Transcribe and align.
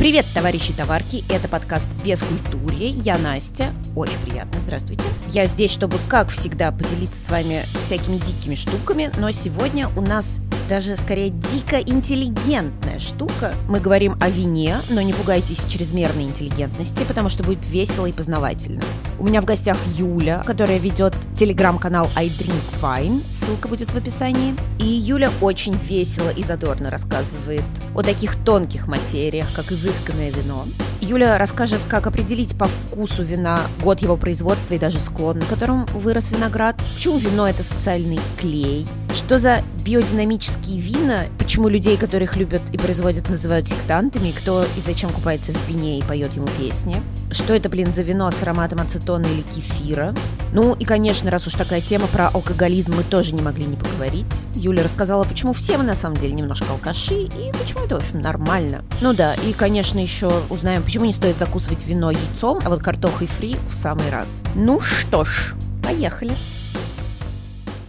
Привет, 0.00 0.24
товарищи 0.32 0.72
товарки, 0.72 1.26
это 1.28 1.46
подкаст 1.46 1.86
«Без 2.02 2.20
культуры». 2.20 2.86
Я 2.86 3.18
Настя, 3.18 3.74
очень 3.94 4.18
приятно, 4.24 4.58
здравствуйте. 4.58 5.02
Я 5.28 5.44
здесь, 5.44 5.70
чтобы, 5.70 5.98
как 6.08 6.30
всегда, 6.30 6.72
поделиться 6.72 7.22
с 7.22 7.28
вами 7.28 7.64
всякими 7.82 8.16
дикими 8.16 8.54
штуками, 8.54 9.12
но 9.18 9.30
сегодня 9.30 9.90
у 9.96 10.00
нас 10.00 10.38
даже 10.70 10.96
скорее 10.96 11.28
дико 11.28 11.78
интеллигентная 11.80 12.98
штука. 12.98 13.52
Мы 13.68 13.78
говорим 13.78 14.16
о 14.22 14.30
вине, 14.30 14.78
но 14.88 15.02
не 15.02 15.12
пугайтесь 15.12 15.66
чрезмерной 15.68 16.22
интеллигентности, 16.22 17.04
потому 17.04 17.28
что 17.28 17.44
будет 17.44 17.68
весело 17.68 18.06
и 18.06 18.12
познавательно. 18.12 18.80
У 19.20 19.24
меня 19.24 19.42
в 19.42 19.44
гостях 19.44 19.76
Юля, 19.98 20.42
которая 20.46 20.78
ведет 20.78 21.14
телеграм-канал 21.38 22.08
I 22.16 22.28
Drink 22.28 22.62
Wine, 22.80 23.22
ссылка 23.30 23.68
будет 23.68 23.90
в 23.90 23.96
описании. 23.96 24.54
И 24.78 24.86
Юля 24.86 25.30
очень 25.42 25.74
весело 25.74 26.30
и 26.30 26.42
задорно 26.42 26.88
рассказывает 26.88 27.62
о 27.94 28.02
таких 28.02 28.42
тонких 28.46 28.88
материях, 28.88 29.46
как 29.54 29.72
изысканное 29.72 30.30
вино. 30.30 30.64
Юля 31.02 31.36
расскажет, 31.36 31.80
как 31.86 32.06
определить 32.06 32.56
по 32.56 32.64
вкусу 32.64 33.22
вина 33.22 33.60
год 33.82 34.00
его 34.00 34.16
производства 34.16 34.72
и 34.72 34.78
даже 34.78 34.98
склон, 34.98 35.40
на 35.40 35.44
котором 35.44 35.84
вырос 35.92 36.30
виноград, 36.30 36.80
почему 36.94 37.18
вино– 37.18 37.46
это 37.50 37.62
социальный 37.62 38.20
клей, 38.38 38.86
что 39.12 39.38
за 39.38 39.62
биодинамические 39.84 40.80
вина, 40.80 41.24
почему 41.38 41.68
людей, 41.68 41.98
которых 41.98 42.36
любят 42.36 42.62
и 42.72 42.78
производят, 42.78 43.28
называют 43.28 43.68
сектантами, 43.68 44.30
кто 44.30 44.64
и 44.64 44.80
зачем 44.80 45.10
купается 45.10 45.52
в 45.52 45.68
вине 45.68 45.98
и 45.98 46.02
поет 46.02 46.34
ему 46.34 46.46
песни, 46.58 46.96
что 47.32 47.54
это, 47.54 47.68
блин, 47.68 47.92
за 47.92 48.02
вино 48.02 48.30
с 48.30 48.42
ароматом 48.42 48.80
ацетона 48.80 49.26
или 49.26 49.42
кефира. 49.42 50.14
Ну 50.52 50.74
и, 50.74 50.84
конечно, 50.84 51.30
раз 51.30 51.46
уж 51.46 51.54
такая 51.54 51.80
тема 51.80 52.06
про 52.08 52.28
алкоголизм, 52.28 52.94
мы 52.96 53.04
тоже 53.04 53.34
не 53.34 53.42
могли 53.42 53.64
не 53.64 53.76
поговорить. 53.76 54.46
Юля 54.54 54.82
рассказала, 54.82 55.24
почему 55.24 55.52
все 55.52 55.76
мы 55.76 55.84
на 55.84 55.94
самом 55.94 56.16
деле 56.16 56.32
немножко 56.32 56.66
алкаши 56.70 57.22
и 57.22 57.52
почему 57.52 57.84
это, 57.84 57.98
в 57.98 58.02
общем, 58.02 58.20
нормально. 58.20 58.84
Ну 59.00 59.14
да, 59.14 59.34
и, 59.34 59.52
конечно, 59.52 59.98
еще 59.98 60.30
узнаем, 60.50 60.82
почему 60.82 61.04
не 61.04 61.12
стоит 61.12 61.38
закусывать 61.38 61.86
вино 61.86 62.10
яйцом, 62.10 62.58
а 62.64 62.68
вот 62.68 62.82
картохой 62.82 63.26
фри 63.28 63.56
в 63.68 63.72
самый 63.72 64.10
раз. 64.10 64.42
Ну 64.54 64.80
что 64.80 65.24
ж, 65.24 65.54
поехали. 65.84 66.32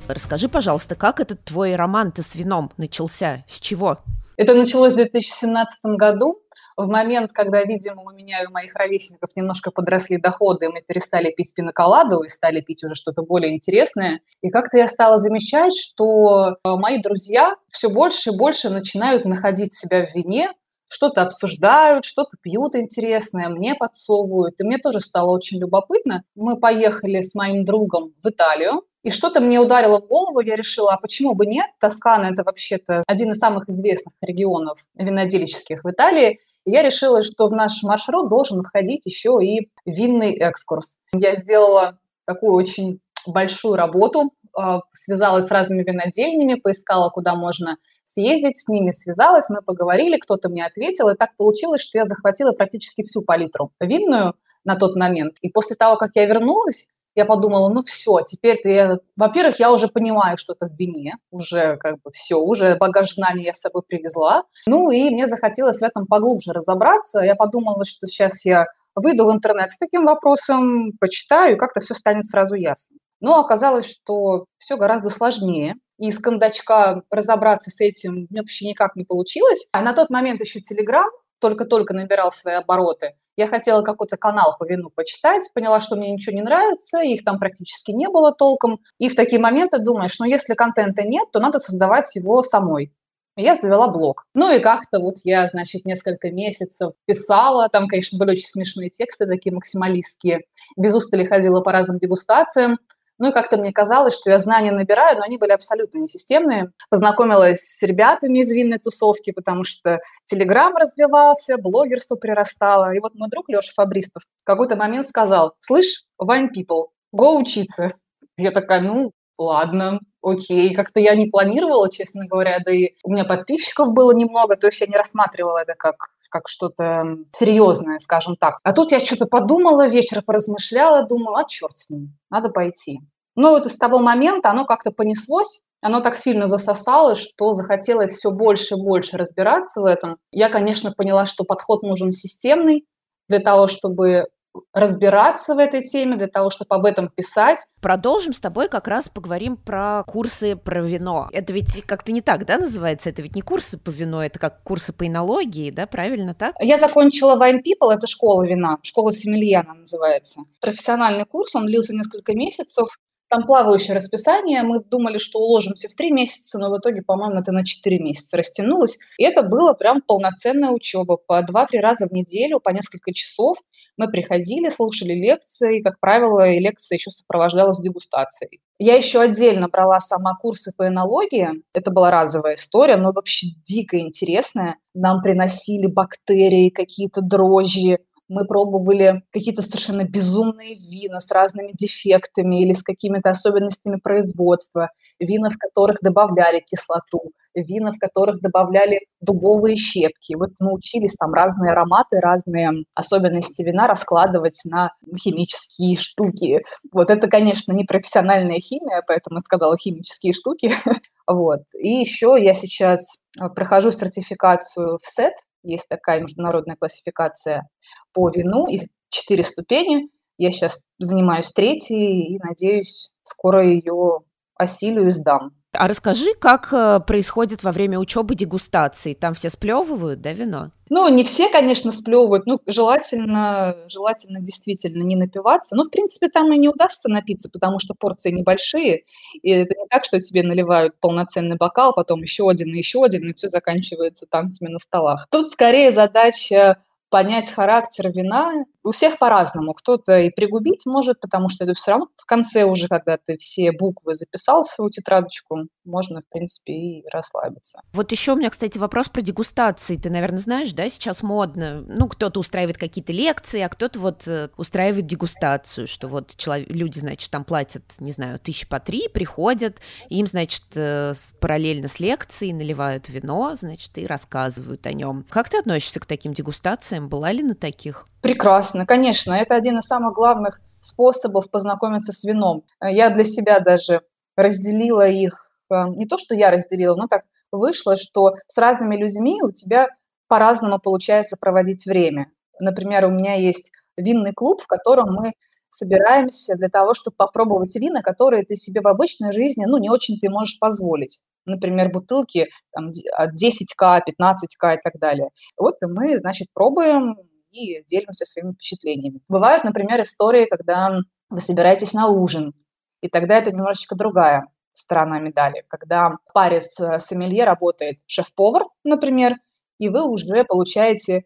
Расскажи, 0.08 0.50
пожалуйста, 0.50 0.96
как 0.96 1.20
этот 1.20 1.44
твой 1.44 1.76
роман-то 1.76 2.22
с 2.22 2.36
вином 2.36 2.72
начался? 2.78 3.44
С 3.48 3.60
чего? 3.60 4.00
Это 4.38 4.54
началось 4.54 4.94
в 4.94 4.96
2017 4.96 5.80
году, 5.84 6.42
в 6.78 6.88
момент, 6.88 7.32
когда, 7.32 7.64
видимо, 7.64 8.04
у 8.04 8.12
меня 8.12 8.44
и 8.44 8.48
у 8.48 8.52
моих 8.52 8.76
ровесников 8.76 9.30
немножко 9.36 9.72
подросли 9.72 10.18
доходы, 10.18 10.70
мы 10.70 10.82
перестали 10.82 11.32
пить 11.32 11.54
пиноколаду 11.54 12.22
и 12.22 12.30
стали 12.30 12.62
пить 12.62 12.84
уже 12.84 12.96
что-то 12.96 13.24
более 13.24 13.54
интересное. 13.54 14.22
И 14.42 14.50
как-то 14.50 14.78
я 14.78 14.88
стала 14.88 15.18
замечать, 15.18 15.76
что 15.76 16.56
э, 16.64 16.70
мои 16.76 17.02
друзья 17.02 17.56
все 17.72 17.90
больше 17.90 18.32
и 18.32 18.38
больше 18.38 18.70
начинают 18.70 19.26
находить 19.26 19.74
себя 19.74 20.06
в 20.06 20.16
вине, 20.16 20.52
что-то 20.90 21.22
обсуждают, 21.22 22.04
что-то 22.04 22.32
пьют 22.42 22.76
интересное, 22.76 23.48
мне 23.48 23.76
подсовывают. 23.76 24.60
И 24.60 24.64
мне 24.64 24.78
тоже 24.78 25.00
стало 25.00 25.32
очень 25.32 25.58
любопытно. 25.60 26.24
Мы 26.36 26.60
поехали 26.60 27.22
с 27.22 27.34
моим 27.34 27.64
другом 27.64 28.14
в 28.22 28.30
Италию, 28.30 28.84
и 29.04 29.10
что-то 29.10 29.40
мне 29.40 29.60
ударило 29.60 30.00
в 30.00 30.08
голову, 30.08 30.42
я 30.42 30.56
решила, 30.56 30.94
а 30.94 31.00
почему 31.00 31.34
бы 31.34 31.46
нет? 31.46 31.66
Тоскана– 31.80 32.26
это 32.34 32.44
вообще-то 32.44 33.04
один 33.08 33.32
из 33.32 33.40
самых 33.40 33.68
известных 33.68 34.14
регионов 34.22 34.80
винодельческих 34.96 35.84
в 35.84 35.90
Италии. 35.90 36.40
Я 36.66 36.84
решила, 36.84 37.24
что 37.24 37.48
в 37.48 37.52
наш 37.52 37.82
маршрут 37.84 38.30
должен 38.30 38.64
входить 38.64 39.06
еще 39.06 39.40
и 39.42 39.70
винный 39.86 40.36
экскурс. 40.36 40.98
Я 41.14 41.36
сделала 41.36 42.00
такую 42.26 42.54
очень 42.54 43.00
большую 43.26 43.76
работу, 43.76 44.32
а, 44.54 44.82
связалась 44.94 45.46
с 45.46 45.52
разными 45.52 45.84
винодельнями, 45.84 46.56
поискала, 46.56 47.10
куда 47.10 47.36
можно 47.36 47.78
съездить, 48.04 48.58
с 48.58 48.68
ними 48.68 48.92
связалась, 48.92 49.50
мы 49.50 49.62
поговорили, 49.62 50.18
кто-то 50.18 50.50
мне 50.50 50.66
ответил, 50.66 51.10
и 51.10 51.16
так 51.16 51.36
получилось, 51.38 51.82
что 51.82 52.00
я 52.00 52.06
захватила 52.06 52.52
практически 52.52 53.04
всю 53.04 53.22
палитру 53.24 53.72
винную 53.80 54.36
на 54.66 54.76
тот 54.76 54.96
момент. 54.96 55.36
И 55.42 55.50
после 55.50 55.76
того, 55.76 55.98
как 55.98 56.12
я 56.16 56.26
вернулась, 56.26 56.90
я 57.16 57.26
подумала, 57.26 57.70
ну 57.70 57.84
все, 57.84 58.22
теперь-то 58.22 58.70
я, 58.70 59.00
во-первых, 59.16 59.60
я 59.60 59.72
уже 59.72 59.88
понимаю 59.88 60.38
что-то 60.38 60.68
в 60.68 60.78
вине, 60.78 61.18
уже 61.30 61.78
как 61.78 61.96
бы 62.02 62.12
все, 62.12 62.36
уже 62.36 62.78
багаж 62.78 63.14
знаний 63.14 63.46
я 63.46 63.54
с 63.54 63.60
собой 63.60 63.84
привезла. 63.86 64.44
Ну 64.68 64.92
и 64.92 65.10
мне 65.10 65.28
захотелось 65.28 65.80
в 65.80 65.84
этом 65.84 66.06
поглубже 66.06 66.54
разобраться. 66.54 67.20
Я 67.22 67.36
подумала, 67.36 67.84
что 67.86 68.08
сейчас 68.08 68.46
я 68.46 68.68
выйду 68.96 69.26
в 69.26 69.32
интернет 69.32 69.72
с 69.72 69.78
таким 69.78 70.06
вопросом, 70.06 70.92
почитаю, 71.00 71.56
и 71.56 71.60
как-то 71.60 71.82
все 71.82 71.96
станет 71.96 72.26
сразу 72.26 72.56
ясно. 72.56 72.98
Но 73.20 73.40
оказалось, 73.40 73.90
что 73.90 74.46
все 74.58 74.78
гораздо 74.78 75.10
сложнее. 75.10 75.76
И 75.98 76.08
из 76.08 76.18
кондачка 76.18 77.04
разобраться 77.12 77.70
с 77.70 77.80
этим 77.80 78.28
вообще 78.32 78.68
никак 78.68 78.96
не 78.96 79.04
получилось. 79.04 79.68
А 79.72 79.82
на 79.82 79.94
тот 79.94 80.10
момент 80.10 80.42
еще 80.42 80.60
Телеграм 80.60 81.10
только-только 81.40 81.94
набирал 81.94 82.32
свои 82.32 82.56
обороты. 82.56 83.16
Я 83.42 83.48
хотела 83.48 83.82
какой-то 83.82 84.18
канал 84.18 84.56
по 84.60 84.66
вину 84.66 84.92
почитать, 84.92 85.50
поняла, 85.56 85.82
что 85.82 85.96
мне 85.96 86.12
ничего 86.12 86.36
не 86.36 86.44
нравится, 86.44 87.00
их 87.00 87.24
там 87.24 87.40
практически 87.40 87.90
не 87.90 88.08
было 88.08 88.32
толком. 88.32 88.82
И 89.00 89.10
в 89.10 89.16
такие 89.16 89.42
моменты 89.42 89.80
думаешь, 89.80 90.20
ну 90.20 90.28
если 90.28 90.54
контента 90.54 91.02
нет, 91.02 91.32
то 91.32 91.40
надо 91.40 91.58
создавать 91.58 92.16
его 92.16 92.44
самой. 92.44 92.94
Я 93.36 93.56
завела 93.56 93.88
блог. 93.88 94.26
Ну 94.36 94.56
и 94.56 94.60
как-то 94.60 95.00
вот 95.00 95.16
я, 95.24 95.48
значит, 95.48 95.86
несколько 95.86 96.30
месяцев 96.30 96.92
писала, 97.08 97.68
там, 97.68 97.88
конечно, 97.88 98.20
были 98.20 98.34
очень 98.34 98.46
смешные 98.46 98.92
тексты, 98.92 99.26
такие 99.26 99.56
максималистские, 99.56 100.42
без 100.78 100.94
устали 100.94 101.26
ходила 101.26 101.62
по 101.62 101.72
разным 101.72 101.98
дегустациям, 101.98 102.78
ну 103.22 103.30
и 103.30 103.34
как-то 103.34 103.56
мне 103.56 103.72
казалось, 103.72 104.16
что 104.16 104.32
я 104.32 104.40
знания 104.40 104.72
набираю, 104.72 105.20
но 105.20 105.24
они 105.24 105.38
были 105.38 105.52
абсолютно 105.52 106.00
несистемные. 106.00 106.72
Познакомилась 106.90 107.60
с 107.60 107.84
ребятами 107.84 108.40
из 108.40 108.52
винной 108.52 108.80
тусовки, 108.80 109.32
потому 109.32 109.64
что 109.64 110.00
Телеграм 110.32 110.74
развивался, 110.78 111.58
блогерство 111.58 112.16
прирастало. 112.16 112.94
И 112.94 113.00
вот 113.00 113.16
мой 113.16 113.30
друг 113.30 113.50
Леша 113.50 113.74
Фабристов 113.76 114.24
в 114.42 114.46
какой-то 114.46 114.78
момент 114.78 115.06
сказал, 115.06 115.56
слышь, 115.60 116.06
Wine 116.22 116.48
People, 116.56 116.86
го 117.12 117.36
учиться. 117.36 117.96
Я 118.38 118.52
такая, 118.52 118.80
ну, 118.80 119.12
ладно, 119.38 120.00
окей. 120.24 120.74
Как-то 120.74 121.02
я 121.02 121.16
не 121.16 121.28
планировала, 121.28 121.92
честно 121.92 122.28
говоря, 122.28 122.60
да 122.66 122.72
и 122.72 122.92
у 123.04 123.12
меня 123.12 123.26
подписчиков 123.26 123.94
было 123.94 124.14
немного, 124.14 124.56
то 124.56 124.68
есть 124.68 124.80
я 124.80 124.88
не 124.88 124.96
рассматривала 124.96 125.64
это 125.64 125.74
как 125.78 125.96
как 126.30 126.48
что-то 126.48 127.18
серьезное, 127.34 128.00
скажем 128.00 128.38
так. 128.38 128.60
А 128.64 128.72
тут 128.72 128.94
я 128.94 129.02
что-то 129.02 129.26
подумала, 129.26 129.90
вечер 129.90 130.22
поразмышляла, 130.22 131.06
думала, 131.06 131.42
а 131.42 131.44
черт 131.44 131.78
с 131.78 131.90
ним, 131.90 132.18
надо 132.30 132.48
пойти. 132.48 133.02
Ну 133.36 133.50
вот 133.50 133.70
с 133.70 133.76
того 133.76 134.00
момента 134.00 134.50
оно 134.50 134.64
как-то 134.64 134.92
понеслось, 134.92 135.60
оно 135.82 136.02
так 136.02 136.18
сильно 136.18 136.48
засосало, 136.48 137.16
что 137.16 137.54
захотелось 137.54 138.14
все 138.14 138.32
больше 138.32 138.76
и 138.76 138.82
больше 138.82 139.18
разбираться 139.18 139.82
в 139.82 139.86
этом. 139.86 140.18
Я, 140.32 140.50
конечно, 140.50 140.92
поняла, 140.92 141.26
что 141.26 141.44
подход 141.44 141.84
нужен 141.84 142.12
системный 142.12 142.86
для 143.28 143.40
того, 143.40 143.68
чтобы 143.68 144.26
разбираться 144.74 145.56
в 145.56 145.60
этой 145.60 145.82
теме, 145.82 146.18
для 146.18 146.28
того, 146.28 146.50
чтобы 146.50 146.76
об 146.76 146.86
этом 146.86 147.10
писать. 147.10 147.60
Продолжим 147.82 148.34
с 148.34 148.40
тобой 148.40 148.68
как 148.68 148.88
раз 148.88 149.10
поговорим 149.10 149.58
про 149.58 150.04
курсы 150.06 150.56
про 150.56 150.82
вино. 150.82 151.30
Это 151.32 151.54
ведь 151.54 151.84
как-то 151.86 152.12
не 152.12 152.22
так, 152.22 152.46
да, 152.46 152.58
называется? 152.58 153.10
Это 153.10 153.22
ведь 153.22 153.36
не 153.36 153.42
курсы 153.42 153.80
по 153.80 153.90
вино, 153.90 154.24
это 154.24 154.40
как 154.40 154.64
курсы 154.64 154.94
по 154.94 155.08
энологии, 155.08 155.72
да, 155.72 155.88
правильно 155.88 156.34
так? 156.34 156.56
Я 156.60 156.78
закончила 156.78 157.38
Wine 157.38 157.60
People, 157.60 157.92
это 157.92 158.08
школа 158.08 158.44
вина, 158.46 158.78
школа 158.84 159.12
Сомелье 159.12 159.64
называется. 159.64 160.42
Профессиональный 160.60 161.26
курс, 161.26 161.56
он 161.56 161.66
длился 161.66 161.94
несколько 161.94 162.34
месяцев. 162.34 162.88
Там 163.32 163.44
плавающее 163.48 163.96
расписание, 163.96 164.62
мы 164.62 164.84
думали, 164.84 165.18
что 165.18 165.40
уложимся 165.40 165.88
в 165.88 165.96
три 165.96 166.12
месяца, 166.12 166.60
но 166.60 166.70
в 166.70 166.78
итоге, 166.78 167.02
по-моему, 167.02 167.40
это 167.40 167.54
на 167.54 167.64
четыре 167.64 167.98
месяца 167.98 168.36
растянулось. 168.36 168.98
И 169.18 169.24
это 169.24 169.42
было 169.42 169.72
прям 169.72 170.02
полноценная 170.02 170.72
учеба 170.72 171.16
по 171.16 171.42
два-три 171.42 171.80
раза 171.80 172.08
в 172.08 172.12
неделю, 172.12 172.60
по 172.60 172.72
несколько 172.72 173.14
часов. 173.14 173.58
Мы 173.96 174.10
приходили, 174.10 174.68
слушали 174.68 175.14
лекции, 175.14 175.78
и, 175.78 175.82
как 175.82 175.98
правило, 176.02 176.46
и 176.46 176.60
лекция 176.60 176.98
еще 176.98 177.10
сопровождалась 177.10 177.80
дегустацией. 177.80 178.60
Я 178.80 178.96
еще 178.96 179.22
отдельно 179.22 179.70
брала 179.70 180.02
сама 180.02 180.36
курсы 180.36 180.74
по 180.76 180.86
энологии. 180.90 181.52
Это 181.74 181.90
была 181.90 182.12
разовая 182.12 182.56
история, 182.56 182.98
но 182.98 183.14
вообще 183.14 183.48
дико 183.66 183.98
интересная. 183.98 184.76
Нам 184.94 185.22
приносили 185.22 185.88
бактерии, 185.88 186.68
какие-то 186.68 187.22
дрожжи, 187.22 188.00
мы 188.32 188.46
пробовали 188.46 189.24
какие-то 189.32 189.62
совершенно 189.62 190.04
безумные 190.04 190.76
вина 190.76 191.20
с 191.20 191.30
разными 191.30 191.72
дефектами 191.74 192.64
или 192.64 192.74
с 192.74 192.82
какими-то 192.82 193.30
особенностями 193.30 193.98
производства, 193.98 194.90
вина, 195.20 195.50
в 195.50 195.58
которых 195.58 195.98
добавляли 196.02 196.64
кислоту, 196.66 197.34
вина, 197.54 197.92
в 197.92 198.00
которых 198.00 198.40
добавляли 198.40 199.02
дубовые 199.20 199.76
щепки. 199.76 200.36
Вот 200.36 200.52
мы 200.62 200.74
учились 200.74 201.16
там 201.16 201.34
разные 201.34 201.74
ароматы, 201.74 202.22
разные 202.22 202.70
особенности 202.96 203.62
вина 203.64 203.88
раскладывать 203.88 204.60
на 204.64 204.92
химические 205.22 205.98
штуки. 205.98 206.64
Вот 206.94 207.10
это, 207.10 207.28
конечно, 207.28 207.74
не 207.74 207.84
профессиональная 207.84 208.60
химия, 208.60 209.04
поэтому 209.06 209.38
я 209.38 209.42
сказала 209.42 209.78
химические 209.78 210.34
штуки. 210.34 210.72
Вот. 211.28 211.62
И 211.80 211.88
еще 211.88 212.36
я 212.38 212.52
сейчас 212.52 213.20
э, 213.40 213.48
прохожу 213.48 213.92
сертификацию 213.92 214.98
в 215.02 215.08
СЭТ, 215.08 215.34
есть 215.64 215.88
такая 215.90 216.22
международная 216.22 216.76
классификация 216.76 217.68
по 218.14 218.30
вину, 218.30 218.68
их 218.68 218.84
четыре 219.10 219.44
ступени. 219.44 220.10
Я 220.38 220.52
сейчас 220.52 220.82
занимаюсь 221.00 221.52
третьей 221.52 222.34
и, 222.34 222.40
надеюсь, 222.40 223.10
скоро 223.24 223.66
ее 223.66 224.20
осилю 224.56 225.08
и 225.08 225.12
сдам. 225.12 225.52
А 225.74 225.88
расскажи, 225.88 226.34
как 226.38 226.74
э, 226.74 227.00
происходит 227.00 227.64
во 227.64 227.72
время 227.72 227.98
учебы 227.98 228.36
дегустации? 228.36 229.14
Там 229.14 229.34
все 229.34 229.50
сплевывают, 229.50 230.20
да, 230.20 230.34
вино? 230.34 230.72
Ну, 230.90 231.08
не 231.08 231.24
все, 231.24 231.48
конечно, 231.48 231.92
сплевывают. 231.92 232.46
Ну, 232.46 232.60
желательно, 232.68 233.78
желательно 233.88 234.42
действительно 234.42 235.04
не 235.04 235.16
напиваться. 235.16 235.78
Ну, 235.78 235.86
в 235.86 235.90
принципе, 235.90 236.28
там 236.28 236.52
и 236.52 236.58
не 236.58 236.68
удастся 236.68 237.08
напиться, 237.08 237.50
потому 237.50 237.80
что 237.80 237.94
порции 237.94 238.32
небольшие. 238.32 239.06
И 239.42 239.50
это 239.50 239.74
не 239.80 239.88
так, 239.88 240.04
что 240.04 240.20
тебе 240.20 240.44
наливают 240.44 241.00
полноценный 241.00 241.56
бокал, 241.56 241.94
потом 241.94 242.22
еще 242.22 242.50
один 242.50 242.74
и 242.74 242.78
еще 242.78 243.06
один, 243.06 243.30
и 243.30 243.34
все 243.34 243.48
заканчивается 243.48 244.26
танцами 244.30 244.68
на 244.68 244.80
столах. 244.80 245.28
Тут 245.32 245.54
скорее 245.54 245.94
задача 245.94 246.84
понять 247.10 247.52
характер 247.52 248.10
вина. 248.10 248.66
У 248.84 248.92
всех 248.92 249.20
по-разному. 249.20 249.74
Кто-то 249.74 250.20
и 250.20 250.30
пригубить 250.30 250.86
может, 250.86 251.20
потому 251.20 251.50
что 251.50 251.66
это 251.66 251.74
все 251.74 251.92
равно 251.92 252.08
в 252.18 252.26
конце 252.26 252.64
уже, 252.64 252.88
когда 252.88 253.18
ты 253.18 253.38
все 253.38 253.72
буквы 253.72 254.16
записал 254.16 254.64
в 254.64 254.68
свою 254.68 254.90
тетрадочку, 254.90 255.68
можно, 255.86 256.22
в 256.22 256.30
принципе, 256.30 256.74
и 256.74 257.04
расслабиться. 257.12 257.82
Вот 257.94 258.12
еще 258.12 258.34
у 258.34 258.36
меня, 258.36 258.50
кстати, 258.50 258.78
вопрос 258.78 259.10
про 259.10 259.22
дегустации. 259.22 259.98
Ты, 259.98 260.10
наверное, 260.10 260.40
знаешь, 260.40 260.74
да, 260.74 260.90
сейчас 260.90 261.22
модно. 261.22 261.84
Ну, 261.88 262.08
кто-то 262.08 262.40
устраивает 262.40 262.78
какие-то 262.78 263.14
лекции, 263.14 263.62
а 263.62 263.70
кто-то 263.70 264.00
вот 264.00 264.28
э, 264.28 264.50
устраивает 264.58 265.06
дегустацию, 265.06 265.88
что 265.88 266.08
вот 266.08 266.36
человек, 266.36 266.70
люди, 266.70 267.00
значит, 267.00 267.30
там 267.30 267.44
платят, 267.44 267.84
не 268.00 268.12
знаю, 268.12 268.40
тысячи 268.40 268.68
по 268.68 268.80
три, 268.80 269.08
приходят, 269.08 269.80
им, 270.10 270.26
значит, 270.26 270.64
э, 270.76 271.14
параллельно 271.40 271.88
с 271.88 272.00
лекцией 272.00 272.54
наливают 272.54 273.10
вино, 273.10 273.54
значит, 273.56 273.98
и 273.98 274.08
рассказывают 274.08 274.86
о 274.88 274.94
нем. 274.94 275.26
Как 275.30 275.50
ты 275.50 275.58
относишься 275.58 276.00
к 276.00 276.06
таким 276.06 276.34
дегустациям? 276.34 277.10
Была 277.10 277.32
ли 277.32 277.44
на 277.44 277.56
таких? 277.56 278.08
Прекрасно, 278.22 278.71
конечно. 278.86 279.34
Это 279.34 279.56
один 279.56 279.80
из 279.80 279.86
самых 279.86 280.14
главных 280.14 280.62
способов 280.80 281.50
познакомиться 281.50 282.12
с 282.12 282.24
вином. 282.24 282.64
Я 282.82 283.10
для 283.10 283.24
себя 283.24 283.60
даже 283.60 284.02
разделила 284.36 285.08
их 285.08 285.52
Э, 285.72 285.88
не 285.88 286.06
то, 286.06 286.18
что 286.18 286.36
я 286.36 286.52
разделила, 286.52 286.96
но 286.96 287.08
так 287.08 287.24
вышло, 287.52 287.96
что 287.96 288.36
с 288.48 288.58
разными 288.58 288.96
людьми 288.96 289.42
у 289.42 289.52
тебя 289.52 289.88
по-разному 290.28 290.80
получается 290.80 291.38
проводить 291.40 291.86
время. 291.86 292.32
Например, 292.60 293.06
у 293.06 293.10
меня 293.10 293.36
есть 293.36 293.72
винный 293.98 294.34
клуб, 294.34 294.62
в 294.62 294.68
котором 294.68 295.14
мы 295.14 295.34
собираемся 295.70 296.56
для 296.56 296.70
того, 296.70 296.94
чтобы 296.94 297.16
попробовать 297.16 297.76
вина, 297.76 298.02
которые 298.02 298.44
ты 298.44 298.56
себе 298.56 298.82
в 298.82 298.88
обычной 298.88 299.32
жизни, 299.32 299.66
ну, 299.66 299.78
не 299.78 299.90
очень 299.90 300.20
ты 300.20 300.30
можешь 300.30 300.60
позволить. 300.60 301.22
Например, 301.46 301.90
бутылки 301.90 302.50
там, 302.72 302.92
10к, 302.92 304.02
15к 304.06 304.76
и 304.76 304.82
так 304.84 305.00
далее. 305.00 305.30
Вот 305.58 305.76
и 305.82 305.86
мы, 305.88 306.20
значит, 306.20 306.50
пробуем 306.54 307.16
и 307.52 307.84
делимся 307.86 308.26
своими 308.26 308.54
впечатлениями. 308.54 309.22
Бывают, 309.28 309.64
например, 309.64 310.02
истории, 310.02 310.46
когда 310.46 311.00
вы 311.30 311.40
собираетесь 311.40 311.94
на 311.94 312.08
ужин, 312.08 312.54
и 313.02 313.10
тогда 313.10 313.38
это 313.38 313.52
немножечко 313.52 313.96
другая 313.96 314.48
сторона 314.74 315.20
медали, 315.20 315.64
когда 315.68 316.12
в 316.12 316.34
паре 316.34 316.62
с 316.62 317.00
сомелье 317.00 317.44
работает 317.44 318.00
шеф-повар, 318.08 318.66
например, 318.84 319.36
и 319.78 319.90
вы 319.90 320.08
уже 320.08 320.44
получаете 320.46 321.26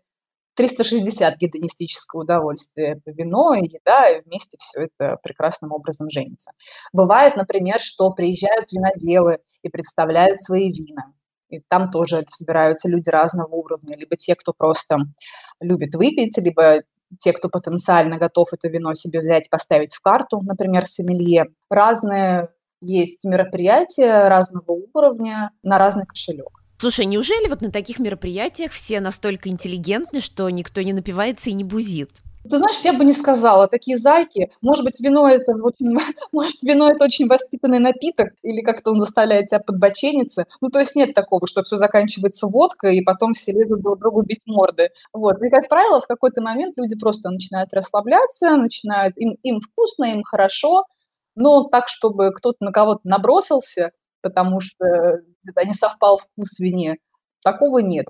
360 0.55 1.37
гедонистического 1.37 2.21
удовольствия. 2.21 2.93
Это 2.93 3.11
вино 3.11 3.53
и 3.55 3.65
еда, 3.67 4.09
и 4.09 4.21
вместе 4.21 4.57
все 4.59 4.85
это 4.85 5.17
прекрасным 5.21 5.73
образом 5.73 6.09
женится. 6.09 6.51
Бывает, 6.93 7.35
например, 7.35 7.79
что 7.81 8.11
приезжают 8.11 8.71
виноделы 8.71 9.39
и 9.61 9.69
представляют 9.69 10.41
свои 10.41 10.71
вина. 10.71 11.13
И 11.49 11.61
там 11.67 11.91
тоже 11.91 12.25
собираются 12.27 12.89
люди 12.89 13.09
разного 13.09 13.53
уровня, 13.55 13.95
либо 13.95 14.15
те, 14.15 14.35
кто 14.35 14.53
просто 14.53 14.97
любит 15.59 15.95
выпить, 15.95 16.37
либо 16.37 16.81
те, 17.19 17.33
кто 17.33 17.49
потенциально 17.49 18.17
готов 18.17 18.49
это 18.51 18.67
вино 18.67 18.93
себе 18.93 19.19
взять, 19.19 19.49
поставить 19.49 19.95
в 19.95 20.01
карту, 20.01 20.41
например, 20.41 20.85
сомелье. 20.85 21.45
Разные 21.69 22.49
есть 22.81 23.23
мероприятия 23.23 24.27
разного 24.27 24.71
уровня 24.93 25.51
на 25.63 25.77
разный 25.77 26.05
кошелек. 26.05 26.49
Слушай, 26.77 27.05
неужели 27.05 27.47
вот 27.47 27.61
на 27.61 27.71
таких 27.71 27.99
мероприятиях 27.99 28.71
все 28.71 28.99
настолько 28.99 29.49
интеллигентны, 29.49 30.19
что 30.19 30.49
никто 30.49 30.81
не 30.81 30.93
напивается 30.93 31.49
и 31.49 31.53
не 31.53 31.63
бузит? 31.63 32.21
Ты 32.49 32.57
знаешь, 32.57 32.79
я 32.83 32.93
бы 32.93 33.03
не 33.03 33.13
сказала, 33.13 33.67
такие 33.67 33.97
зайки. 33.97 34.51
Может 34.61 34.83
быть, 34.83 34.99
вино 34.99 35.27
это 35.27 35.53
очень, 35.53 35.97
может, 36.31 36.61
вино 36.61 36.91
это 36.91 37.03
очень 37.03 37.27
воспитанный 37.27 37.79
напиток, 37.79 38.33
или 38.43 38.61
как-то 38.61 38.91
он 38.91 38.99
заставляет 38.99 39.47
тебя 39.47 39.59
подбочениться. 39.59 40.45
Ну, 40.61 40.69
то 40.69 40.79
есть 40.79 40.95
нет 40.95 41.13
такого, 41.13 41.47
что 41.47 41.63
все 41.63 41.77
заканчивается 41.77 42.47
водкой, 42.47 42.97
и 42.97 43.01
потом 43.01 43.33
все 43.33 43.51
лезут 43.51 43.81
друг 43.81 43.99
другу 43.99 44.21
бить 44.21 44.41
морды. 44.45 44.89
Вот. 45.13 45.41
И, 45.41 45.49
как 45.49 45.67
правило, 45.69 46.01
в 46.01 46.07
какой-то 46.07 46.41
момент 46.41 46.75
люди 46.77 46.97
просто 46.97 47.29
начинают 47.29 47.73
расслабляться, 47.73 48.55
начинают, 48.57 49.17
им, 49.17 49.37
им 49.41 49.59
вкусно, 49.59 50.05
им 50.05 50.23
хорошо, 50.23 50.85
но 51.35 51.63
так, 51.63 51.87
чтобы 51.87 52.31
кто-то 52.31 52.57
на 52.59 52.71
кого-то 52.71 53.01
набросился, 53.03 53.91
потому 54.21 54.61
что 54.61 55.21
не 55.65 55.73
совпал 55.73 56.19
вкус 56.19 56.59
вине, 56.59 56.97
такого 57.43 57.79
нет. 57.79 58.07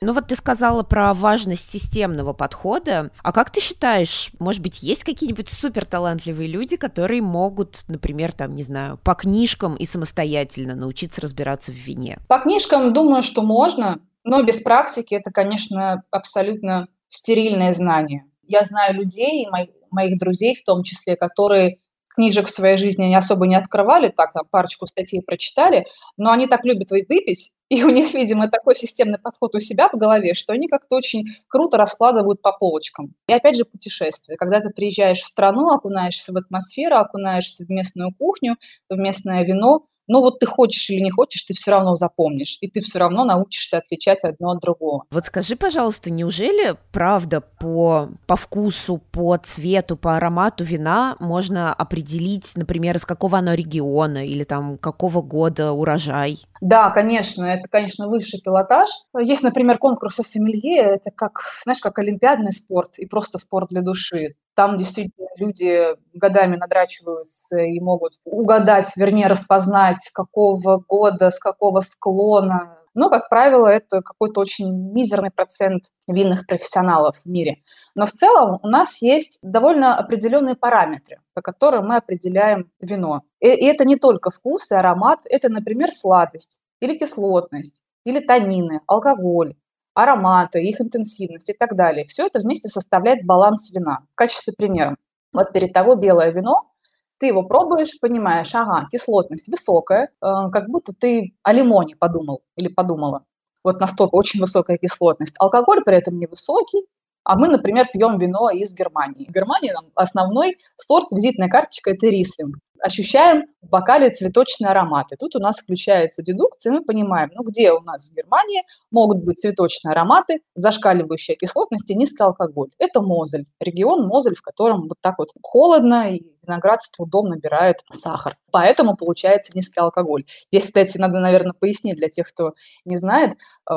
Ну 0.00 0.12
вот 0.12 0.28
ты 0.28 0.36
сказала 0.36 0.82
про 0.82 1.12
важность 1.14 1.70
системного 1.70 2.32
подхода. 2.32 3.10
А 3.22 3.32
как 3.32 3.50
ты 3.50 3.60
считаешь, 3.60 4.30
может 4.38 4.62
быть, 4.62 4.82
есть 4.82 5.04
какие-нибудь 5.04 5.48
супер 5.48 5.84
талантливые 5.84 6.48
люди, 6.48 6.76
которые 6.76 7.22
могут, 7.22 7.84
например, 7.88 8.32
там, 8.32 8.54
не 8.54 8.62
знаю, 8.62 8.98
по 9.02 9.14
книжкам 9.14 9.74
и 9.76 9.84
самостоятельно 9.84 10.74
научиться 10.74 11.20
разбираться 11.20 11.72
в 11.72 11.76
вине? 11.76 12.18
По 12.28 12.38
книжкам 12.38 12.92
думаю, 12.92 13.22
что 13.22 13.42
можно, 13.42 14.00
но 14.24 14.42
без 14.42 14.60
практики 14.60 15.14
это, 15.14 15.30
конечно, 15.30 16.04
абсолютно 16.10 16.88
стерильное 17.08 17.72
знание. 17.72 18.24
Я 18.42 18.62
знаю 18.64 18.94
людей, 18.94 19.46
моих, 19.50 19.70
моих 19.90 20.18
друзей 20.18 20.54
в 20.54 20.64
том 20.64 20.82
числе, 20.82 21.16
которые 21.16 21.78
книжек 22.08 22.46
в 22.46 22.50
своей 22.50 22.78
жизни 22.78 23.04
не 23.04 23.16
особо 23.16 23.46
не 23.46 23.56
открывали, 23.56 24.08
так, 24.08 24.32
там, 24.32 24.44
парочку 24.50 24.86
статей 24.86 25.22
прочитали, 25.22 25.86
но 26.16 26.32
они 26.32 26.46
так 26.46 26.64
любят 26.64 26.90
выпить, 26.90 27.52
и 27.68 27.82
у 27.84 27.90
них, 27.90 28.14
видимо, 28.14 28.48
такой 28.48 28.74
системный 28.74 29.18
подход 29.18 29.54
у 29.54 29.60
себя 29.60 29.88
в 29.92 29.96
голове, 29.96 30.34
что 30.34 30.52
они 30.52 30.68
как-то 30.68 30.96
очень 30.96 31.26
круто 31.48 31.76
раскладывают 31.76 32.40
по 32.40 32.52
полочкам. 32.52 33.14
И 33.28 33.32
опять 33.32 33.56
же 33.56 33.64
путешествие. 33.64 34.38
Когда 34.38 34.60
ты 34.60 34.70
приезжаешь 34.70 35.20
в 35.20 35.26
страну, 35.26 35.70
окунаешься 35.70 36.32
в 36.32 36.36
атмосферу, 36.36 36.96
окунаешься 36.96 37.64
в 37.64 37.68
местную 37.68 38.12
кухню, 38.18 38.56
в 38.88 38.96
местное 38.96 39.44
вино, 39.44 39.86
но 40.08 40.20
вот 40.20 40.40
ты 40.40 40.46
хочешь 40.46 40.90
или 40.90 41.00
не 41.00 41.10
хочешь, 41.10 41.42
ты 41.42 41.54
все 41.54 41.70
равно 41.70 41.94
запомнишь, 41.94 42.58
и 42.60 42.68
ты 42.68 42.80
все 42.80 42.98
равно 42.98 43.24
научишься 43.24 43.78
отличать 43.78 44.24
одно 44.24 44.50
от 44.50 44.60
другого. 44.60 45.04
Вот 45.10 45.26
скажи, 45.26 45.54
пожалуйста, 45.54 46.10
неужели 46.10 46.74
правда 46.92 47.40
по, 47.40 48.08
по 48.26 48.36
вкусу, 48.36 49.00
по 49.12 49.36
цвету, 49.36 49.96
по 49.96 50.16
аромату 50.16 50.64
вина 50.64 51.16
можно 51.20 51.72
определить, 51.72 52.52
например, 52.56 52.96
из 52.96 53.04
какого 53.04 53.38
оно 53.38 53.54
региона 53.54 54.26
или 54.26 54.44
там 54.44 54.78
какого 54.78 55.22
года 55.22 55.72
урожай? 55.72 56.38
Да, 56.60 56.90
конечно, 56.90 57.44
это, 57.44 57.68
конечно, 57.68 58.08
высший 58.08 58.40
пилотаж. 58.40 58.88
Есть, 59.20 59.42
например, 59.42 59.78
конкурсы 59.78 60.24
сомелье, 60.24 60.94
это 60.94 61.10
как, 61.10 61.40
знаешь, 61.64 61.80
как 61.80 61.98
олимпиадный 61.98 62.52
спорт 62.52 62.98
и 62.98 63.06
просто 63.06 63.38
спорт 63.38 63.68
для 63.68 63.82
души. 63.82 64.34
Там 64.58 64.76
действительно 64.76 65.28
люди 65.36 65.94
годами 66.14 66.56
надрачиваются 66.56 67.60
и 67.60 67.78
могут 67.78 68.14
угадать, 68.24 68.90
вернее, 68.96 69.28
распознать, 69.28 70.10
какого 70.12 70.78
года, 70.78 71.30
с 71.30 71.38
какого 71.38 71.80
склона. 71.80 72.76
Но, 72.92 73.08
как 73.08 73.28
правило, 73.28 73.68
это 73.68 74.02
какой-то 74.02 74.40
очень 74.40 74.92
мизерный 74.92 75.30
процент 75.30 75.84
винных 76.08 76.44
профессионалов 76.44 77.18
в 77.24 77.26
мире. 77.30 77.58
Но 77.94 78.06
в 78.06 78.10
целом 78.10 78.58
у 78.60 78.66
нас 78.66 79.00
есть 79.00 79.38
довольно 79.42 79.96
определенные 79.96 80.56
параметры, 80.56 81.18
по 81.34 81.40
которым 81.40 81.86
мы 81.86 81.98
определяем 81.98 82.68
вино. 82.80 83.22
И 83.38 83.46
это 83.46 83.84
не 83.84 83.94
только 83.94 84.30
вкус 84.30 84.72
и 84.72 84.74
аромат, 84.74 85.20
это, 85.26 85.48
например, 85.48 85.92
сладость 85.92 86.58
или 86.80 86.98
кислотность, 86.98 87.84
или 88.04 88.18
танины, 88.18 88.80
алкоголь, 88.88 89.54
ароматы, 89.98 90.62
их 90.62 90.80
интенсивность 90.80 91.50
и 91.50 91.52
так 91.52 91.74
далее. 91.74 92.06
Все 92.06 92.26
это 92.26 92.38
вместе 92.38 92.68
составляет 92.68 93.26
баланс 93.26 93.70
вина. 93.72 94.00
В 94.12 94.14
качестве 94.14 94.54
примера. 94.56 94.96
Вот 95.32 95.52
перед 95.52 95.72
тобой 95.72 95.96
белое 95.98 96.30
вино, 96.30 96.70
ты 97.18 97.26
его 97.26 97.42
пробуешь, 97.42 97.98
понимаешь, 98.00 98.54
ага, 98.54 98.86
кислотность 98.92 99.48
высокая, 99.48 100.04
э, 100.04 100.08
как 100.52 100.68
будто 100.68 100.92
ты 100.92 101.34
о 101.42 101.52
лимоне 101.52 101.96
подумал 101.96 102.42
или 102.56 102.68
подумала. 102.68 103.24
Вот 103.64 103.80
настолько 103.80 104.14
очень 104.14 104.40
высокая 104.40 104.78
кислотность. 104.78 105.34
Алкоголь 105.40 105.82
при 105.84 105.96
этом 105.96 106.16
невысокий, 106.16 106.84
а 107.24 107.36
мы, 107.36 107.48
например, 107.48 107.88
пьем 107.92 108.18
вино 108.18 108.50
из 108.50 108.72
Германии. 108.74 109.26
В 109.28 109.32
Германии 109.34 109.72
нам 109.72 109.86
основной 109.96 110.58
сорт, 110.76 111.08
визитная 111.10 111.48
карточка– 111.48 111.90
это 111.92 112.06
рислинг 112.06 112.56
ощущаем 112.80 113.44
в 113.62 113.68
бокале 113.68 114.10
цветочные 114.10 114.70
ароматы. 114.70 115.16
Тут 115.18 115.36
у 115.36 115.38
нас 115.38 115.58
включается 115.58 116.22
дедукция, 116.22 116.72
мы 116.72 116.84
понимаем, 116.84 117.30
ну 117.34 117.42
где 117.42 117.72
у 117.72 117.80
нас 117.80 118.08
в 118.08 118.14
Германии 118.14 118.62
могут 118.90 119.24
быть 119.24 119.40
цветочные 119.40 119.92
ароматы, 119.92 120.40
зашкаливающая 120.54 121.36
кислотность 121.36 121.90
и 121.90 121.94
низкий 121.94 122.22
алкоголь. 122.22 122.70
Это 122.78 123.00
Мозель, 123.00 123.46
регион 123.60 124.06
Мозель, 124.06 124.36
в 124.36 124.42
котором 124.42 124.88
вот 124.88 124.98
так 125.00 125.18
вот 125.18 125.30
холодно 125.42 126.14
и 126.14 126.22
виноград 126.46 126.82
с 126.82 126.90
трудом 126.90 127.28
набирает 127.28 127.84
сахар. 127.92 128.36
Поэтому 128.50 128.96
получается 128.96 129.52
низкий 129.54 129.80
алкоголь. 129.80 130.24
Здесь, 130.50 130.66
кстати, 130.66 130.98
надо, 130.98 131.20
наверное, 131.20 131.52
пояснить 131.52 131.96
для 131.96 132.08
тех, 132.08 132.28
кто 132.28 132.54
не 132.84 132.96
знает, 132.96 133.36
э, 133.70 133.74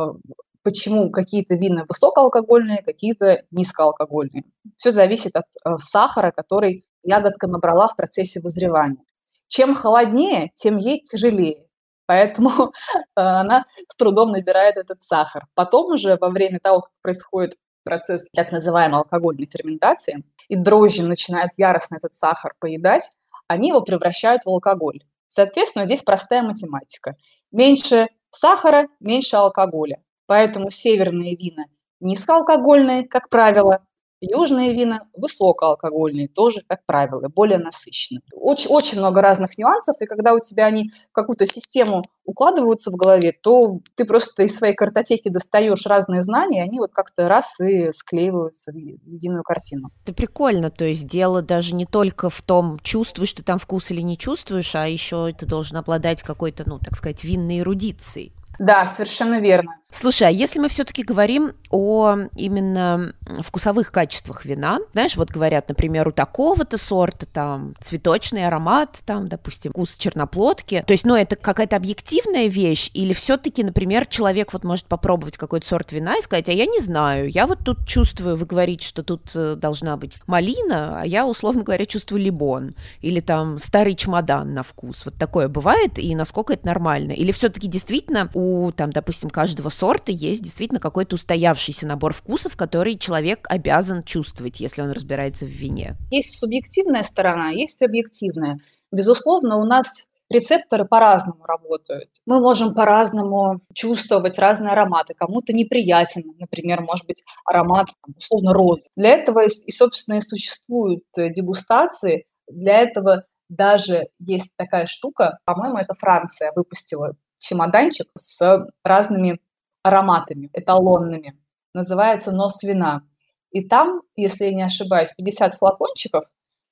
почему 0.64 1.12
какие-то 1.12 1.56
вина 1.56 1.86
высокоалкогольные, 1.88 2.84
какие-то 2.84 3.44
низкоалкогольные. 3.52 4.44
Все 4.78 4.92
зависит 4.92 5.36
от 5.36 5.46
э, 5.66 5.78
сахара, 5.80 6.32
который 6.32 6.86
ягодка 7.04 7.48
набрала 7.48 7.88
в 7.88 7.96
процессе 7.96 8.40
вызревания. 8.40 9.04
Чем 9.48 9.76
холоднее, 9.76 10.52
тем 10.56 10.78
ей 10.78 11.02
тяжелее. 11.02 11.66
Поэтому 12.06 12.74
она 13.16 13.66
с 13.88 13.96
трудом 13.96 14.32
набирает 14.32 14.78
этот 14.78 15.04
сахар. 15.04 15.46
Потом 15.54 15.94
уже 15.94 16.18
во 16.20 16.30
время 16.30 16.60
того, 16.60 16.82
как 16.82 16.92
происходит 17.02 17.58
процесс 17.84 18.28
так 18.36 18.52
называемой 18.52 19.00
алкогольной 19.00 19.50
ферментации, 19.52 20.24
и 20.48 20.56
дрожжи 20.56 21.04
начинают 21.04 21.52
яростно 21.58 21.96
этот 21.96 22.14
сахар 22.14 22.54
поедать, 22.60 23.10
они 23.48 23.70
его 23.70 23.82
превращают 23.82 24.44
в 24.46 24.50
алкоголь. 24.50 25.02
Соответственно, 25.30 25.86
здесь 25.86 26.04
простая 26.04 26.44
математика. 26.44 27.16
Меньше 27.52 28.08
сахара, 28.30 28.88
меньше 29.00 29.36
алкоголя. 29.36 30.04
Поэтому 30.28 30.70
северные 30.70 31.36
вина 31.36 31.66
низкоалкогольные, 32.02 33.08
как 33.08 33.30
правило, 33.30 33.86
Южные 34.22 34.74
вина 34.74 35.08
высокоалкогольные, 35.16 36.28
тоже, 36.28 36.62
как 36.68 36.86
правило, 36.86 37.28
более 37.28 37.58
насыщенные. 37.58 38.22
Очень, 38.34 38.70
очень 38.70 39.00
много 39.00 39.22
разных 39.22 39.58
нюансов, 39.58 39.96
и 40.00 40.06
когда 40.06 40.34
у 40.34 40.40
тебя 40.40 40.68
они 40.68 40.92
в 41.10 41.14
какую-то 41.14 41.48
систему 41.48 42.04
укладываются 42.24 42.92
в 42.92 42.96
голове, 42.96 43.34
то 43.42 43.80
ты 43.96 44.06
просто 44.06 44.44
из 44.44 44.56
своей 44.56 44.76
картотеки 44.76 45.30
достаешь 45.30 45.86
разные 45.88 46.22
знания, 46.22 46.60
и 46.60 46.68
они 46.68 46.80
вот 46.80 46.92
как-то 46.92 47.28
раз 47.28 47.60
и 47.60 47.92
склеиваются 47.94 48.72
в 48.72 48.76
единую 48.76 49.44
картину. 49.44 49.90
Это 50.06 50.14
прикольно, 50.14 50.70
то 50.70 50.86
есть 50.86 51.08
дело 51.08 51.42
даже 51.42 51.74
не 51.74 51.86
только 51.86 52.30
в 52.30 52.42
том, 52.44 52.78
чувствуешь 52.84 53.34
ты 53.34 53.44
там 53.44 53.58
вкус 53.58 53.90
или 53.90 54.02
не 54.02 54.20
чувствуешь, 54.20 54.76
а 54.76 54.88
еще 54.88 55.34
ты 55.34 55.48
должен 55.48 55.78
обладать 55.78 56.22
какой-то, 56.22 56.64
ну, 56.68 56.78
так 56.78 56.96
сказать, 56.96 57.24
винной 57.24 57.60
эрудицией. 57.60 58.34
Да, 58.60 58.86
совершенно 58.86 59.40
верно. 59.40 59.78
Слушай, 59.94 60.30
а 60.30 60.32
если 60.32 60.60
мы 60.60 60.70
все-таки 60.70 61.04
говорим 61.04 61.52
о 61.70 62.16
именно 62.38 63.14
вкусовых 63.42 63.92
качествах 63.92 64.46
вина, 64.46 64.80
знаешь, 64.94 65.18
вот 65.18 65.32
говорят, 65.32 65.68
например, 65.68 66.08
у 66.08 66.12
такого-то 66.14 66.78
сорта 66.78 67.26
там 67.26 67.76
цветочный 67.82 68.48
аромат, 68.48 69.02
там, 69.06 69.28
допустим, 69.28 69.72
вкус 69.72 69.96
черноплодки, 69.96 70.84
то 70.88 70.94
есть, 70.94 71.04
ну, 71.04 71.16
это 71.16 71.36
какая-то 71.36 71.76
объективная 71.76 72.48
вещь, 72.48 72.90
или 72.94 73.12
все-таки, 73.12 73.66
например, 73.66 74.06
человек 74.06 74.54
вот 74.54 74.64
может 74.64 74.86
попробовать 74.86 75.38
какой-то 75.38 75.68
сорт 75.68 75.92
вина 75.92 76.18
и 76.18 76.22
сказать, 76.22 76.48
а 76.48 76.54
я 76.54 76.66
не 76.66 76.80
знаю, 76.80 77.30
я 77.30 77.46
вот 77.46 77.60
тут 77.66 77.86
чувствую, 77.86 78.38
вы 78.38 78.46
говорите, 78.46 78.88
что 78.88 79.04
тут 79.04 79.32
э, 79.36 79.56
должна 79.56 79.98
быть 79.98 80.22
малина, 80.26 81.02
а 81.02 81.06
я, 81.06 81.28
условно 81.28 81.64
говоря, 81.64 81.86
чувствую 81.86 82.22
лимон, 82.22 82.76
или 83.02 83.20
там 83.20 83.60
старый 83.60 83.96
чемодан 83.96 84.54
на 84.54 84.64
вкус, 84.64 85.04
вот 85.04 85.16
такое 85.16 85.50
бывает, 85.50 86.00
и 86.00 86.16
насколько 86.16 86.54
это 86.54 86.66
нормально, 86.66 87.12
или 87.12 87.34
все-таки 87.34 87.68
действительно 87.68 88.30
у, 88.34 88.72
там, 88.72 88.92
допустим, 88.92 89.30
каждого 89.30 89.68
есть 90.12 90.44
действительно 90.44 90.80
какой-то 90.80 91.16
устоявшийся 91.16 91.88
набор 91.88 92.14
вкусов, 92.14 92.56
который 92.56 92.98
человек 92.98 93.48
обязан 93.50 94.04
чувствовать, 94.04 94.60
если 94.60 94.82
он 94.82 94.92
разбирается 94.92 95.46
в 95.46 95.50
вине. 95.50 95.96
Есть 96.10 96.40
субъективная 96.40 97.04
сторона, 97.04 97.50
есть 97.50 97.82
объективная. 97.82 98.60
Безусловно, 98.92 99.58
у 99.58 99.66
нас 99.66 100.06
рецепторы 100.30 100.86
по-разному 100.86 101.44
работают. 101.46 102.10
Мы 102.26 102.40
можем 102.40 102.74
по-разному 102.74 103.62
чувствовать 103.74 104.40
разные 104.40 104.72
ароматы. 104.72 105.14
Кому-то 105.14 105.54
неприятен, 105.54 106.34
например, 106.40 106.82
может 106.82 107.06
быть 107.06 107.24
аромат 107.46 107.90
условно 108.16 108.54
розы. 108.54 108.90
Для 108.96 109.10
этого 109.10 109.46
и, 109.46 109.72
собственно, 109.72 110.16
и 110.16 110.22
существуют 110.22 111.04
э, 111.18 111.30
дегустации. 111.34 112.26
Для 112.48 112.80
этого 112.82 113.26
даже 113.50 114.08
есть 114.18 114.52
такая 114.56 114.86
штука, 114.86 115.40
по-моему, 115.44 115.78
это 115.78 115.94
Франция 115.94 116.54
выпустила 116.56 117.16
чемоданчик 117.38 118.08
с 118.18 118.66
разными 118.84 119.40
ароматами 119.84 120.50
эталонными. 120.54 121.38
Называется 121.74 122.32
«Нос 122.32 122.64
вина». 122.64 123.04
И 123.52 123.68
там, 123.68 124.02
если 124.16 124.46
я 124.46 124.54
не 124.54 124.64
ошибаюсь, 124.64 125.14
50 125.18 125.56
флакончиков, 125.56 126.26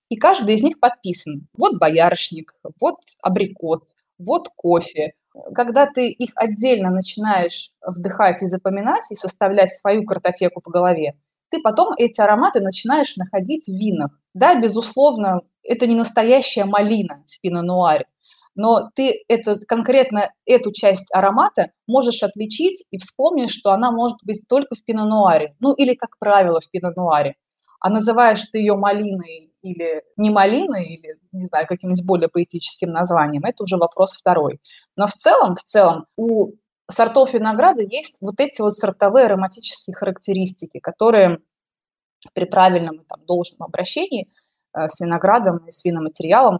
и 0.09 0.15
каждый 0.15 0.55
из 0.55 0.63
них 0.63 0.79
подписан. 0.79 1.47
Вот 1.57 1.77
боярышник, 1.77 2.53
вот 2.79 2.95
абрикос, 3.21 3.81
вот 4.17 4.49
кофе. 4.55 5.13
Когда 5.53 5.85
ты 5.85 6.09
их 6.09 6.31
отдельно 6.35 6.89
начинаешь 6.89 7.71
вдыхать 7.85 8.41
и 8.41 8.45
запоминать, 8.45 9.11
и 9.11 9.15
составлять 9.15 9.71
свою 9.73 10.05
картотеку 10.05 10.61
по 10.61 10.71
голове, 10.71 11.15
ты 11.51 11.59
потом 11.61 11.93
эти 11.97 12.21
ароматы 12.21 12.59
начинаешь 12.59 13.15
находить 13.15 13.65
в 13.65 13.71
винах. 13.71 14.11
Да, 14.33 14.59
безусловно, 14.59 15.41
это 15.63 15.85
не 15.85 15.95
настоящая 15.95 16.65
малина 16.65 17.23
в 17.27 17.41
пино-нуаре, 17.41 18.05
но 18.59 18.89
ты 18.93 19.23
это, 19.29 19.57
конкретно 19.65 20.33
эту 20.45 20.73
часть 20.73 21.07
аромата 21.13 21.71
можешь 21.87 22.21
отличить 22.23 22.83
и 22.91 22.97
вспомнить, 22.97 23.51
что 23.51 23.71
она 23.71 23.89
может 23.89 24.17
быть 24.25 24.41
только 24.49 24.75
в 24.75 24.83
пино-нуаре, 24.83 25.55
ну 25.61 25.71
или, 25.71 25.93
как 25.93 26.19
правило, 26.19 26.59
в 26.59 26.69
пино-нуаре. 26.69 27.35
А 27.79 27.89
называешь 27.89 28.43
ты 28.51 28.57
ее 28.57 28.75
малиной 28.75 29.53
или 29.61 30.03
не 30.17 30.29
малиной, 30.29 30.87
или, 30.87 31.17
не 31.31 31.45
знаю, 31.45 31.67
каким-нибудь 31.67 32.05
более 32.05 32.27
поэтическим 32.27 32.91
названием, 32.91 33.45
это 33.45 33.63
уже 33.63 33.77
вопрос 33.77 34.11
второй. 34.11 34.59
Но 34.97 35.07
в 35.07 35.13
целом, 35.13 35.55
в 35.55 35.63
целом, 35.63 36.07
у 36.17 36.51
сортов 36.91 37.33
винограда 37.33 37.81
есть 37.81 38.17
вот 38.19 38.41
эти 38.41 38.59
вот 38.59 38.73
сортовые 38.73 39.27
ароматические 39.27 39.95
характеристики, 39.95 40.79
которые 40.79 41.39
при 42.33 42.43
правильном 42.43 43.05
там, 43.07 43.25
должном 43.25 43.63
обращении 43.63 44.27
э, 44.73 44.89
с 44.89 44.99
виноградом 44.99 45.59
и 45.65 45.71
с 45.71 45.85
виноматериалом 45.85 46.59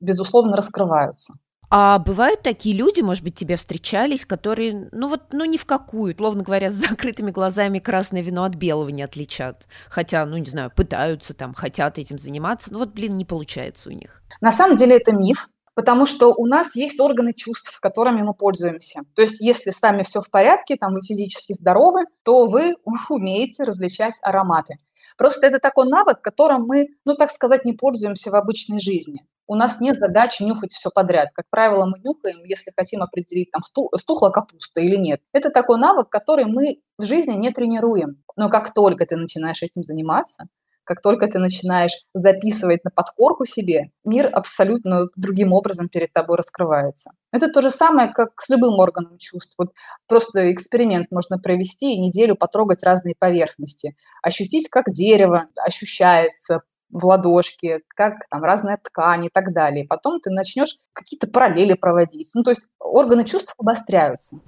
безусловно, 0.00 0.56
раскрываются. 0.56 1.34
А 1.70 1.98
бывают 1.98 2.42
такие 2.42 2.74
люди, 2.74 3.02
может 3.02 3.22
быть, 3.22 3.34
тебе 3.34 3.56
встречались, 3.56 4.24
которые, 4.24 4.88
ну 4.90 5.08
вот, 5.08 5.24
ну 5.32 5.44
ни 5.44 5.58
в 5.58 5.66
какую, 5.66 6.16
словно 6.16 6.42
говоря, 6.42 6.70
с 6.70 6.74
закрытыми 6.74 7.30
глазами 7.30 7.78
красное 7.78 8.22
вино 8.22 8.44
от 8.44 8.54
белого 8.54 8.88
не 8.88 9.02
отличат. 9.02 9.68
Хотя, 9.90 10.24
ну 10.24 10.38
не 10.38 10.48
знаю, 10.48 10.72
пытаются 10.74 11.34
там, 11.34 11.52
хотят 11.52 11.98
этим 11.98 12.18
заниматься, 12.18 12.72
но 12.72 12.78
вот, 12.78 12.90
блин, 12.90 13.16
не 13.16 13.26
получается 13.26 13.90
у 13.90 13.92
них. 13.92 14.22
На 14.40 14.50
самом 14.50 14.76
деле 14.76 14.96
это 14.96 15.12
миф, 15.12 15.50
потому 15.74 16.06
что 16.06 16.32
у 16.34 16.46
нас 16.46 16.74
есть 16.74 16.98
органы 17.00 17.34
чувств, 17.34 17.78
которыми 17.80 18.22
мы 18.22 18.32
пользуемся. 18.32 19.02
То 19.14 19.20
есть 19.20 19.38
если 19.40 19.70
с 19.70 19.82
вами 19.82 20.04
все 20.04 20.22
в 20.22 20.30
порядке, 20.30 20.76
там 20.76 20.94
вы 20.94 21.02
физически 21.02 21.52
здоровы, 21.52 22.04
то 22.24 22.46
вы 22.46 22.76
умеете 23.10 23.64
различать 23.64 24.14
ароматы. 24.22 24.78
Просто 25.18 25.46
это 25.46 25.58
такой 25.58 25.86
навык, 25.86 26.22
которым 26.22 26.64
мы, 26.66 26.86
ну 27.04 27.14
так 27.14 27.30
сказать, 27.30 27.66
не 27.66 27.74
пользуемся 27.74 28.30
в 28.30 28.36
обычной 28.36 28.80
жизни 28.80 29.26
у 29.48 29.54
нас 29.54 29.80
нет 29.80 29.96
задачи 29.96 30.42
нюхать 30.42 30.72
все 30.72 30.90
подряд. 30.94 31.30
Как 31.34 31.46
правило, 31.50 31.86
мы 31.86 31.98
нюхаем, 31.98 32.44
если 32.44 32.70
хотим 32.76 33.02
определить, 33.02 33.50
там, 33.50 33.62
стухла 33.96 34.28
капуста 34.30 34.80
или 34.80 34.96
нет. 34.96 35.20
Это 35.32 35.50
такой 35.50 35.78
навык, 35.78 36.08
который 36.10 36.44
мы 36.44 36.80
в 36.98 37.04
жизни 37.04 37.34
не 37.34 37.50
тренируем. 37.50 38.22
Но 38.36 38.50
как 38.50 38.74
только 38.74 39.06
ты 39.06 39.16
начинаешь 39.16 39.62
этим 39.62 39.82
заниматься, 39.82 40.48
как 40.84 41.02
только 41.02 41.26
ты 41.26 41.38
начинаешь 41.38 41.92
записывать 42.14 42.82
на 42.82 42.90
подкорку 42.90 43.44
себе, 43.44 43.90
мир 44.04 44.30
абсолютно 44.32 45.08
другим 45.16 45.52
образом 45.52 45.90
перед 45.90 46.14
тобой 46.14 46.38
раскрывается. 46.38 47.10
Это 47.30 47.50
то 47.50 47.60
же 47.60 47.68
самое, 47.68 48.10
как 48.10 48.40
с 48.40 48.48
любым 48.48 48.78
органом 48.78 49.18
чувств. 49.18 49.54
Вот 49.58 49.72
просто 50.06 50.50
эксперимент 50.50 51.10
можно 51.10 51.38
провести 51.38 51.92
и 51.92 52.00
неделю 52.00 52.36
потрогать 52.36 52.82
разные 52.82 53.14
поверхности, 53.18 53.96
ощутить, 54.22 54.70
как 54.70 54.90
дерево 54.90 55.48
ощущается, 55.58 56.62
в 56.90 57.04
ладошке, 57.04 57.80
как 57.88 58.14
там 58.30 58.42
разная 58.42 58.78
ткань 58.82 59.26
и 59.26 59.30
так 59.32 59.52
далее. 59.52 59.86
Потом 59.88 60.20
ты 60.20 60.30
начнешь 60.30 60.76
какие-то 60.92 61.26
параллели 61.26 61.74
проводить. 61.74 62.30
Ну, 62.34 62.42
то 62.42 62.50
есть 62.50 62.66
органы 62.78 63.24
чувств 63.24 63.54
обостряются. 63.58 64.40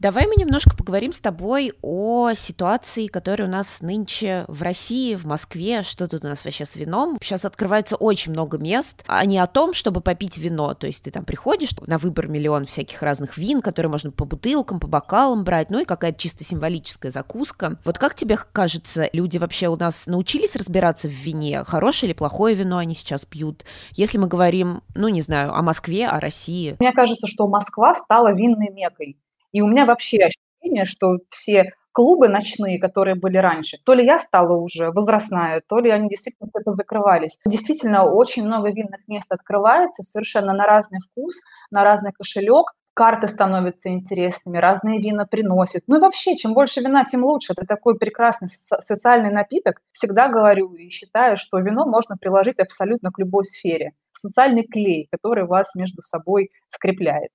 Давай 0.00 0.26
мы 0.26 0.34
немножко 0.36 0.74
поговорим 0.74 1.12
с 1.12 1.20
тобой 1.20 1.74
о 1.82 2.32
ситуации, 2.32 3.06
которая 3.06 3.46
у 3.46 3.50
нас 3.50 3.82
нынче 3.82 4.46
в 4.48 4.62
России, 4.62 5.14
в 5.14 5.26
Москве. 5.26 5.82
Что 5.82 6.08
тут 6.08 6.24
у 6.24 6.26
нас 6.26 6.42
вообще 6.42 6.64
с 6.64 6.74
вином? 6.74 7.18
Сейчас 7.20 7.44
открывается 7.44 7.96
очень 7.96 8.32
много 8.32 8.56
мест, 8.56 9.04
а 9.06 9.26
не 9.26 9.38
о 9.38 9.46
том, 9.46 9.74
чтобы 9.74 10.00
попить 10.00 10.38
вино. 10.38 10.72
То 10.72 10.86
есть 10.86 11.04
ты 11.04 11.10
там 11.10 11.26
приходишь, 11.26 11.72
на 11.86 11.98
выбор 11.98 12.28
миллион 12.28 12.64
всяких 12.64 13.02
разных 13.02 13.36
вин, 13.36 13.60
которые 13.60 13.90
можно 13.90 14.10
по 14.10 14.24
бутылкам, 14.24 14.80
по 14.80 14.86
бокалам 14.86 15.44
брать, 15.44 15.68
ну 15.68 15.80
и 15.80 15.84
какая-то 15.84 16.18
чисто 16.18 16.44
символическая 16.44 17.12
закуска. 17.12 17.78
Вот 17.84 17.98
как 17.98 18.14
тебе 18.14 18.38
кажется, 18.38 19.10
люди 19.12 19.36
вообще 19.36 19.68
у 19.68 19.76
нас 19.76 20.06
научились 20.06 20.56
разбираться 20.56 21.08
в 21.08 21.12
вине? 21.12 21.62
Хорошее 21.62 22.12
или 22.12 22.16
плохое 22.16 22.54
вино 22.54 22.78
они 22.78 22.94
сейчас 22.94 23.26
пьют? 23.26 23.66
Если 23.90 24.16
мы 24.16 24.28
говорим, 24.28 24.80
ну 24.94 25.08
не 25.08 25.20
знаю, 25.20 25.54
о 25.54 25.60
Москве, 25.60 26.08
о 26.08 26.20
России. 26.20 26.74
Мне 26.78 26.92
кажется, 26.92 27.26
что 27.26 27.46
Москва 27.46 27.92
стала 27.92 28.32
винной 28.32 28.70
мекой. 28.70 29.18
И 29.52 29.60
у 29.60 29.66
меня 29.66 29.84
вообще 29.84 30.18
ощущение, 30.18 30.84
что 30.84 31.18
все 31.28 31.72
клубы 31.92 32.28
ночные, 32.28 32.78
которые 32.78 33.14
были 33.14 33.36
раньше, 33.36 33.78
то 33.84 33.94
ли 33.94 34.04
я 34.04 34.18
стала 34.18 34.56
уже 34.56 34.90
возрастная, 34.90 35.62
то 35.66 35.78
ли 35.80 35.90
они 35.90 36.08
действительно 36.08 36.48
это 36.54 36.72
закрывались. 36.72 37.38
Действительно, 37.44 38.04
очень 38.04 38.44
много 38.46 38.70
винных 38.70 39.00
мест 39.08 39.26
открывается 39.30 40.02
совершенно 40.02 40.52
на 40.52 40.66
разный 40.66 41.00
вкус, 41.00 41.36
на 41.70 41.84
разный 41.84 42.12
кошелек. 42.12 42.72
Карты 42.92 43.28
становятся 43.28 43.88
интересными, 43.88 44.58
разные 44.58 45.00
вина 45.00 45.24
приносят. 45.24 45.84
Ну 45.86 45.96
и 45.96 46.00
вообще, 46.00 46.36
чем 46.36 46.54
больше 46.54 46.80
вина, 46.80 47.04
тем 47.04 47.24
лучше. 47.24 47.54
Это 47.56 47.64
такой 47.64 47.96
прекрасный 47.96 48.48
социальный 48.48 49.30
напиток. 49.30 49.80
Всегда 49.92 50.28
говорю 50.28 50.74
и 50.74 50.90
считаю, 50.90 51.36
что 51.36 51.58
вино 51.60 51.86
можно 51.86 52.16
приложить 52.16 52.58
абсолютно 52.60 53.10
к 53.10 53.18
любой 53.18 53.44
сфере. 53.44 53.92
Социальный 54.12 54.64
клей, 54.64 55.08
который 55.10 55.46
вас 55.46 55.74
между 55.74 56.02
собой 56.02 56.50
скрепляет. 56.68 57.30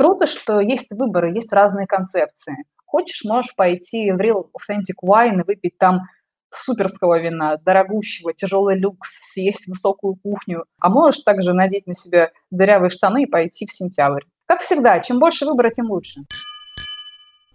Круто, 0.00 0.26
что 0.26 0.60
есть 0.60 0.86
выборы, 0.88 1.34
есть 1.34 1.52
разные 1.52 1.86
концепции. 1.86 2.56
Хочешь, 2.86 3.22
можешь 3.22 3.54
пойти 3.54 4.10
в 4.10 4.16
Real 4.16 4.46
Authentic 4.56 4.96
Wine 5.04 5.40
и 5.40 5.44
выпить 5.46 5.76
там 5.76 6.04
суперского 6.50 7.20
вина, 7.20 7.58
дорогущего, 7.58 8.32
тяжелый 8.32 8.78
люкс, 8.78 9.18
съесть 9.30 9.66
высокую 9.66 10.16
кухню, 10.16 10.64
а 10.80 10.88
можешь 10.88 11.20
также 11.20 11.52
надеть 11.52 11.86
на 11.86 11.92
себя 11.92 12.30
дырявые 12.50 12.88
штаны 12.88 13.24
и 13.24 13.26
пойти 13.26 13.66
в 13.66 13.72
сентябрь. 13.72 14.22
Как 14.46 14.62
всегда, 14.62 15.00
чем 15.00 15.18
больше 15.18 15.44
выбора, 15.44 15.68
тем 15.68 15.90
лучше. 15.90 16.22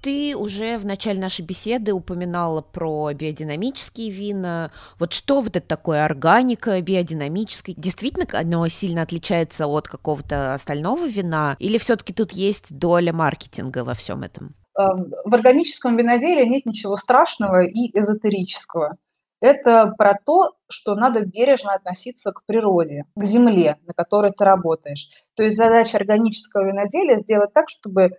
Ты 0.05 0.35
уже 0.37 0.77
в 0.77 0.85
начале 0.85 1.19
нашей 1.19 1.43
беседы 1.43 1.91
упоминала 1.91 2.61
про 2.61 3.11
биодинамические 3.11 4.11
вина. 4.11 4.69
Вот 4.99 5.13
что 5.13 5.41
вот 5.41 5.55
это 5.55 5.67
такое 5.67 6.05
органика, 6.05 6.79
биодинамическое? 6.79 7.73
Действительно 7.75 8.27
оно 8.39 8.67
сильно 8.67 9.01
отличается 9.01 9.65
от 9.65 9.87
какого-то 9.87 10.53
остального 10.53 11.07
вина? 11.07 11.55
Или 11.57 11.79
все-таки 11.79 12.13
тут 12.13 12.33
есть 12.33 12.77
доля 12.77 13.13
маркетинга 13.13 13.83
во 13.83 13.95
всем 13.95 14.21
этом? 14.21 14.53
Эм, 14.77 15.11
в 15.25 15.33
органическом 15.33 15.97
виноделии 15.97 16.45
нет 16.47 16.67
ничего 16.67 16.97
страшного 16.97 17.65
и 17.65 17.89
эзотерического. 17.97 18.97
Это 19.41 19.91
про 19.97 20.19
то, 20.23 20.51
что 20.69 20.93
надо 20.93 21.21
бережно 21.21 21.73
относиться 21.73 22.29
к 22.29 22.45
природе, 22.45 23.05
к 23.15 23.23
земле, 23.23 23.77
на 23.87 23.93
которой 23.95 24.33
ты 24.37 24.45
работаешь. 24.45 25.09
То 25.35 25.41
есть 25.41 25.57
задача 25.57 25.97
органического 25.97 26.67
виноделия 26.67 27.17
сделать 27.17 27.53
так, 27.53 27.69
чтобы 27.69 28.11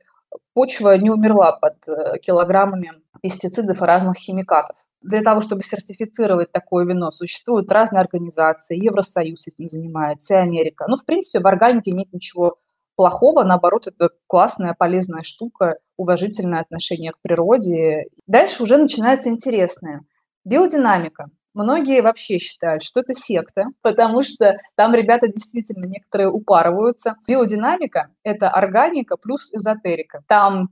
почва 0.55 0.97
не 0.97 1.11
умерла 1.11 1.53
под 1.53 1.89
э, 1.89 2.19
килограммами 2.19 2.93
пестицидов 3.23 3.81
и 3.81 3.85
разных 3.85 4.17
химикатов. 4.17 4.77
Для 5.03 5.23
того, 5.23 5.41
чтобы 5.41 5.63
сертифицировать 5.63 6.51
такое 6.53 6.85
вино, 6.85 7.11
существуют 7.11 7.71
разные 7.71 8.01
организации, 8.01 8.83
Евросоюз 8.83 9.47
этим 9.47 9.69
занимается, 9.69 10.35
и 10.35 10.39
Америка. 10.39 10.87
Ну, 10.89 10.97
в 10.97 11.05
принципе, 11.05 11.41
в 11.41 11.47
органике 11.47 11.93
нет 11.93 12.13
ничего 12.13 12.57
плохого, 12.97 13.45
наоборот, 13.45 13.87
это 13.87 14.11
классная, 14.27 14.75
полезная 14.77 15.23
штука, 15.23 15.77
уважительное 15.97 16.61
отношение 16.61 17.13
к 17.13 17.21
природе. 17.21 18.07
Дальше 18.27 18.63
уже 18.63 18.79
начинается 18.79 19.29
интересное. 19.29 20.03
Биодинамика. 20.45 21.27
Многие 21.57 22.03
вообще 22.03 22.39
считают, 22.39 22.83
что 22.83 23.01
это 23.01 23.15
секта, 23.15 23.65
потому 23.83 24.23
что 24.23 24.59
там 24.77 24.95
ребята 24.95 25.29
действительно 25.29 25.87
некоторые 25.87 26.29
упарываются. 26.29 27.17
Биодинамика– 27.27 28.11
это 28.23 28.49
органика 28.51 29.17
плюс 29.17 29.53
эзотерика. 29.53 30.23
Там 30.29 30.69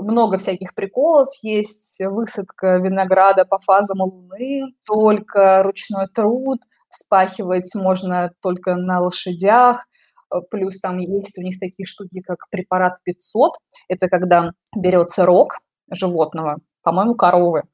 много 0.00 0.38
всяких 0.38 0.74
приколов 0.74 1.28
есть, 1.42 1.98
высадка 2.00 2.78
винограда 2.78 3.44
по 3.44 3.58
фазам 3.58 4.00
Луны, 4.00 4.72
только 4.86 5.62
ручной 5.62 6.08
труд, 6.08 6.60
вспахивать 6.88 7.74
можно 7.74 8.32
только 8.40 8.74
на 8.74 9.00
лошадях, 9.00 9.86
Э, 10.32 10.40
плюс 10.50 10.80
там 10.80 10.98
есть 10.98 11.38
у 11.38 11.42
них 11.42 11.58
такие 11.58 11.86
штуки, 11.86 12.20
как 12.20 12.48
препарат 12.50 12.98
500. 13.04 13.52
Это 13.88 14.08
когда 14.08 14.52
берется 14.76 15.24
рог 15.24 15.58
животного, 15.90 16.58
по-моему, 16.82 17.14
коровы, 17.14 17.64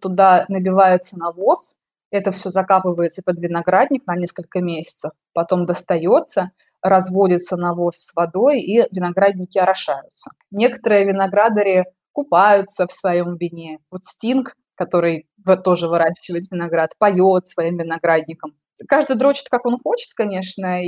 туда 0.00 0.44
набивается 0.48 1.18
навоз, 1.18 1.76
это 2.10 2.32
все 2.32 2.50
закапывается 2.50 3.22
под 3.24 3.40
виноградник 3.40 4.06
на 4.06 4.16
несколько 4.16 4.60
месяцев, 4.60 5.12
потом 5.32 5.66
достается, 5.66 6.50
разводится 6.82 7.56
навоз 7.56 7.96
с 7.96 8.14
водой, 8.14 8.60
и 8.60 8.86
виноградники 8.94 9.58
орошаются. 9.58 10.30
Некоторые 10.50 11.04
виноградари 11.04 11.84
купаются 12.12 12.86
в 12.86 12.92
своем 12.92 13.36
вине. 13.36 13.78
Вот 13.90 14.04
Стинг, 14.04 14.54
который 14.74 15.28
тоже 15.64 15.88
выращивает 15.88 16.44
виноград, 16.50 16.92
поет 16.98 17.48
своим 17.48 17.78
виноградником. 17.78 18.54
Каждый 18.88 19.16
дрочит, 19.16 19.48
как 19.48 19.66
он 19.66 19.78
хочет, 19.82 20.14
конечно, 20.14 20.80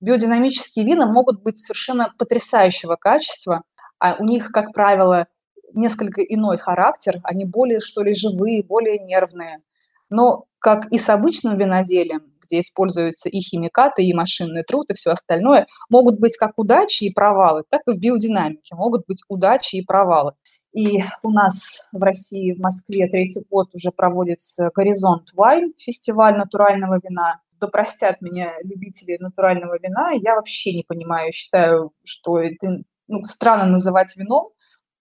биодинамические 0.00 0.84
вина 0.84 1.06
могут 1.06 1.42
быть 1.42 1.58
совершенно 1.58 2.12
потрясающего 2.18 2.96
качества, 2.96 3.62
а 3.98 4.16
у 4.18 4.24
них, 4.24 4.50
как 4.50 4.72
правило, 4.72 5.26
несколько 5.72 6.22
иной 6.22 6.58
характер, 6.58 7.20
они 7.22 7.44
более, 7.44 7.80
что 7.80 8.02
ли, 8.02 8.14
живые, 8.14 8.62
более 8.62 8.98
нервные. 8.98 9.60
Но, 10.10 10.44
как 10.58 10.90
и 10.92 10.98
с 10.98 11.08
обычным 11.08 11.56
виноделием, 11.58 12.32
где 12.42 12.60
используются 12.60 13.28
и 13.28 13.40
химикаты, 13.40 14.02
и 14.02 14.14
машинный 14.14 14.64
труд, 14.64 14.90
и 14.90 14.94
все 14.94 15.10
остальное, 15.10 15.66
могут 15.90 16.18
быть 16.18 16.36
как 16.36 16.52
удачи 16.56 17.04
и 17.04 17.12
провалы, 17.12 17.64
так 17.68 17.82
и 17.86 17.92
в 17.92 17.98
биодинамике 17.98 18.74
могут 18.74 19.06
быть 19.06 19.22
удачи 19.28 19.76
и 19.76 19.84
провалы. 19.84 20.32
И 20.72 21.02
у 21.22 21.30
нас 21.30 21.82
в 21.92 22.02
России, 22.02 22.54
в 22.54 22.60
Москве 22.60 23.08
третий 23.08 23.42
год 23.50 23.68
уже 23.74 23.90
проводится 23.90 24.70
«Горизонт 24.74 25.32
Вайн», 25.34 25.72
фестиваль 25.76 26.36
натурального 26.36 27.00
вина 27.02 27.40
да 27.60 27.66
простят 27.66 28.20
меня 28.20 28.54
любители 28.62 29.16
натурального 29.20 29.78
вина, 29.80 30.12
я 30.12 30.36
вообще 30.36 30.74
не 30.74 30.84
понимаю, 30.84 31.32
считаю, 31.32 31.92
что 32.04 32.38
это 32.38 32.82
ну, 33.06 33.24
странно 33.24 33.66
называть 33.66 34.16
вином, 34.16 34.50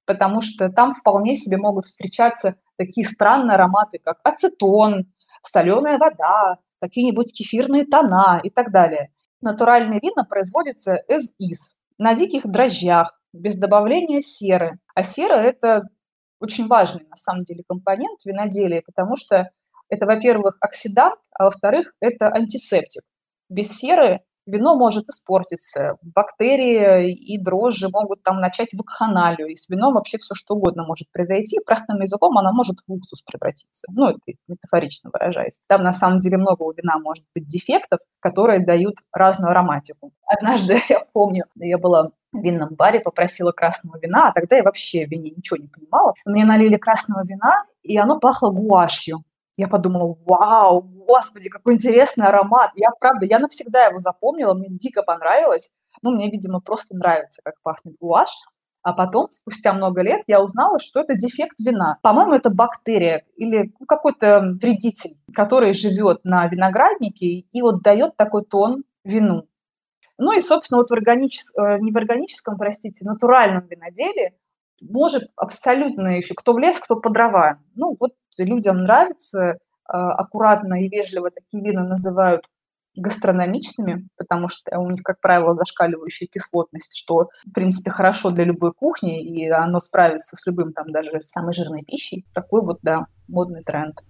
потому 0.05 0.41
что 0.41 0.69
там 0.69 0.93
вполне 0.93 1.35
себе 1.35 1.57
могут 1.57 1.85
встречаться 1.85 2.55
такие 2.77 3.05
странные 3.05 3.55
ароматы, 3.55 3.99
как 4.03 4.19
ацетон, 4.23 5.11
соленая 5.47 5.97
вода, 5.97 6.57
какие-нибудь 6.81 7.33
кефирные 7.33 7.85
тона 7.85 8.39
и 8.43 8.49
так 8.49 8.71
далее. 8.71 9.11
Натуральные 9.41 9.99
вина 10.01 10.23
производятся 10.23 11.01
as 11.09 11.23
is, 11.41 11.73
на 11.97 12.15
диких 12.15 12.45
дрожжах, 12.45 13.19
без 13.33 13.55
добавления 13.55 14.21
серы. 14.21 14.79
А 14.95 15.03
сера– 15.03 15.33
это 15.35 15.83
очень 16.39 16.67
важный, 16.67 17.05
на 17.09 17.15
самом 17.15 17.43
деле, 17.43 17.63
компонент 17.67 18.23
виноделия, 18.25 18.81
потому 18.85 19.15
что 19.15 19.49
это, 19.89 20.05
во-первых, 20.05 20.57
оксидант, 20.59 21.19
а 21.31 21.45
во-вторых, 21.45 21.93
это 21.99 22.27
антисептик. 22.27 23.03
Без 23.49 23.69
серы 23.71 24.21
вино 24.47 24.75
может 24.75 25.09
испортиться, 25.09 25.97
бактерии 26.01 27.13
и 27.13 27.37
дрожжи 27.37 27.89
могут 27.89 28.23
там 28.23 28.39
начать 28.39 28.73
вакханалию, 28.73 29.47
и 29.47 29.55
с 29.55 29.69
вином 29.69 29.95
вообще 29.95 30.17
все 30.17 30.33
что 30.35 30.55
угодно 30.55 30.83
может 30.85 31.11
произойти. 31.11 31.59
Простым 31.65 32.01
языком 32.01 32.37
она 32.37 32.51
может 32.51 32.77
в 32.87 32.91
уксус 32.91 33.21
превратиться, 33.21 33.87
ну, 33.91 34.09
это 34.09 34.19
метафорично 34.47 35.09
выражаясь. 35.11 35.59
Там 35.67 35.83
на 35.83 35.93
самом 35.93 36.19
деле 36.19 36.37
много 36.37 36.63
у 36.63 36.71
вина 36.71 36.97
может 36.99 37.25
быть 37.35 37.47
дефектов, 37.47 37.99
которые 38.19 38.65
дают 38.65 38.95
разную 39.11 39.51
ароматику. 39.51 40.11
Однажды, 40.25 40.79
я 40.89 41.05
помню, 41.13 41.45
я 41.55 41.77
была 41.77 42.11
в 42.31 42.41
винном 42.41 42.75
баре, 42.75 42.99
попросила 42.99 43.51
красного 43.51 43.97
вина, 43.99 44.29
а 44.29 44.33
тогда 44.33 44.57
я 44.57 44.63
вообще 44.63 45.05
в 45.05 45.09
вине 45.09 45.31
ничего 45.35 45.57
не 45.57 45.67
понимала. 45.67 46.13
Мне 46.25 46.45
налили 46.45 46.77
красного 46.77 47.25
вина, 47.25 47.63
и 47.83 47.97
оно 47.97 48.19
пахло 48.19 48.51
гуашью. 48.51 49.23
Я 49.57 49.67
подумала, 49.67 50.15
вау, 50.25 50.81
господи, 50.81 51.49
какой 51.49 51.73
интересный 51.73 52.27
аромат. 52.27 52.71
Я, 52.75 52.91
правда, 52.91 53.25
я 53.25 53.39
навсегда 53.39 53.85
его 53.85 53.97
запомнила, 53.97 54.53
мне 54.53 54.67
дико 54.69 55.01
понравилось. 55.01 55.71
Ну, 56.03 56.11
мне, 56.11 56.29
видимо, 56.29 56.61
просто 56.61 56.95
нравится, 56.95 57.41
как 57.43 57.55
пахнет 57.63 57.95
гуашь. 57.99 58.35
А 58.83 58.93
потом, 58.93 59.29
спустя 59.31 59.73
много 59.73 60.01
лет, 60.01 60.21
я 60.27 60.41
узнала, 60.41 60.79
что 60.79 61.01
это 61.01 61.15
дефект 61.15 61.59
вина. 61.59 61.97
По-моему, 62.03 62.33
это 62.33 62.49
бактерия 62.49 63.25
или 63.35 63.73
ну, 63.79 63.85
какой-то 63.85 64.55
вредитель, 64.61 65.17
который 65.33 65.73
живет 65.73 66.23
на 66.23 66.47
винограднике 66.47 67.25
и 67.25 67.61
вот 67.61 67.81
дает 67.81 68.15
такой 68.15 68.45
тон 68.45 68.83
вину. 69.03 69.47
Ну 70.19 70.37
и, 70.37 70.41
собственно, 70.41 70.77
вот 70.77 70.89
в 70.89 70.93
органическом, 70.93 71.65
э, 71.65 71.79
не 71.79 71.91
в 71.91 71.97
органическом, 71.97 72.57
простите, 72.57 73.03
натуральном 73.03 73.67
виноделии 73.67 74.33
может 74.81 75.29
абсолютно 75.35 76.17
еще, 76.17 76.33
кто 76.35 76.53
в 76.53 76.59
лес, 76.59 76.79
кто 76.79 76.95
по 76.95 77.09
дрова. 77.09 77.59
Ну, 77.75 77.95
вот 77.99 78.13
людям 78.37 78.83
нравится, 78.83 79.57
а, 79.85 80.13
аккуратно 80.13 80.83
и 80.83 80.89
вежливо 80.89 81.31
такие 81.31 81.63
вина 81.63 81.83
называют 81.83 82.43
гастрономичными, 82.95 84.07
потому 84.17 84.49
что 84.49 84.77
у 84.79 84.89
них, 84.89 85.03
как 85.03 85.21
правило, 85.21 85.53
зашкаливающая 85.55 86.27
кислотность, 86.27 86.97
что, 86.97 87.29
в 87.45 87.51
принципе, 87.53 87.91
хорошо 87.91 88.31
для 88.31 88.43
любой 88.43 88.73
кухни, 88.73 89.23
и 89.23 89.47
оно 89.49 89.79
справится 89.79 90.35
с 90.35 90.45
любым, 90.47 90.73
там, 90.73 90.91
даже 90.91 91.21
самой 91.21 91.53
жирной 91.53 91.83
пищей. 91.83 92.25
Такой 92.33 92.61
вот, 92.61 92.79
да, 92.81 93.05
модный 93.27 93.63
тренд. 93.63 94.01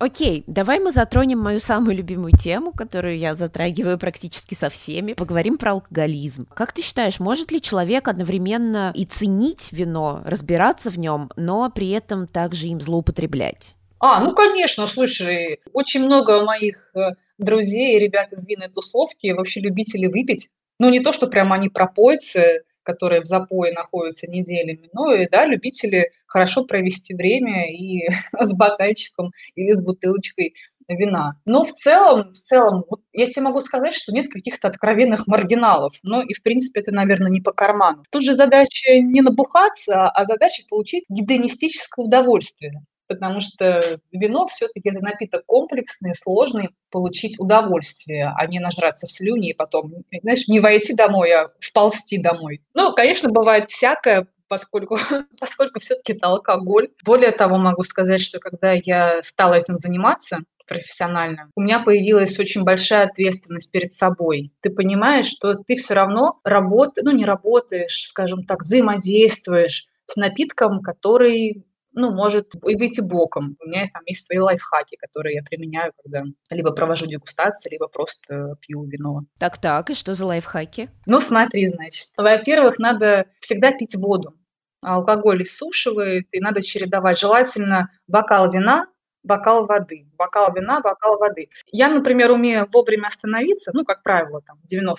Окей, 0.00 0.42
давай 0.48 0.80
мы 0.80 0.90
затронем 0.90 1.38
мою 1.38 1.60
самую 1.60 1.96
любимую 1.96 2.32
тему, 2.32 2.72
которую 2.72 3.16
я 3.16 3.36
затрагиваю 3.36 3.98
практически 3.98 4.54
со 4.54 4.68
всеми. 4.68 5.12
Поговорим 5.12 5.56
про 5.56 5.72
алкоголизм. 5.72 6.48
Как 6.54 6.72
ты 6.72 6.82
считаешь, 6.82 7.20
может 7.20 7.52
ли 7.52 7.60
человек 7.62 8.08
одновременно 8.08 8.92
и 8.94 9.04
ценить 9.04 9.72
вино, 9.72 10.20
разбираться 10.24 10.90
в 10.90 10.98
нем, 10.98 11.30
но 11.36 11.70
при 11.70 11.90
этом 11.90 12.26
также 12.26 12.66
им 12.66 12.80
злоупотреблять? 12.80 13.76
А, 14.00 14.22
ну 14.22 14.34
конечно, 14.34 14.86
слушай, 14.88 15.60
очень 15.72 16.04
много 16.04 16.44
моих 16.44 16.90
э, 16.94 17.12
друзей, 17.38 17.98
ребят 17.98 18.32
из 18.32 18.46
винной 18.46 18.68
тусовки 18.68 19.30
вообще 19.30 19.60
любители 19.60 20.06
выпить. 20.06 20.50
Ну, 20.80 20.90
не 20.90 21.00
то, 21.00 21.12
что 21.12 21.28
прямо 21.28 21.54
они 21.54 21.68
пропойцы, 21.68 22.64
которые 22.82 23.22
в 23.22 23.26
запое 23.26 23.72
находятся 23.72 24.26
неделями, 24.26 24.90
но 24.92 25.12
и, 25.12 25.28
да, 25.28 25.46
любители 25.46 26.10
хорошо 26.34 26.64
провести 26.64 27.14
время 27.14 27.72
и 27.72 28.08
с 28.38 28.56
бокальчиком 28.56 29.30
или 29.54 29.70
с 29.70 29.82
бутылочкой 29.82 30.54
вина. 30.88 31.36
Но 31.46 31.64
в 31.64 31.72
целом, 31.72 32.34
в 32.34 32.40
целом, 32.40 32.84
вот 32.90 33.00
я 33.12 33.26
тебе 33.26 33.42
могу 33.42 33.60
сказать, 33.60 33.94
что 33.94 34.12
нет 34.12 34.28
каких-то 34.28 34.68
откровенных 34.68 35.26
маргиналов. 35.26 35.94
Ну 36.02 36.20
и, 36.22 36.34
в 36.34 36.42
принципе, 36.42 36.80
это, 36.80 36.92
наверное, 36.92 37.30
не 37.30 37.40
по 37.40 37.52
карману. 37.52 38.02
Тут 38.10 38.24
же 38.24 38.34
задача 38.34 38.98
не 39.00 39.22
набухаться, 39.22 40.08
а 40.08 40.24
задача 40.24 40.64
получить 40.68 41.04
гедонистическое 41.08 42.04
удовольствие 42.04 42.82
потому 43.06 43.40
что 43.40 44.00
вино 44.12 44.48
все-таки 44.48 44.88
это 44.88 45.00
напиток 45.00 45.44
комплексный, 45.46 46.14
сложный, 46.14 46.70
получить 46.90 47.38
удовольствие, 47.38 48.32
а 48.34 48.46
не 48.46 48.60
нажраться 48.60 49.06
в 49.06 49.12
слюни 49.12 49.50
и 49.50 49.54
потом, 49.54 49.92
знаешь, 50.22 50.48
не 50.48 50.60
войти 50.60 50.94
домой, 50.94 51.30
а 51.32 51.50
вползти 51.60 52.18
домой. 52.18 52.62
Ну, 52.74 52.92
конечно, 52.94 53.28
бывает 53.28 53.70
всякое, 53.70 54.26
поскольку, 54.48 54.98
поскольку 55.40 55.80
все-таки 55.80 56.12
это 56.14 56.28
алкоголь. 56.28 56.88
Более 57.04 57.30
того, 57.30 57.56
могу 57.56 57.84
сказать, 57.84 58.20
что 58.20 58.38
когда 58.38 58.72
я 58.72 59.22
стала 59.22 59.54
этим 59.54 59.78
заниматься, 59.78 60.40
профессионально, 60.66 61.50
у 61.56 61.60
меня 61.60 61.80
появилась 61.80 62.38
очень 62.38 62.62
большая 62.62 63.06
ответственность 63.06 63.70
перед 63.70 63.92
собой. 63.92 64.50
Ты 64.62 64.70
понимаешь, 64.70 65.26
что 65.26 65.54
ты 65.54 65.76
все 65.76 65.94
равно 65.94 66.40
работаешь, 66.42 67.04
ну 67.04 67.12
не 67.12 67.24
работаешь, 67.24 68.06
скажем 68.08 68.44
так, 68.44 68.62
взаимодействуешь 68.62 69.86
с 70.06 70.16
напитком, 70.16 70.80
который 70.80 71.64
ну, 71.94 72.12
может 72.12 72.54
и 72.66 72.76
выйти 72.76 73.00
боком. 73.00 73.56
У 73.60 73.68
меня 73.68 73.88
там 73.92 74.02
есть 74.06 74.26
свои 74.26 74.38
лайфхаки, 74.38 74.96
которые 74.96 75.36
я 75.36 75.42
применяю, 75.42 75.92
когда 76.02 76.24
либо 76.50 76.72
провожу 76.72 77.06
дегустации, 77.06 77.70
либо 77.70 77.88
просто 77.88 78.56
пью 78.60 78.84
вино. 78.84 79.22
Так-так, 79.38 79.90
и 79.90 79.94
что 79.94 80.14
за 80.14 80.26
лайфхаки? 80.26 80.90
Ну, 81.06 81.20
смотри, 81.20 81.66
значит. 81.66 82.08
Во-первых, 82.16 82.78
надо 82.78 83.26
всегда 83.40 83.72
пить 83.72 83.94
воду. 83.94 84.34
Алкоголь 84.80 85.44
иссушивает, 85.44 86.26
и 86.32 86.40
надо 86.40 86.62
чередовать. 86.62 87.18
Желательно 87.18 87.90
бокал 88.06 88.50
вина 88.50 88.86
бокал 89.24 89.66
воды, 89.66 90.06
бокал 90.16 90.52
вина, 90.54 90.80
бокал 90.80 91.18
воды. 91.18 91.48
Я, 91.72 91.88
например, 91.88 92.30
умею 92.30 92.68
вовремя 92.72 93.08
остановиться, 93.08 93.70
ну, 93.74 93.84
как 93.84 94.02
правило, 94.02 94.42
там, 94.42 94.58
в 94.62 94.72
90% 94.72 94.94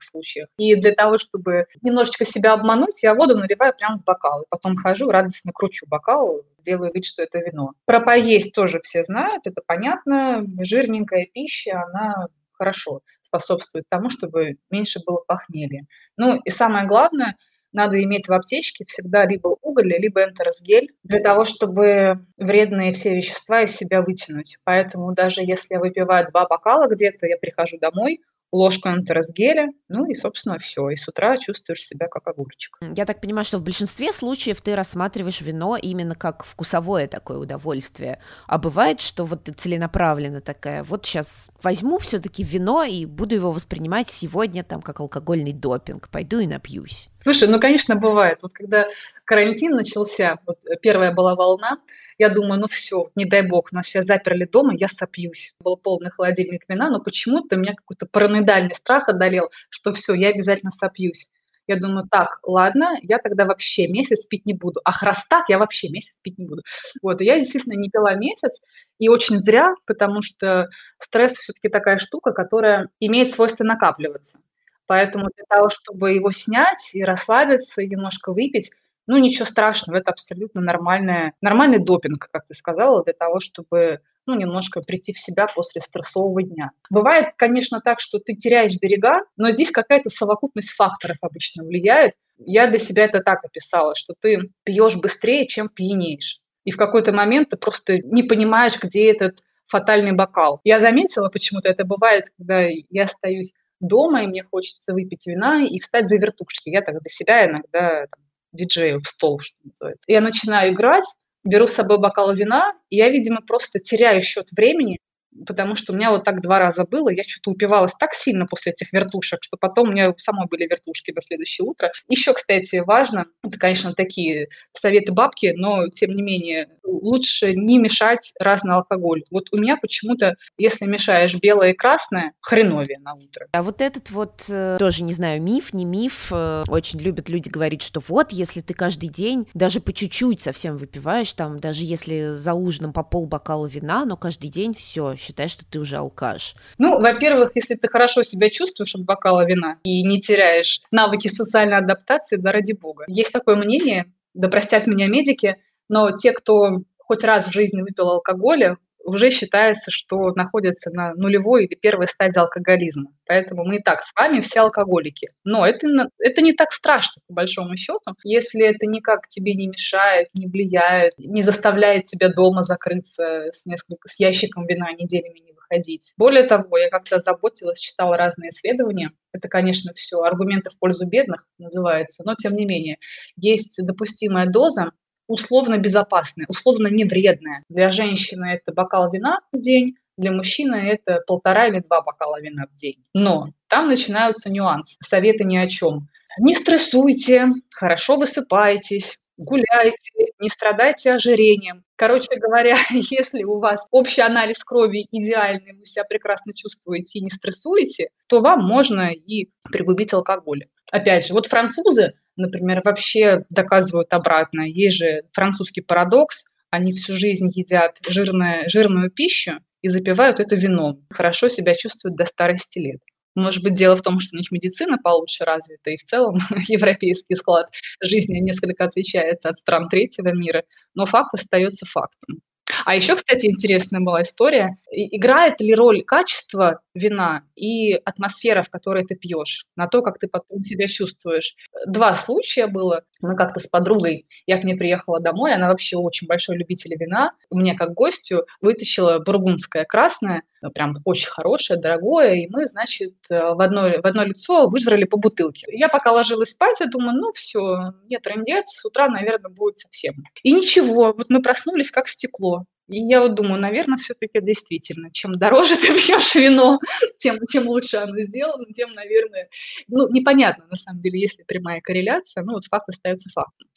случаев. 0.00 0.48
И 0.58 0.76
для 0.76 0.92
того, 0.92 1.18
чтобы 1.18 1.66
немножечко 1.82 2.24
себя 2.24 2.52
обмануть, 2.52 3.02
я 3.02 3.14
воду 3.14 3.36
наливаю 3.36 3.74
прямо 3.76 3.98
в 3.98 4.04
бокал. 4.04 4.42
И 4.42 4.46
потом 4.48 4.76
хожу, 4.76 5.10
радостно 5.10 5.52
кручу 5.52 5.86
бокал, 5.88 6.42
делаю 6.58 6.92
вид, 6.92 7.04
что 7.04 7.22
это 7.22 7.38
вино. 7.38 7.72
Про 7.86 8.00
поесть 8.00 8.54
тоже 8.54 8.80
все 8.82 9.02
знают, 9.04 9.46
это 9.46 9.60
понятно. 9.66 10.44
Жирненькая 10.60 11.26
пища, 11.32 11.82
она 11.88 12.28
хорошо 12.52 13.00
способствует 13.22 13.84
тому, 13.88 14.10
чтобы 14.10 14.56
меньше 14.70 15.00
было 15.04 15.22
похмелья. 15.26 15.86
Ну 16.16 16.40
и 16.44 16.50
самое 16.50 16.86
главное– 16.86 17.36
надо 17.74 18.02
иметь 18.02 18.28
в 18.28 18.32
аптечке 18.32 18.84
всегда 18.86 19.26
либо 19.26 19.56
уголь, 19.60 19.92
либо 19.98 20.24
энтеросгель 20.24 20.92
для 21.02 21.20
того, 21.20 21.44
чтобы 21.44 22.24
вредные 22.38 22.92
все 22.92 23.14
вещества 23.14 23.62
из 23.62 23.76
себя 23.76 24.00
вытянуть. 24.00 24.58
Поэтому 24.64 25.12
даже 25.12 25.42
если 25.42 25.74
я 25.74 25.80
выпиваю 25.80 26.26
два 26.30 26.46
бокала 26.46 26.86
где-то, 26.86 27.26
я 27.26 27.36
прихожу 27.36 27.78
домой, 27.78 28.20
ложку 28.54 28.88
энтеросгеля, 28.88 29.68
ну 29.88 30.06
и, 30.06 30.14
собственно, 30.14 30.58
все. 30.58 30.88
И 30.90 30.96
с 30.96 31.08
утра 31.08 31.36
чувствуешь 31.38 31.84
себя 31.84 32.06
как 32.08 32.26
огурчик. 32.28 32.78
Я 32.80 33.04
так 33.04 33.20
понимаю, 33.20 33.44
что 33.44 33.58
в 33.58 33.62
большинстве 33.62 34.12
случаев 34.12 34.60
ты 34.60 34.76
рассматриваешь 34.76 35.40
вино 35.40 35.76
именно 35.76 36.14
как 36.14 36.44
вкусовое 36.44 37.08
такое 37.08 37.38
удовольствие. 37.38 38.20
А 38.46 38.58
бывает, 38.58 39.00
что 39.00 39.24
вот 39.24 39.44
ты 39.44 39.52
целенаправленно 39.52 40.40
такая, 40.40 40.84
вот 40.84 41.04
сейчас 41.04 41.50
возьму 41.62 41.98
все-таки 41.98 42.44
вино 42.44 42.84
и 42.84 43.06
буду 43.06 43.34
его 43.34 43.50
воспринимать 43.50 44.08
сегодня 44.08 44.62
там 44.62 44.82
как 44.82 45.00
алкогольный 45.00 45.52
допинг, 45.52 46.08
пойду 46.08 46.38
и 46.38 46.46
напьюсь. 46.46 47.08
Слушай, 47.24 47.48
ну, 47.48 47.58
конечно, 47.58 47.96
бывает. 47.96 48.38
Вот 48.42 48.52
когда 48.52 48.86
карантин 49.24 49.72
начался, 49.72 50.38
вот 50.46 50.58
первая 50.80 51.12
была 51.12 51.34
волна, 51.34 51.78
я 52.18 52.28
думаю, 52.28 52.60
ну 52.60 52.68
все, 52.68 53.10
не 53.14 53.24
дай 53.24 53.42
бог, 53.42 53.72
нас 53.72 53.86
сейчас 53.86 54.06
заперли 54.06 54.44
дома, 54.44 54.74
я 54.76 54.88
сопьюсь. 54.88 55.54
Был 55.60 55.76
полный 55.76 56.10
холодильник 56.10 56.64
вина, 56.68 56.90
но 56.90 57.00
почему-то 57.00 57.56
меня 57.56 57.74
какой-то 57.74 58.06
параноидальный 58.06 58.74
страх 58.74 59.08
одолел, 59.08 59.50
что 59.70 59.92
все, 59.92 60.14
я 60.14 60.28
обязательно 60.28 60.70
сопьюсь. 60.70 61.30
Я 61.66 61.76
думаю, 61.76 62.06
так, 62.10 62.40
ладно, 62.42 62.98
я 63.02 63.18
тогда 63.18 63.46
вообще 63.46 63.88
месяц 63.88 64.26
пить 64.26 64.44
не 64.44 64.52
буду. 64.52 64.80
А 64.84 64.92
раз 65.04 65.26
так, 65.26 65.48
я 65.48 65.58
вообще 65.58 65.88
месяц 65.88 66.18
пить 66.20 66.38
не 66.38 66.44
буду. 66.44 66.62
Вот, 67.02 67.20
и 67.20 67.24
я 67.24 67.38
действительно 67.38 67.74
не 67.74 67.88
пила 67.88 68.14
месяц, 68.14 68.60
и 68.98 69.08
очень 69.08 69.40
зря, 69.40 69.74
потому 69.86 70.20
что 70.20 70.68
стресс 70.98 71.32
все-таки 71.32 71.68
такая 71.68 71.98
штука, 71.98 72.32
которая 72.32 72.90
имеет 73.00 73.30
свойство 73.30 73.64
накапливаться. 73.64 74.40
Поэтому 74.86 75.28
для 75.34 75.44
того, 75.48 75.70
чтобы 75.70 76.12
его 76.12 76.30
снять 76.30 76.90
и 76.92 77.02
расслабиться, 77.02 77.80
и 77.80 77.88
немножко 77.88 78.32
выпить, 78.32 78.70
ну, 79.06 79.18
ничего 79.18 79.46
страшного, 79.46 79.98
это 79.98 80.10
абсолютно 80.10 80.60
нормальная, 80.60 81.34
нормальный 81.40 81.78
допинг, 81.78 82.28
как 82.30 82.46
ты 82.46 82.54
сказала, 82.54 83.04
для 83.04 83.12
того, 83.12 83.40
чтобы 83.40 84.00
ну, 84.26 84.34
немножко 84.34 84.80
прийти 84.80 85.12
в 85.12 85.20
себя 85.20 85.46
после 85.54 85.80
стрессового 85.80 86.42
дня. 86.42 86.70
Бывает, 86.90 87.34
конечно, 87.36 87.80
так, 87.80 88.00
что 88.00 88.18
ты 88.18 88.34
теряешь 88.34 88.78
берега, 88.80 89.20
но 89.36 89.50
здесь 89.50 89.70
какая-то 89.70 90.08
совокупность 90.08 90.70
факторов 90.70 91.18
обычно 91.20 91.64
влияет. 91.64 92.14
Я 92.38 92.66
для 92.68 92.78
себя 92.78 93.04
это 93.04 93.20
так 93.20 93.44
описала, 93.44 93.94
что 93.94 94.14
ты 94.18 94.50
пьешь 94.64 94.96
быстрее, 94.96 95.46
чем 95.46 95.68
пьянеешь. 95.68 96.40
И 96.64 96.70
в 96.70 96.76
какой-то 96.76 97.12
момент 97.12 97.50
ты 97.50 97.56
просто 97.56 97.98
не 97.98 98.22
понимаешь, 98.22 98.80
где 98.82 99.10
этот 99.10 99.40
фатальный 99.66 100.12
бокал. 100.12 100.60
Я 100.64 100.80
заметила 100.80 101.28
почему-то, 101.28 101.68
это 101.68 101.84
бывает, 101.84 102.26
когда 102.38 102.66
я 102.66 103.04
остаюсь 103.04 103.52
дома, 103.80 104.24
и 104.24 104.26
мне 104.26 104.42
хочется 104.42 104.92
выпить 104.92 105.26
вина 105.26 105.64
и 105.64 105.78
встать 105.78 106.08
за 106.08 106.16
вертушки. 106.16 106.70
Я 106.70 106.80
так 106.80 107.00
для 107.00 107.10
себя 107.10 107.46
иногда 107.46 108.06
там, 108.06 108.23
диджею 108.54 109.00
в 109.00 109.08
стол, 109.08 109.40
что 109.40 109.56
называется. 109.62 110.04
Я 110.06 110.20
начинаю 110.20 110.72
играть, 110.72 111.04
беру 111.44 111.68
с 111.68 111.74
собой 111.74 111.98
бокал 111.98 112.34
вина, 112.34 112.72
и 112.88 112.96
я, 112.96 113.10
видимо, 113.10 113.40
просто 113.42 113.78
теряю 113.78 114.22
счет 114.22 114.48
времени, 114.52 114.98
потому 115.46 115.76
что 115.76 115.92
у 115.92 115.96
меня 115.96 116.10
вот 116.10 116.24
так 116.24 116.40
два 116.40 116.58
раза 116.58 116.84
было, 116.84 117.08
я 117.08 117.22
что-то 117.24 117.50
упивалась 117.50 117.92
так 117.98 118.14
сильно 118.14 118.46
после 118.46 118.72
этих 118.72 118.92
вертушек, 118.92 119.42
что 119.42 119.56
потом 119.56 119.88
у 119.88 119.92
меня 119.92 120.06
самой 120.18 120.46
были 120.48 120.66
вертушки 120.66 121.12
до 121.12 121.22
следующего 121.22 121.66
утра. 121.66 121.90
Еще, 122.08 122.32
кстати, 122.32 122.76
важно, 122.76 123.26
это, 123.42 123.58
конечно, 123.58 123.94
такие 123.94 124.48
советы 124.72 125.12
бабки, 125.12 125.52
но, 125.56 125.88
тем 125.88 126.14
не 126.14 126.22
менее, 126.22 126.68
лучше 126.84 127.54
не 127.54 127.78
мешать 127.78 128.32
разный 128.38 128.74
алкоголь. 128.74 129.22
Вот 129.30 129.48
у 129.52 129.56
меня 129.56 129.76
почему-то, 129.76 130.34
если 130.58 130.86
мешаешь 130.86 131.34
белое 131.34 131.70
и 131.70 131.74
красное, 131.74 132.32
хреновее 132.40 132.98
на 133.00 133.14
утро. 133.14 133.46
А 133.52 133.62
вот 133.62 133.80
этот 133.80 134.10
вот, 134.10 134.44
э, 134.48 134.76
тоже, 134.78 135.02
не 135.02 135.12
знаю, 135.12 135.42
миф, 135.42 135.72
не 135.72 135.84
миф, 135.84 136.28
э, 136.30 136.64
очень 136.68 137.00
любят 137.00 137.28
люди 137.28 137.48
говорить, 137.48 137.82
что 137.82 138.00
вот, 138.06 138.32
если 138.32 138.60
ты 138.60 138.74
каждый 138.74 139.08
день 139.08 139.46
даже 139.54 139.80
по 139.80 139.92
чуть-чуть 139.92 140.40
совсем 140.40 140.76
выпиваешь, 140.76 141.32
там, 141.32 141.58
даже 141.58 141.84
если 141.84 142.30
за 142.30 142.54
ужином 142.54 142.92
по 142.92 143.02
пол 143.02 143.26
бокала 143.26 143.66
вина, 143.66 144.04
но 144.04 144.16
каждый 144.16 144.50
день 144.50 144.74
все, 144.74 145.14
считай, 145.24 145.48
что 145.48 145.64
ты 145.64 145.78
уже 145.80 145.96
алкаш? 145.96 146.54
Ну, 146.78 147.00
во-первых, 147.00 147.52
если 147.54 147.74
ты 147.74 147.88
хорошо 147.88 148.22
себя 148.22 148.50
чувствуешь 148.50 148.94
от 148.94 149.04
бокала 149.04 149.44
вина 149.44 149.78
и 149.84 150.02
не 150.02 150.20
теряешь 150.20 150.82
навыки 150.90 151.28
социальной 151.28 151.78
адаптации, 151.78 152.36
да 152.36 152.52
ради 152.52 152.72
бога. 152.72 153.04
Есть 153.08 153.32
такое 153.32 153.56
мнение, 153.56 154.12
да 154.34 154.48
простят 154.48 154.86
меня 154.86 155.08
медики, 155.08 155.56
но 155.88 156.16
те, 156.16 156.32
кто 156.32 156.82
хоть 156.98 157.24
раз 157.24 157.46
в 157.46 157.52
жизни 157.52 157.82
выпил 157.82 158.08
алкоголя, 158.08 158.78
уже 159.04 159.30
считается, 159.30 159.90
что 159.90 160.32
находятся 160.34 160.90
на 160.90 161.14
нулевой 161.14 161.66
или 161.66 161.74
первой 161.74 162.08
стадии 162.08 162.38
алкоголизма. 162.38 163.12
Поэтому 163.26 163.64
мы 163.64 163.76
и 163.76 163.82
так 163.82 164.02
с 164.02 164.12
вами 164.14 164.40
все 164.40 164.60
алкоголики. 164.60 165.30
Но 165.44 165.66
это, 165.66 165.86
это 166.18 166.40
не 166.40 166.52
так 166.52 166.72
страшно, 166.72 167.22
по 167.28 167.34
большому 167.34 167.76
счету, 167.76 168.14
если 168.22 168.66
это 168.66 168.86
никак 168.86 169.28
тебе 169.28 169.54
не 169.54 169.68
мешает, 169.68 170.28
не 170.34 170.46
влияет, 170.46 171.12
не 171.18 171.42
заставляет 171.42 172.06
тебя 172.06 172.32
дома 172.32 172.62
закрыться 172.62 173.50
с, 173.52 173.66
несколько, 173.66 174.08
с 174.08 174.18
ящиком 174.18 174.66
вина 174.66 174.92
неделями 174.92 175.40
не 175.40 175.52
выходить. 175.52 176.12
Более 176.16 176.44
того, 176.44 176.78
я 176.78 176.88
как-то 176.90 177.18
заботилась, 177.18 177.78
читала 177.78 178.16
разные 178.16 178.50
исследования. 178.50 179.10
Это, 179.32 179.48
конечно, 179.48 179.92
все 179.94 180.22
аргументы 180.22 180.70
в 180.70 180.78
пользу 180.78 181.06
бедных 181.06 181.46
называется, 181.58 182.22
но 182.24 182.34
тем 182.34 182.54
не 182.54 182.64
менее 182.64 182.98
есть 183.36 183.76
допустимая 183.78 184.46
доза 184.46 184.92
условно 185.26 185.78
безопасная, 185.78 186.46
условно 186.48 186.88
не 186.88 187.04
вредная. 187.04 187.62
Для 187.68 187.90
женщины 187.90 188.46
это 188.46 188.72
бокал 188.72 189.10
вина 189.10 189.40
в 189.52 189.60
день, 189.60 189.96
для 190.16 190.30
мужчины 190.32 190.76
это 190.76 191.20
полтора 191.26 191.66
или 191.66 191.80
два 191.80 192.02
бокала 192.02 192.40
вина 192.40 192.66
в 192.72 192.76
день. 192.76 193.04
Но 193.14 193.48
там 193.68 193.88
начинаются 193.88 194.50
нюансы, 194.50 194.96
советы 195.04 195.44
ни 195.44 195.56
о 195.56 195.66
чем. 195.66 196.08
Не 196.38 196.54
стрессуйте, 196.54 197.48
хорошо 197.72 198.16
высыпайтесь, 198.16 199.18
гуляйте, 199.36 200.32
не 200.38 200.48
страдайте 200.48 201.12
ожирением. 201.12 201.84
Короче 201.96 202.36
говоря, 202.36 202.76
если 202.90 203.44
у 203.44 203.58
вас 203.58 203.86
общий 203.90 204.20
анализ 204.20 204.62
крови 204.62 205.06
идеальный, 205.10 205.74
вы 205.74 205.86
себя 205.86 206.04
прекрасно 206.04 206.52
чувствуете 206.54 207.18
и 207.18 207.22
не 207.22 207.30
стрессуете, 207.30 208.08
то 208.28 208.40
вам 208.40 208.64
можно 208.64 209.12
и 209.12 209.50
пригубить 209.70 210.12
алкоголь. 210.12 210.66
Опять 210.90 211.26
же, 211.26 211.32
вот 211.32 211.46
французы 211.46 212.14
например, 212.36 212.82
вообще 212.84 213.44
доказывают 213.50 214.12
обратно. 214.12 214.62
Есть 214.62 214.96
же 214.96 215.22
французский 215.32 215.80
парадокс, 215.80 216.44
они 216.70 216.92
всю 216.92 217.14
жизнь 217.14 217.50
едят 217.54 217.98
жирное, 218.08 218.68
жирную 218.68 219.10
пищу 219.10 219.60
и 219.82 219.88
запивают 219.88 220.40
это 220.40 220.56
вином. 220.56 221.06
Хорошо 221.10 221.48
себя 221.48 221.74
чувствуют 221.74 222.16
до 222.16 222.24
старости 222.24 222.78
лет. 222.78 223.00
Может 223.36 223.62
быть, 223.62 223.74
дело 223.74 223.96
в 223.96 224.02
том, 224.02 224.20
что 224.20 224.36
у 224.36 224.38
них 224.38 224.50
медицина 224.52 224.96
получше 224.96 225.44
развита, 225.44 225.90
и 225.90 225.96
в 225.96 226.04
целом 226.04 226.38
европейский 226.68 227.34
склад 227.34 227.68
жизни 228.00 228.38
несколько 228.38 228.84
отличается 228.84 229.48
от 229.48 229.58
стран 229.58 229.88
третьего 229.88 230.32
мира, 230.32 230.64
но 230.94 231.06
факт 231.06 231.34
остается 231.34 231.84
фактом. 231.86 232.40
А 232.84 232.94
еще, 232.94 233.16
кстати, 233.16 233.46
интересная 233.46 234.00
была 234.00 234.22
история. 234.22 234.78
Играет 234.90 235.60
ли 235.60 235.74
роль 235.74 236.02
качество 236.02 236.80
вина 236.94 237.42
и 237.54 237.92
атмосфера, 237.92 238.62
в 238.62 238.70
которой 238.70 239.04
ты 239.04 239.16
пьешь, 239.16 239.66
на 239.76 239.88
то, 239.88 240.02
как 240.02 240.18
ты 240.18 240.28
потом 240.28 240.60
себя 240.60 240.86
чувствуешь? 240.86 241.54
Два 241.86 242.16
случая 242.16 242.66
было. 242.66 243.02
Мы 243.20 243.36
как-то 243.36 243.60
с 243.60 243.66
подругой, 243.66 244.26
я 244.46 244.58
к 244.58 244.64
ней 244.64 244.76
приехала 244.76 245.20
домой, 245.20 245.54
она 245.54 245.68
вообще 245.68 245.96
очень 245.96 246.26
большой 246.26 246.56
любитель 246.56 246.94
вина. 246.98 247.32
Мне 247.50 247.74
как 247.74 247.94
гостю 247.94 248.46
вытащила 248.60 249.18
бургундское 249.18 249.84
красное, 249.84 250.42
ну, 250.64 250.70
прям 250.70 250.96
очень 251.04 251.28
хорошее, 251.28 251.78
дорогое, 251.78 252.36
и 252.36 252.48
мы, 252.48 252.66
значит, 252.66 253.12
в 253.28 253.62
одно, 253.62 253.82
в 253.82 254.06
одно 254.06 254.24
лицо 254.24 254.66
выжрали 254.66 255.04
по 255.04 255.18
бутылке. 255.18 255.66
Я 255.68 255.88
пока 255.88 256.10
ложилась 256.10 256.50
спать, 256.52 256.80
я 256.80 256.86
думаю, 256.86 257.14
ну 257.18 257.32
все, 257.34 257.92
нет, 258.08 258.22
трендец, 258.22 258.70
с 258.70 258.84
утра, 258.84 259.08
наверное, 259.08 259.50
будет 259.50 259.78
совсем. 259.78 260.14
И 260.42 260.52
ничего, 260.52 261.12
вот 261.12 261.28
мы 261.28 261.42
проснулись 261.42 261.90
как 261.90 262.08
стекло. 262.08 262.63
И 262.88 262.98
я 262.98 263.22
вот 263.22 263.34
думаю, 263.34 263.60
наверное, 263.60 263.96
все-таки 263.98 264.40
действительно, 264.42 265.10
чем 265.10 265.38
дороже 265.38 265.76
ты 265.80 265.88
пьешь 265.96 266.34
вино, 266.34 266.78
тем, 267.18 267.38
чем 267.50 267.68
лучше 267.68 267.96
оно 267.96 268.18
сделано, 268.20 268.66
тем, 268.74 268.92
наверное, 268.92 269.48
ну, 269.88 270.08
непонятно, 270.10 270.66
на 270.70 270.76
самом 270.76 271.00
деле, 271.00 271.20
если 271.20 271.44
прямая 271.44 271.80
корреляция, 271.80 272.44
ну, 272.44 272.52
вот 272.54 272.64
факт 272.66 272.88
остается 272.88 273.30
фактом. 273.30 273.68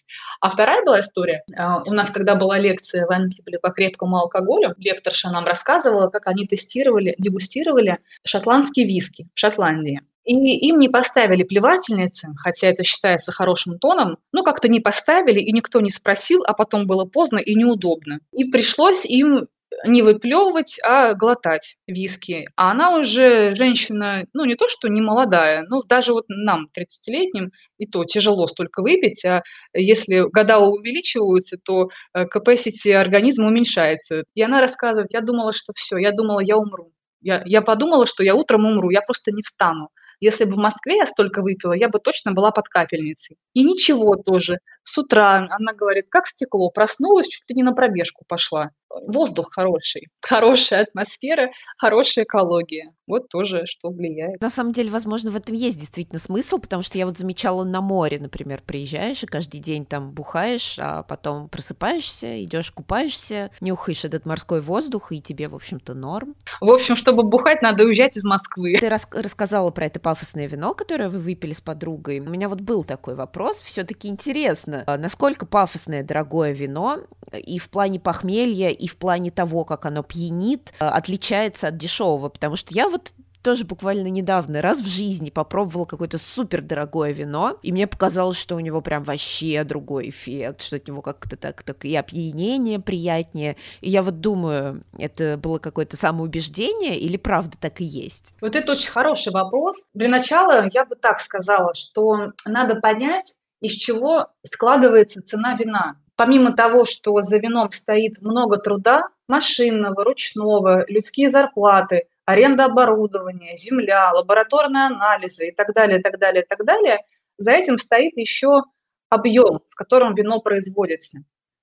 А 0.42 0.50
вторая 0.50 0.84
была 0.84 1.00
история. 1.00 1.44
А, 1.58 1.84
у 1.84 1.94
нас, 1.94 2.10
когда 2.12 2.36
была 2.36 2.58
лекция 2.58 3.06
в 3.06 3.12
Анкипле 3.12 3.60
по 3.60 3.70
крепкому 3.70 4.18
алкоголю, 4.18 4.76
лекторша 4.78 5.30
нам 5.30 5.46
рассказывала, 5.46 6.10
как 6.10 6.28
они 6.28 6.46
тестировали, 6.48 7.16
дегустировали 7.18 8.00
шотландские 8.24 8.86
виски 8.86 9.28
в 9.34 9.40
Шотландии. 9.40 10.02
И 10.28 10.36
им 10.68 10.80
не 10.80 10.90
поставили 10.90 11.44
плевательницы, 11.44 12.28
хотя 12.38 12.68
это 12.68 12.84
считается 12.84 13.32
хорошим 13.32 13.80
тоном, 13.80 14.18
ну 14.34 14.44
как-то 14.44 14.68
не 14.68 14.82
поставили, 14.82 15.40
и 15.40 15.54
никто 15.54 15.80
не 15.80 15.90
спросил, 15.90 16.44
а 16.46 16.54
потом 16.54 16.86
было 16.86 17.06
поздно 17.06 17.38
и 17.38 17.56
неудобно. 17.56 18.20
И 18.34 18.44
пришлось 18.52 19.06
им 19.06 19.48
не 19.86 20.02
выплевывать, 20.02 20.80
а 20.84 21.14
глотать 21.14 21.78
виски. 21.88 22.48
А 22.56 22.72
она 22.72 22.98
уже 22.98 23.56
женщина, 23.56 24.26
ну 24.34 24.46
не 24.46 24.56
то, 24.56 24.68
что 24.70 24.88
не 24.88 25.02
молодая, 25.02 25.66
но 25.70 25.84
даже 25.84 26.14
вот 26.14 26.26
нам, 26.28 26.68
30-летним, 26.78 27.52
и 27.78 27.86
то 27.86 28.04
тяжело 28.06 28.48
столько 28.48 28.82
выпить, 28.82 29.24
а 29.26 29.44
если 29.74 30.22
года 30.32 30.60
увеличиваются, 30.60 31.58
то 31.64 31.90
э, 32.14 32.26
capacity 32.26 32.92
организма 32.92 33.48
уменьшается. 33.48 34.24
И 34.34 34.42
она 34.42 34.62
рассказывает, 34.62 35.10
я 35.12 35.22
думала, 35.22 35.54
что 35.54 35.74
все, 35.76 35.98
я 35.98 36.12
думала, 36.12 36.40
я 36.40 36.58
умру. 36.58 36.92
Я, 37.22 37.44
я 37.46 37.62
подумала, 37.62 38.06
что 38.06 38.24
я 38.24 38.36
утром 38.36 38.66
умру, 38.66 38.90
я 38.90 39.02
просто 39.02 39.32
не 39.32 39.44
встану. 39.44 39.90
Если 40.20 40.46
бы 40.46 40.56
в 40.56 40.58
Москве 40.58 40.98
я 40.98 41.06
столько 41.06 41.42
выпила, 41.42 41.74
я 41.74 41.90
бы 41.90 42.00
точно 42.00 42.32
была 42.32 42.52
под 42.52 42.68
капельницей. 42.68 43.38
И 43.54 43.64
ничего 43.64 44.16
тоже. 44.16 44.60
С 44.84 44.98
утра 44.98 45.48
она 45.50 45.74
говорит, 45.74 46.06
как 46.10 46.28
стекло, 46.28 46.70
проснулась, 46.70 47.28
чуть 47.28 47.44
ли 47.50 47.56
не 47.56 47.64
на 47.64 47.74
пробежку 47.74 48.24
пошла. 48.28 48.72
Воздух 48.90 49.50
хороший, 49.52 50.08
хорошая 50.22 50.84
атмосфера, 50.84 51.52
хорошая 51.78 52.24
экология. 52.26 52.94
Вот 53.06 53.28
тоже 53.30 53.64
что 53.66 53.90
влияет. 53.90 54.42
На 54.42 54.50
самом 54.50 54.72
деле, 54.72 54.90
возможно, 54.90 55.30
в 55.30 55.36
этом 55.36 55.56
есть 55.56 55.80
действительно 55.80 56.20
смысл, 56.20 56.58
потому 56.58 56.82
что 56.84 56.98
я 56.98 57.06
вот 57.06 57.18
замечала 57.18 57.64
на 57.64 57.82
море, 57.82 58.18
например, 58.20 58.62
приезжаешь 58.66 59.24
и 59.24 59.28
каждый 59.28 59.60
день 59.60 59.86
там 59.86 60.12
бухаешь, 60.12 60.78
а 60.80 61.04
потом 61.04 61.50
просыпаешься, 61.50 62.44
идешь 62.44 62.72
купаешься, 62.72 63.52
нюхаешь 63.60 64.06
этот 64.06 64.26
морской 64.26 64.62
воздух, 64.62 65.12
и 65.12 65.22
тебе, 65.22 65.50
в 65.50 65.56
общем-то, 65.56 65.94
норм. 65.94 66.36
В 66.62 66.70
общем, 66.70 66.96
чтобы 66.96 67.24
бухать, 67.24 67.62
надо 67.62 67.84
уезжать 67.84 68.16
из 68.18 68.24
Москвы. 68.24 68.78
Ты 68.80 68.90
рас- 68.90 69.08
рассказала 69.12 69.72
про 69.72 69.86
это 69.86 70.00
пафосное 70.08 70.48
вино, 70.48 70.74
которое 70.74 71.10
вы 71.10 71.20
выпили 71.20 71.52
с 71.52 71.60
подругой. 71.60 72.22
У 72.22 72.30
меня 72.30 72.48
вот 72.48 72.62
был 72.62 72.86
такой 72.86 73.16
вопрос. 73.16 73.62
Все-таки 73.62 74.08
интересно, 74.08 74.86
а 74.88 74.98
насколько 74.98 75.46
пафосное 75.46 76.02
дорогое 76.02 76.54
вино 76.54 77.02
и 77.34 77.60
в 77.60 77.70
плане 77.70 78.00
похмелья, 78.00 78.70
и 78.70 78.88
в 78.88 78.96
плане 78.96 79.32
того, 79.32 79.66
как 79.66 79.86
оно 79.86 80.04
пьянит, 80.04 80.74
а, 80.80 80.92
отличается 80.92 81.68
от 81.68 81.78
дешевого. 81.78 82.30
Потому 82.30 82.56
что 82.56 82.74
я 82.74 82.88
вот 82.88 83.12
тоже 83.42 83.66
буквально 83.66 84.08
недавно 84.08 84.62
раз 84.62 84.82
в 84.82 84.88
жизни 84.88 85.30
попробовала 85.30 85.86
какое-то 85.86 86.18
супер 86.18 86.62
дорогое 86.62 87.12
вино, 87.12 87.58
и 87.62 87.72
мне 87.72 87.88
показалось, 87.88 88.40
что 88.40 88.56
у 88.56 88.60
него 88.60 88.82
прям 88.82 89.04
вообще 89.04 89.64
другой 89.64 90.10
эффект, 90.10 90.62
что 90.62 90.76
от 90.78 90.88
него 90.88 91.02
как-то 91.02 91.38
так, 91.38 91.64
так 91.64 91.86
и 91.86 91.96
опьянение 91.96 92.80
приятнее. 92.80 93.58
И 93.82 93.90
я 93.90 94.02
вот 94.02 94.20
думаю, 94.22 94.84
это 94.98 95.38
было 95.38 95.60
какое-то 95.60 95.98
самоубеждение 95.98 96.98
или 97.00 97.18
правда 97.18 97.58
так 97.60 97.82
и 97.82 97.86
есть? 97.86 98.36
Вот 98.42 98.56
это 98.56 98.74
очень 98.74 98.92
хороший 98.92 99.32
вопрос. 99.32 99.78
Для 99.94 100.10
начала 100.10 100.70
я 100.74 100.86
бы 100.86 100.96
так 100.96 101.20
сказала, 101.20 101.74
что 101.74 102.34
надо 102.46 102.76
понять, 102.76 103.34
из 103.62 103.74
чего 103.74 104.28
складывается 104.46 105.22
цена 105.22 105.56
вина. 105.56 105.98
Помимо 106.16 106.56
того, 106.56 106.86
что 106.86 107.22
за 107.22 107.38
вином 107.38 107.72
стоит 107.72 108.22
много 108.22 108.58
труда, 108.58 109.04
машинного, 109.28 110.04
ручного, 110.04 110.86
людские 110.88 111.30
зарплаты, 111.30 112.08
аренда 112.28 112.66
оборудования, 112.66 113.56
земля, 113.56 114.12
лабораторные 114.12 114.88
анализы 114.88 115.48
и 115.48 115.52
так 115.52 115.74
далее, 115.74 116.00
так 116.00 116.20
далее, 116.20 116.44
так 116.48 116.64
далее, 116.66 117.00
за 117.38 117.54
этим 117.54 117.78
стоит 117.78 118.18
еще 118.18 118.64
объем, 119.10 119.62
в 119.70 119.76
котором 119.76 120.14
вино 120.14 120.42
производится. 120.42 121.20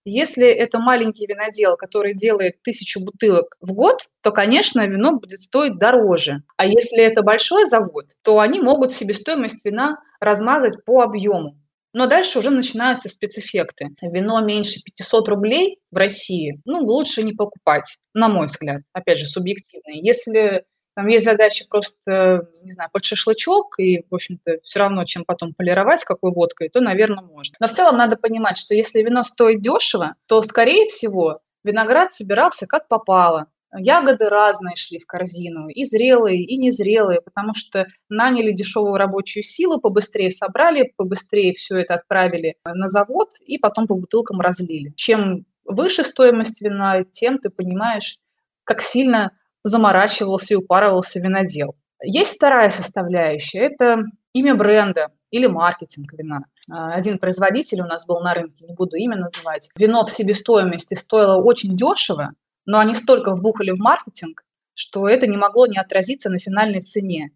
Если 0.07 0.47
это 0.47 0.79
маленький 0.79 1.27
винодел, 1.27 1.77
который 1.77 2.15
делает 2.15 2.63
тысячу 2.63 3.01
бутылок 3.05 3.57
в 3.61 3.73
год, 3.73 4.09
то, 4.23 4.33
конечно, 4.33 4.87
вино 4.87 5.19
будет 5.19 5.43
стоить 5.43 5.79
дороже. 5.79 6.43
А 6.57 6.67
если 6.67 7.03
это 7.03 7.23
большой 7.23 7.67
завод, 7.67 8.07
то 8.23 8.41
они 8.41 8.61
могут 8.61 8.91
себестоимость 8.91 9.63
вина 9.65 9.99
размазать 10.19 10.83
по 10.85 11.03
объему. 11.03 11.59
Но 11.95 12.07
дальше 12.07 12.41
уже 12.41 12.51
начинаются 12.51 13.09
спецэффекты. 13.09 13.91
Вино 14.03 14.41
меньше 14.41 14.81
500 14.85 15.29
рублей 15.29 15.79
в 15.91 15.97
России, 15.97 16.61
ну, 16.65 16.81
лучше 16.81 17.23
не 17.23 17.33
покупать, 17.33 17.97
на 18.13 18.29
мой 18.29 18.49
взгляд, 18.49 18.83
опять 18.93 19.21
же, 19.21 19.27
субъективный. 19.27 20.01
Если 20.01 20.65
там 20.97 21.07
есть 21.07 21.25
задача 21.25 21.65
просто, 21.69 22.49
не 22.63 22.73
знаю, 22.73 22.91
под 22.93 23.05
шашлычок, 23.05 23.79
и, 23.79 24.05
в 24.11 24.15
общем-то, 24.15 24.59
все 24.63 24.79
равно, 24.81 25.05
чем 25.05 25.25
потом 25.25 25.55
полировать, 25.55 26.05
какой 26.05 26.33
водкой, 26.33 26.69
то, 26.69 26.81
наверное, 26.81 27.25
можно. 27.25 27.55
Но 27.61 27.69
в 27.69 27.73
целом 27.73 27.97
надо 27.97 28.17
понимать, 28.17 28.59
что 28.59 28.75
если 28.75 29.03
вино 29.03 29.23
стоит 29.25 29.61
дешево, 29.61 30.15
то, 30.27 30.43
скорее 30.43 30.89
всего, 30.89 31.41
виноград 31.65 32.13
собирался 32.13 32.67
как 32.67 32.89
попало. 32.89 33.47
Ягоды 33.77 34.29
разные 34.29 34.77
шли 34.77 34.99
в 34.99 35.07
корзину, 35.07 35.69
и 35.69 35.85
зрелые, 35.85 36.43
и 36.45 36.57
незрелые, 36.57 37.21
потому 37.21 37.55
что 37.55 37.87
наняли 38.09 38.53
дешевую 38.53 38.97
рабочую 38.97 39.43
силу, 39.43 39.81
побыстрее 39.81 40.31
собрали, 40.31 40.93
побыстрее 40.97 41.55
все 41.55 41.79
это 41.79 41.95
отправили 41.95 42.57
на 42.65 42.89
завод 42.89 43.31
и 43.45 43.59
потом 43.59 43.87
по 43.87 43.95
бутылкам 43.95 44.41
разлили. 44.41 44.93
Чем 44.97 45.45
выше 45.65 46.05
стоимость 46.05 46.61
вина, 46.61 47.05
тем 47.05 47.39
ты 47.39 47.51
понимаешь, 47.51 48.19
как 48.65 48.81
сильно 48.81 49.33
заморачивался 49.65 50.55
и 50.55 50.57
упарывался 50.57 51.21
винодел. 51.21 51.75
Есть 52.03 52.37
вторая 52.37 52.71
составляющая– 52.71 53.61
это 53.61 54.05
имя 54.33 54.55
бренда 54.55 55.09
или 55.31 55.47
маркетинг 55.47 56.13
вина. 56.13 56.45
Один 56.71 57.19
производитель 57.19 57.81
у 57.81 57.87
нас 57.87 58.07
был 58.07 58.21
на 58.21 58.35
рынке, 58.35 58.67
не 58.67 58.75
буду 58.75 58.97
имя 58.97 59.17
называть. 59.17 59.71
Вино 59.77 60.07
в 60.07 60.11
себестоимости 60.11 60.95
стоило 60.95 61.43
очень 61.43 61.77
дешево, 61.77 62.35
но 62.67 62.79
они 62.79 62.95
столько 62.95 63.35
вбухали 63.35 63.71
в 63.71 63.79
маркетинг, 63.79 64.45
что 64.75 65.09
это 65.09 65.27
не 65.27 65.37
могло 65.37 65.67
не 65.67 65.79
отразиться 65.79 66.31
на 66.31 66.39
финальной 66.39 66.81
цене. 66.81 67.31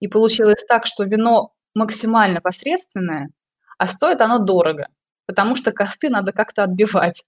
И 0.00 0.08
получилось 0.08 0.64
так, 0.68 0.86
что 0.86 1.04
вино 1.04 1.52
максимально 1.74 2.40
посредственное, 2.40 3.30
а 3.78 3.86
стоит 3.86 4.20
оно 4.20 4.38
дорого, 4.38 4.88
потому 5.26 5.54
что 5.54 5.72
косты 5.72 6.08
надо 6.08 6.32
как-то 6.32 6.62
отбивать. 6.62 7.24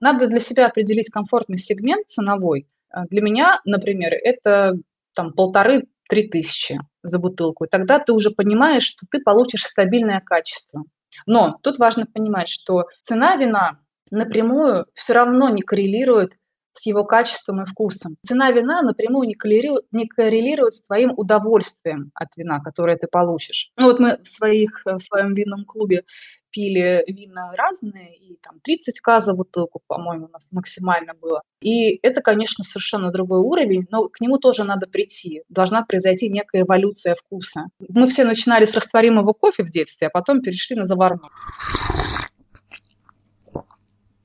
Надо 0.00 0.26
для 0.26 0.38
себя 0.38 0.66
определить 0.66 1.10
комфортный 1.10 1.58
сегмент 1.58 2.08
ценовой. 2.08 2.66
А 2.90 3.06
для 3.06 3.20
меня, 3.20 3.60
например, 3.64 4.12
это 4.14 4.74
там 5.14 5.32
полторы-три 5.32 6.28
тысячи 6.28 6.80
за 7.02 7.18
бутылку. 7.18 7.64
И 7.64 7.68
тогда 7.68 7.98
ты 7.98 8.12
уже 8.12 8.30
понимаешь, 8.30 8.84
что 8.84 9.06
ты 9.10 9.20
получишь 9.20 9.64
стабильное 9.64 10.20
качество. 10.20 10.84
Но 11.26 11.58
тут 11.62 11.78
важно 11.78 12.06
понимать, 12.06 12.48
что 12.48 12.86
цена 13.02 13.36
вина 13.36 13.78
напрямую 14.10 14.86
все 14.94 15.12
равно 15.12 15.50
не 15.50 15.62
коррелирует 15.62 16.34
с 16.72 16.86
его 16.86 17.04
качеством 17.04 17.62
и 17.62 17.66
вкусом. 17.66 18.16
Цена 18.24 18.50
вина 18.50 18.82
напрямую 18.82 19.28
не 19.28 19.34
коррелирует, 19.34 19.84
не 19.92 20.06
коррелирует 20.06 20.74
с 20.74 20.82
твоим 20.84 21.12
удовольствием 21.16 22.10
от 22.14 22.28
вина, 22.36 22.60
которое 22.60 22.96
ты 22.96 23.06
получишь. 23.06 23.70
Ну 23.76 23.86
вот 23.86 23.98
мы 23.98 24.18
в, 24.22 24.28
своих, 24.28 24.82
в 24.84 24.98
своем 24.98 25.34
винном 25.34 25.64
клубе 25.64 26.04
пили 26.50 27.04
вина 27.06 27.52
разные, 27.56 28.16
и 28.16 28.36
там 28.42 28.56
30к 28.56 29.20
за 29.20 29.34
бутылку, 29.34 29.80
по-моему, 29.86 30.26
у 30.26 30.30
нас 30.30 30.50
максимально 30.52 31.14
было. 31.14 31.42
И 31.60 31.98
это, 32.02 32.22
конечно, 32.22 32.64
совершенно 32.64 33.12
другой 33.12 33.40
уровень, 33.40 33.86
но 33.90 34.08
к 34.08 34.20
нему 34.20 34.38
тоже 34.38 34.64
надо 34.64 34.86
прийти. 34.86 35.42
Должна 35.48 35.84
произойти 35.84 36.28
некая 36.28 36.62
эволюция 36.62 37.14
вкуса. 37.14 37.66
Мы 37.88 38.08
все 38.08 38.24
начинали 38.24 38.64
с 38.64 38.74
растворимого 38.74 39.32
кофе 39.32 39.62
в 39.62 39.70
детстве, 39.70 40.08
а 40.08 40.10
потом 40.10 40.42
перешли 40.42 40.76
на 40.76 40.84
заварной. 40.84 41.30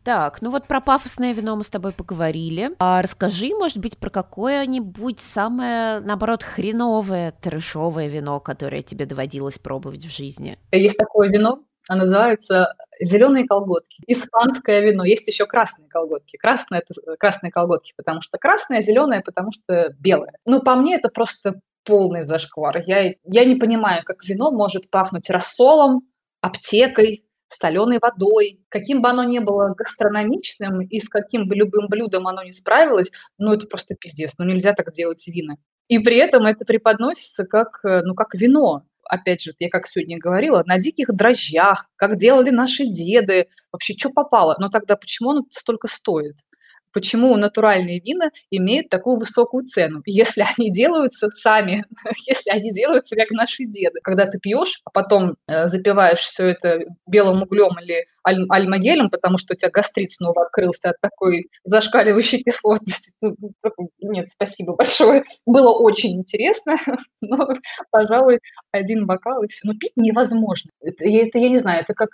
Так, 0.05 0.43
ну 0.43 0.51
вот 0.51 0.67
про 0.67 0.81
пафосное 0.81 1.33
вино 1.33 1.55
мы 1.55 1.63
с 1.63 1.69
тобой 1.71 1.91
поговорили. 1.91 2.69
А 2.77 3.01
расскажи, 3.01 3.49
может 3.55 3.79
быть, 3.79 3.97
про 3.97 4.11
какое-нибудь 4.11 5.19
самое, 5.19 5.99
наоборот, 5.99 6.43
хреновое, 6.43 7.33
трешовое 7.41 8.07
вино, 8.07 8.39
которое 8.39 8.83
тебе 8.83 9.07
доводилось 9.07 9.57
пробовать 9.57 10.05
в 10.05 10.15
жизни. 10.15 10.59
Есть 10.71 10.97
такое 10.97 11.29
вино, 11.29 11.63
оно 11.89 12.01
называется 12.01 12.75
зеленые 13.01 13.47
колготки. 13.47 14.03
Испанское 14.05 14.81
вино. 14.81 15.05
Есть 15.05 15.27
еще 15.27 15.47
красные 15.47 15.89
колготки. 15.89 16.37
Красное 16.37 16.83
это 16.87 17.17
красные 17.17 17.51
колготки, 17.51 17.93
потому 17.97 18.21
что 18.21 18.37
красное, 18.37 18.83
зеленое, 18.83 19.21
потому 19.21 19.51
что 19.51 19.89
белое. 19.99 20.33
Ну, 20.45 20.61
по 20.61 20.75
мне, 20.75 20.97
это 20.97 21.09
просто 21.09 21.61
полный 21.83 22.25
зашквар. 22.25 22.83
Я, 22.85 23.15
я 23.23 23.45
не 23.45 23.55
понимаю, 23.55 24.03
как 24.03 24.23
вино 24.23 24.51
может 24.51 24.91
пахнуть 24.91 25.31
рассолом, 25.31 26.03
аптекой, 26.41 27.24
соленой 27.47 27.99
водой. 28.01 28.59
Каким 28.69 29.01
бы 29.01 29.09
оно 29.09 29.23
ни 29.23 29.39
было 29.39 29.73
гастрономичным 29.77 30.81
и 30.81 30.99
с 30.99 31.09
каким 31.09 31.47
бы 31.47 31.55
любым 31.55 31.87
блюдом 31.87 32.27
оно 32.27 32.43
не 32.43 32.51
справилось, 32.51 33.11
ну 33.37 33.53
это 33.53 33.67
просто 33.67 33.95
пиздец, 33.95 34.33
ну 34.37 34.45
нельзя 34.45 34.73
так 34.73 34.91
делать 34.93 35.25
вина. 35.27 35.57
И 35.87 35.99
при 35.99 36.17
этом 36.17 36.45
это 36.45 36.65
преподносится 36.65 37.45
как, 37.45 37.79
э, 37.83 38.01
ну, 38.03 38.15
как 38.15 38.33
вино. 38.33 38.83
Опять 39.07 39.41
же, 39.41 39.53
я 39.59 39.69
как 39.69 39.87
сегодня 39.87 40.17
говорила, 40.17 40.63
на 40.65 40.79
диких 40.79 41.13
дрожжах, 41.13 41.85
как 41.95 42.17
делали 42.17 42.49
наши 42.49 42.87
деды, 42.87 43.47
вообще 43.71 43.93
что 43.95 44.09
попало. 44.09 44.55
Но 44.59 44.69
тогда 44.69 44.95
почему 44.95 45.29
оно 45.29 45.43
столько 45.51 45.87
стоит? 45.87 46.37
Почему 46.95 47.35
натуральные 47.35 47.99
вина 47.99 48.31
имеют 48.49 48.87
такую 48.89 49.17
высокую 49.17 49.65
цену, 49.65 50.01
если 50.05 50.45
они 50.57 50.71
делаются 50.71 51.29
сами, 51.29 51.85
если 52.27 52.49
они 52.49 52.71
делаются 52.71 53.15
как 53.15 53.29
наши 53.31 53.65
деды. 53.65 53.99
Когда 54.01 54.25
ты 54.25 54.39
пьешь, 54.39 54.81
а 54.85 54.89
потом 54.91 55.35
э, 55.47 55.67
запиваешь 55.67 56.19
все 56.19 56.47
это 56.47 56.79
белым 57.05 57.43
углем 57.43 57.77
или 57.81 58.05
аль- 58.25 58.45
альмагелем, 58.49 59.09
потому 59.09 59.37
что 59.37 59.53
у 59.53 59.57
тебя 59.57 59.69
гастрит 59.69 60.13
снова 60.13 60.45
открылся 60.45 60.91
от 60.91 61.01
такой 61.01 61.49
зашкаливающей 61.65 62.39
кислотности. 62.45 63.13
Нет, 63.99 64.29
спасибо 64.29 64.73
большое. 64.75 65.25
Было 65.45 65.71
очень 65.71 66.17
интересно, 66.17 66.77
но, 67.19 67.49
пожалуй, 67.91 68.39
один 68.71 69.05
бокал 69.05 69.43
и 69.43 69.49
все. 69.49 69.67
Но 69.67 69.73
пить 69.73 69.93
невозможно. 69.97 70.71
Это, 70.81 71.03
это 71.03 71.39
я 71.39 71.49
не 71.49 71.59
знаю, 71.59 71.81
это 71.81 71.93
как 71.93 72.09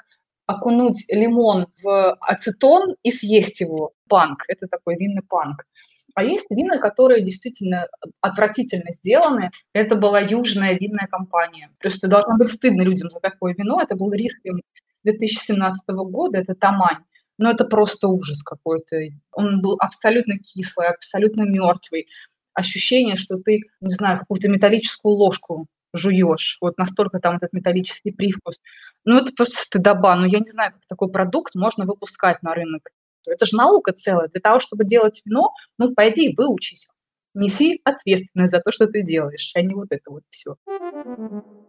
окунуть 0.51 1.05
лимон 1.09 1.67
в 1.81 2.13
ацетон 2.19 2.95
и 3.03 3.11
съесть 3.11 3.61
его. 3.61 3.91
Панк. 4.07 4.43
Это 4.47 4.67
такой 4.67 4.95
винный 4.97 5.23
панк. 5.23 5.65
А 6.13 6.23
есть 6.23 6.47
вина, 6.49 6.77
которые 6.77 7.23
действительно 7.23 7.87
отвратительно 8.19 8.91
сделаны. 8.91 9.51
Это 9.73 9.95
была 9.95 10.19
южная 10.19 10.77
винная 10.77 11.07
компания. 11.07 11.69
То 11.79 11.87
есть 11.87 12.01
должно 12.01 12.37
быть 12.37 12.51
стыдно 12.51 12.81
людям 12.81 13.09
за 13.09 13.19
такое 13.19 13.55
вино. 13.57 13.81
Это 13.81 13.95
был 13.95 14.11
риском 14.11 14.61
2017 15.03 15.87
года, 15.87 16.39
это 16.39 16.53
Тамань. 16.53 17.03
Но 17.37 17.49
это 17.49 17.65
просто 17.65 18.07
ужас 18.07 18.43
какой-то. 18.43 18.97
Он 19.31 19.61
был 19.61 19.75
абсолютно 19.79 20.37
кислый, 20.37 20.89
абсолютно 20.89 21.43
мертвый. 21.43 22.07
Ощущение, 22.53 23.15
что 23.15 23.37
ты, 23.37 23.61
не 23.79 23.93
знаю, 23.93 24.19
какую-то 24.19 24.49
металлическую 24.49 25.15
ложку 25.15 25.67
жуешь. 25.93 26.57
Вот 26.61 26.77
настолько 26.77 27.19
там 27.19 27.37
этот 27.37 27.53
металлический 27.53 28.11
привкус. 28.11 28.61
Ну, 29.05 29.17
это 29.17 29.31
просто 29.35 29.57
стыдоба. 29.57 30.15
Ну, 30.15 30.25
я 30.25 30.39
не 30.39 30.49
знаю, 30.49 30.73
как 30.73 30.81
такой 30.87 31.11
продукт 31.11 31.55
можно 31.55 31.85
выпускать 31.85 32.41
на 32.43 32.53
рынок. 32.53 32.89
Это 33.27 33.45
же 33.45 33.55
наука 33.55 33.93
целая. 33.93 34.27
Для 34.29 34.41
того, 34.41 34.59
чтобы 34.59 34.85
делать 34.85 35.21
вино, 35.25 35.53
ну, 35.77 35.93
пойди, 35.93 36.33
выучись 36.35 36.87
неси 37.33 37.81
ответственность 37.83 38.51
за 38.51 38.59
то, 38.59 38.71
что 38.71 38.87
ты 38.87 39.03
делаешь, 39.03 39.51
а 39.55 39.61
не 39.61 39.73
вот 39.73 39.87
это 39.89 40.11
вот 40.11 40.23
все. 40.29 40.55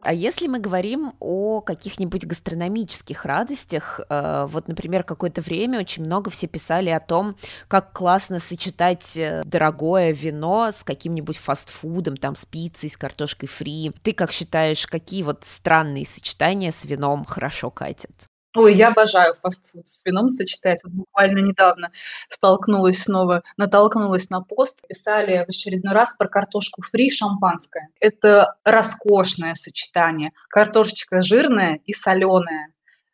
А 0.05 0.13
если 0.13 0.49
мы 0.49 0.59
говорим 0.59 1.13
о 1.21 1.61
каких-нибудь 1.61 2.27
гастрономических 2.27 3.25
радостях, 3.25 4.01
э, 4.09 4.47
вот, 4.49 4.67
например, 4.67 5.05
какое-то 5.05 5.43
время 5.43 5.79
очень 5.79 6.05
много 6.05 6.29
все 6.29 6.49
писали 6.49 6.91
о 6.91 6.99
том, 6.99 7.37
как 7.69 7.93
классно 7.93 8.41
сочетать 8.41 9.17
э, 9.17 9.43
дорогое 9.45 10.13
вино 10.13 10.71
с 10.73 10.83
каким-нибудь 10.83 11.39
фастфудом, 11.39 12.17
там, 12.17 12.35
с 12.35 12.45
пиццей, 12.45 12.91
с 12.91 12.97
картошкой 12.97 13.49
фри. 13.49 13.93
Ты 14.03 14.13
как 14.13 14.33
считаешь, 14.33 14.89
какие 14.89 15.23
вот 15.23 15.45
странные 15.45 16.05
сочетания 16.05 16.73
с 16.73 16.85
вином 16.85 17.25
хорошо 17.25 17.71
катят? 17.71 18.27
Ой, 18.55 18.75
я 18.75 18.89
обожаю 18.89 19.35
фастфуд 19.41 19.89
с 19.89 20.05
вином 20.05 20.29
сочетать. 20.29 20.83
Вот 20.85 20.93
буквально 20.93 21.39
недавно 21.39 21.91
столкнулась 22.29 23.03
снова, 23.03 23.43
натолкнулась 23.57 24.29
на 24.29 24.43
пост, 24.43 24.79
писали 24.87 25.45
в 25.47 25.49
очередной 25.49 25.95
раз 25.95 26.15
про 26.17 26.29
картошку 26.29 26.83
фри 26.83 27.11
шампанское. 27.11 27.89
Это 27.99 28.57
роскошное 28.65 29.55
сочетание. 29.55 30.33
Картошечка 30.51 31.23
жирная 31.23 31.81
и 31.87 31.95
соленая. 31.95 32.69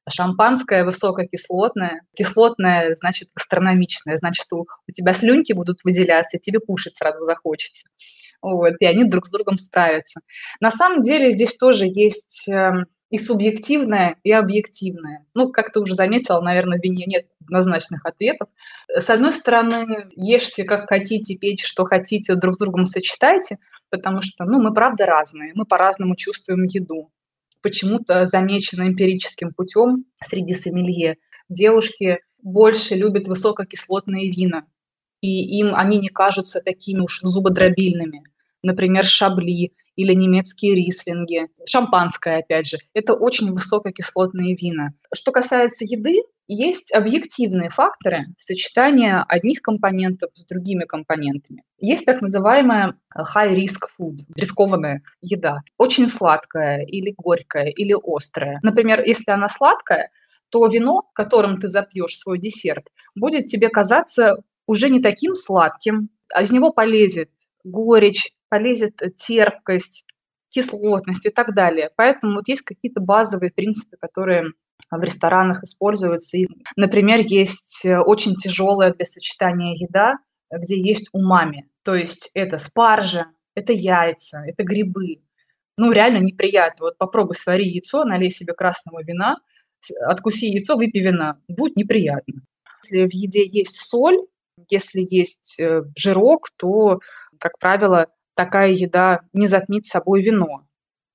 Шампанское 0.08 0.84
высококислотное. 0.84 2.02
Кислотное, 2.16 2.96
значит, 2.96 3.28
гастрономичное. 3.36 4.16
Значит, 4.16 4.52
у, 4.52 4.62
у 4.62 4.92
тебя 4.92 5.12
слюнки 5.12 5.52
будут 5.52 5.84
выделяться, 5.84 6.38
и 6.38 6.40
тебе 6.40 6.58
кушать 6.58 6.96
сразу 6.96 7.20
захочется. 7.20 7.86
Вот, 8.40 8.74
и 8.80 8.86
они 8.86 9.04
друг 9.04 9.26
с 9.26 9.30
другом 9.30 9.58
справятся. 9.58 10.20
На 10.60 10.70
самом 10.70 11.02
деле 11.02 11.30
здесь 11.30 11.56
тоже 11.56 11.86
есть 11.86 12.48
эм, 12.48 12.86
и 13.10 13.18
субъективное, 13.18 14.16
и 14.22 14.32
объективное. 14.32 15.24
Ну, 15.34 15.50
как 15.50 15.72
ты 15.72 15.80
уже 15.80 15.94
заметила, 15.94 16.40
наверное, 16.40 16.78
в 16.78 16.82
вине 16.82 17.04
нет 17.06 17.26
однозначных 17.42 18.04
ответов. 18.04 18.48
С 18.94 19.08
одной 19.08 19.32
стороны, 19.32 20.10
ешьте 20.14 20.64
как 20.64 20.88
хотите, 20.88 21.36
пейте 21.36 21.64
что 21.66 21.84
хотите, 21.84 22.34
друг 22.34 22.56
с 22.56 22.58
другом 22.58 22.84
сочетайте, 22.84 23.58
потому 23.90 24.20
что, 24.20 24.44
ну, 24.44 24.60
мы 24.60 24.74
правда 24.74 25.06
разные, 25.06 25.52
мы 25.54 25.64
по-разному 25.64 26.16
чувствуем 26.16 26.64
еду. 26.64 27.10
Почему-то 27.62 28.26
замечено 28.26 28.86
эмпирическим 28.86 29.52
путем 29.52 30.04
среди 30.24 30.54
сомелье 30.54 31.16
девушки 31.48 32.18
больше 32.42 32.94
любят 32.94 33.26
высококислотные 33.26 34.30
вина, 34.30 34.64
и 35.20 35.58
им 35.58 35.74
они 35.74 35.98
не 35.98 36.08
кажутся 36.08 36.60
такими 36.60 37.00
уж 37.00 37.20
зубодробильными. 37.22 38.22
Например, 38.62 39.04
шабли 39.04 39.72
или 39.96 40.14
немецкие 40.14 40.74
рислинги, 40.74 41.48
шампанское, 41.66 42.38
опять 42.38 42.66
же. 42.66 42.78
Это 42.94 43.14
очень 43.14 43.52
высококислотные 43.52 44.56
вина. 44.56 44.90
Что 45.12 45.32
касается 45.32 45.84
еды, 45.84 46.22
есть 46.46 46.92
объективные 46.94 47.68
факторы 47.68 48.26
сочетания 48.38 49.24
одних 49.28 49.60
компонентов 49.60 50.30
с 50.34 50.46
другими 50.46 50.84
компонентами. 50.84 51.62
Есть 51.78 52.06
так 52.06 52.22
называемая 52.22 52.94
high-risk 53.14 53.88
food, 54.00 54.18
рискованная 54.34 55.02
еда. 55.20 55.58
Очень 55.76 56.08
сладкая 56.08 56.84
или 56.84 57.12
горькая 57.16 57.66
или 57.66 57.94
острая. 58.02 58.60
Например, 58.62 59.04
если 59.04 59.30
она 59.30 59.48
сладкая, 59.48 60.10
то 60.48 60.66
вино, 60.66 61.10
которым 61.12 61.60
ты 61.60 61.68
запьешь 61.68 62.16
свой 62.16 62.38
десерт, 62.38 62.86
будет 63.14 63.46
тебе 63.46 63.68
казаться 63.68 64.42
уже 64.66 64.88
не 64.88 65.00
таким 65.02 65.34
сладким, 65.34 66.08
а 66.32 66.42
из 66.42 66.50
него 66.50 66.72
полезет 66.72 67.30
горечь, 67.64 68.32
полезет 68.48 69.00
терпкость, 69.16 70.04
кислотность 70.48 71.26
и 71.26 71.30
так 71.30 71.54
далее. 71.54 71.90
Поэтому 71.96 72.36
вот 72.36 72.48
есть 72.48 72.62
какие-то 72.62 73.00
базовые 73.00 73.50
принципы, 73.50 73.96
которые 74.00 74.52
в 74.90 75.02
ресторанах 75.02 75.62
используются. 75.62 76.36
И, 76.36 76.46
например, 76.76 77.20
есть 77.20 77.84
э, 77.84 77.98
очень 77.98 78.34
тяжелая 78.36 78.94
для 78.94 79.04
сочетания 79.04 79.74
еда, 79.74 80.16
где 80.50 80.80
есть 80.80 81.08
умами. 81.12 81.68
То 81.82 81.94
есть 81.94 82.30
это 82.34 82.58
спаржа, 82.58 83.26
это 83.54 83.72
яйца, 83.72 84.42
это 84.46 84.62
грибы. 84.62 85.22
Ну, 85.76 85.92
реально 85.92 86.18
неприятно. 86.18 86.86
Вот 86.86 86.98
попробуй 86.98 87.34
свари 87.34 87.68
яйцо, 87.68 88.04
налей 88.04 88.30
себе 88.30 88.52
красного 88.54 89.02
вина, 89.02 89.36
откуси 90.06 90.46
яйцо, 90.46 90.76
выпей 90.76 91.02
вина. 91.02 91.38
Будет 91.48 91.76
неприятно. 91.76 92.42
Если 92.82 93.06
в 93.06 93.12
еде 93.12 93.44
есть 93.46 93.76
соль, 93.76 94.18
если 94.70 95.06
есть 95.08 95.58
э, 95.60 95.82
жирок, 95.96 96.48
то, 96.56 97.00
как 97.38 97.58
правило, 97.58 98.06
такая 98.38 98.70
еда 98.70 99.22
не 99.32 99.48
затмит 99.48 99.86
собой 99.86 100.22
вино. 100.22 100.62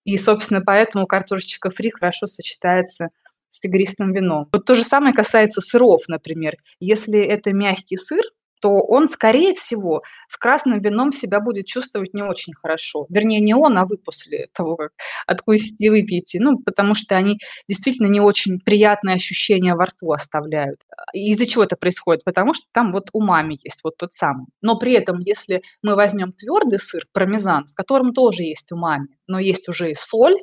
И, 0.03 0.17
собственно, 0.17 0.59
поэтому 0.59 1.07
картошечка 1.07 1.69
фри 1.69 1.89
хорошо 1.89 2.27
сочетается 2.27 3.11
с 3.47 3.63
игристым 3.63 4.11
вином. 4.11 4.49
Вот 4.51 4.65
то 4.65 4.75
же 4.75 4.83
самое 4.83 5.15
касается 5.15 5.61
сыров, 5.61 6.01
например. 6.09 6.57
Если 6.81 7.17
это 7.21 7.53
мягкий 7.53 7.95
сыр, 7.95 8.25
то 8.63 8.69
он, 8.69 9.09
скорее 9.09 9.55
всего, 9.55 10.03
с 10.29 10.37
красным 10.37 10.79
вином 10.79 11.11
себя 11.11 11.41
будет 11.41 11.65
чувствовать 11.65 12.13
не 12.13 12.23
очень 12.23 12.53
хорошо. 12.53 13.05
Вернее, 13.09 13.41
не 13.41 13.53
он, 13.53 13.77
а 13.77 13.85
вы 13.85 13.97
после 13.97 14.47
того, 14.53 14.77
как 14.77 14.91
откусите 15.27 15.75
и 15.79 15.89
выпьете. 15.89 16.39
Ну, 16.39 16.59
потому 16.59 16.95
что 16.95 17.17
они 17.17 17.39
действительно 17.67 18.07
не 18.07 18.21
очень 18.21 18.61
приятные 18.61 19.15
ощущения 19.15 19.75
во 19.75 19.87
рту 19.87 20.13
оставляют. 20.13 20.79
Из-за 21.11 21.45
чего 21.45 21.65
это 21.65 21.75
происходит? 21.75 22.23
Потому 22.23 22.53
что 22.53 22.65
там 22.71 22.93
вот 22.93 23.09
умами 23.11 23.59
есть, 23.61 23.81
вот 23.83 23.97
тот 23.97 24.13
самый. 24.13 24.45
Но 24.61 24.79
при 24.79 24.93
этом, 24.93 25.19
если 25.19 25.61
мы 25.81 25.95
возьмем 25.95 26.31
твердый 26.31 26.79
сыр, 26.79 27.05
пармезан, 27.11 27.67
в 27.67 27.73
котором 27.73 28.13
тоже 28.13 28.43
есть 28.43 28.71
умами, 28.71 29.09
но 29.27 29.39
есть 29.39 29.67
уже 29.67 29.91
и 29.91 29.93
соль, 29.93 30.37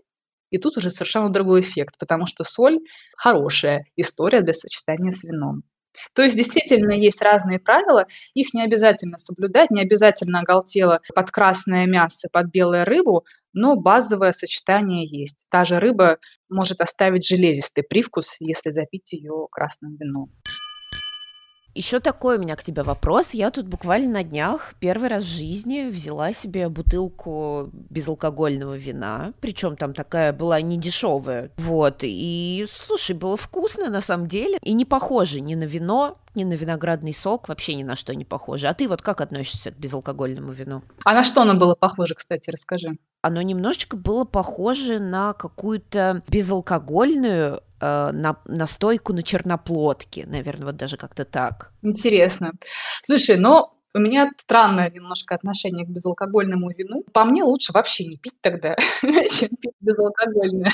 и 0.50 0.59
тут 0.59 0.76
уже 0.76 0.90
совершенно 0.90 1.30
другой 1.30 1.62
эффект, 1.62 1.94
потому 1.98 2.26
что 2.26 2.44
соль– 2.44 2.80
хорошая 3.16 3.87
история 3.96 4.42
для 4.42 4.52
сочетания 4.52 5.12
с 5.12 5.24
вином. 5.24 5.62
То 6.14 6.22
есть 6.22 6.37
действительно 6.37 6.92
есть 6.92 7.20
разные 7.22 7.59
правила, 7.59 8.07
их 8.35 8.55
не 8.55 8.62
обязательно 8.62 9.18
соблюдать, 9.18 9.70
не 9.70 9.83
обязательно 9.83 10.40
оголтело 10.40 11.00
под 11.14 11.31
красное 11.31 11.87
мясо, 11.87 12.29
под 12.33 12.46
белую 12.46 12.85
рыбу, 12.85 13.24
но 13.53 13.76
базовое 13.76 14.33
сочетание 14.33 15.07
есть. 15.07 15.44
Та 15.50 15.64
же 15.64 15.81
рыба 15.81 16.18
может 16.48 16.81
оставить 16.81 17.26
железистый 17.26 17.85
привкус, 17.85 18.37
если 18.38 18.70
запить 18.70 19.12
ее 19.12 19.46
красным 19.50 19.96
вином. 19.96 20.31
Еще 21.75 22.01
такой 22.01 22.37
у 22.37 22.41
меня 22.41 22.57
к 22.57 22.64
тебе 22.64 22.83
вопрос. 22.83 23.33
Я 23.33 23.51
тут 23.51 23.66
буквально 23.66 24.11
на 24.11 24.25
днях 24.25 24.75
первый 24.81 25.09
раз 25.09 25.23
в 25.23 25.27
жизни 25.29 25.89
взяла 25.89 26.33
себе 26.33 26.68
бутылку 26.68 27.71
безалкогольного 27.73 28.77
вина, 28.77 29.33
причем 29.41 29.77
там 29.77 29.95
такая 29.95 30.33
была 30.33 30.61
не 30.61 30.77
дешевая. 30.77 31.53
Вот, 31.59 31.99
и 32.03 32.66
слушай, 32.68 33.14
было 33.14 33.37
вкусно 33.37 33.89
на 33.89 34.01
самом 34.01 34.27
деле, 34.27 34.59
и 34.62 34.73
не 34.73 34.85
похоже 34.85 35.41
ни 35.41 35.55
на 35.55 35.64
вино, 35.64 36.18
ни 36.35 36.45
на 36.45 36.55
виноградный 36.55 37.14
сок, 37.14 37.49
вообще 37.49 37.75
ни 37.75 37.83
на 37.83 37.97
что 37.97 38.14
не 38.14 38.25
похоже. 38.25 38.66
А 38.68 38.75
ты 38.75 38.89
вот 38.89 39.03
как 39.03 39.21
относишься 39.21 39.71
к 39.71 39.79
безалкогольному 39.79 40.53
вину? 40.53 40.83
А 41.05 41.12
на 41.12 41.23
что 41.23 41.43
оно 41.43 41.55
было 41.55 41.75
похоже, 41.75 42.14
кстати, 42.14 42.51
расскажи. 42.51 42.99
Оно 43.23 43.43
немножечко 43.43 43.97
было 43.97 44.25
похоже 44.25 44.99
на 44.99 45.35
какую-то 45.35 46.23
безалкогольную 46.29 47.62
э, 47.81 48.11
на, 48.12 48.37
настойку 48.47 49.12
на 49.12 49.22
черноплодке, 49.22 50.26
наверное, 50.26 50.66
вот 50.66 50.76
даже 50.76 50.97
как-то 50.97 51.24
так. 51.24 51.72
Интересно. 51.83 52.53
Слушай, 53.03 53.37
но 53.37 53.76
у 53.95 53.99
меня 53.99 54.31
странное 54.39 54.91
немножко 54.91 55.35
отношение 55.35 55.85
к 55.87 55.89
безалкогольному 55.89 56.70
вину. 56.70 57.05
По 57.12 57.24
мне 57.24 57.43
лучше 57.43 57.72
вообще 57.72 58.05
не 58.05 58.16
пить 58.16 58.41
тогда, 58.41 58.76
чем 59.03 59.49
пить 59.61 59.74
безалкогольное. 59.81 60.72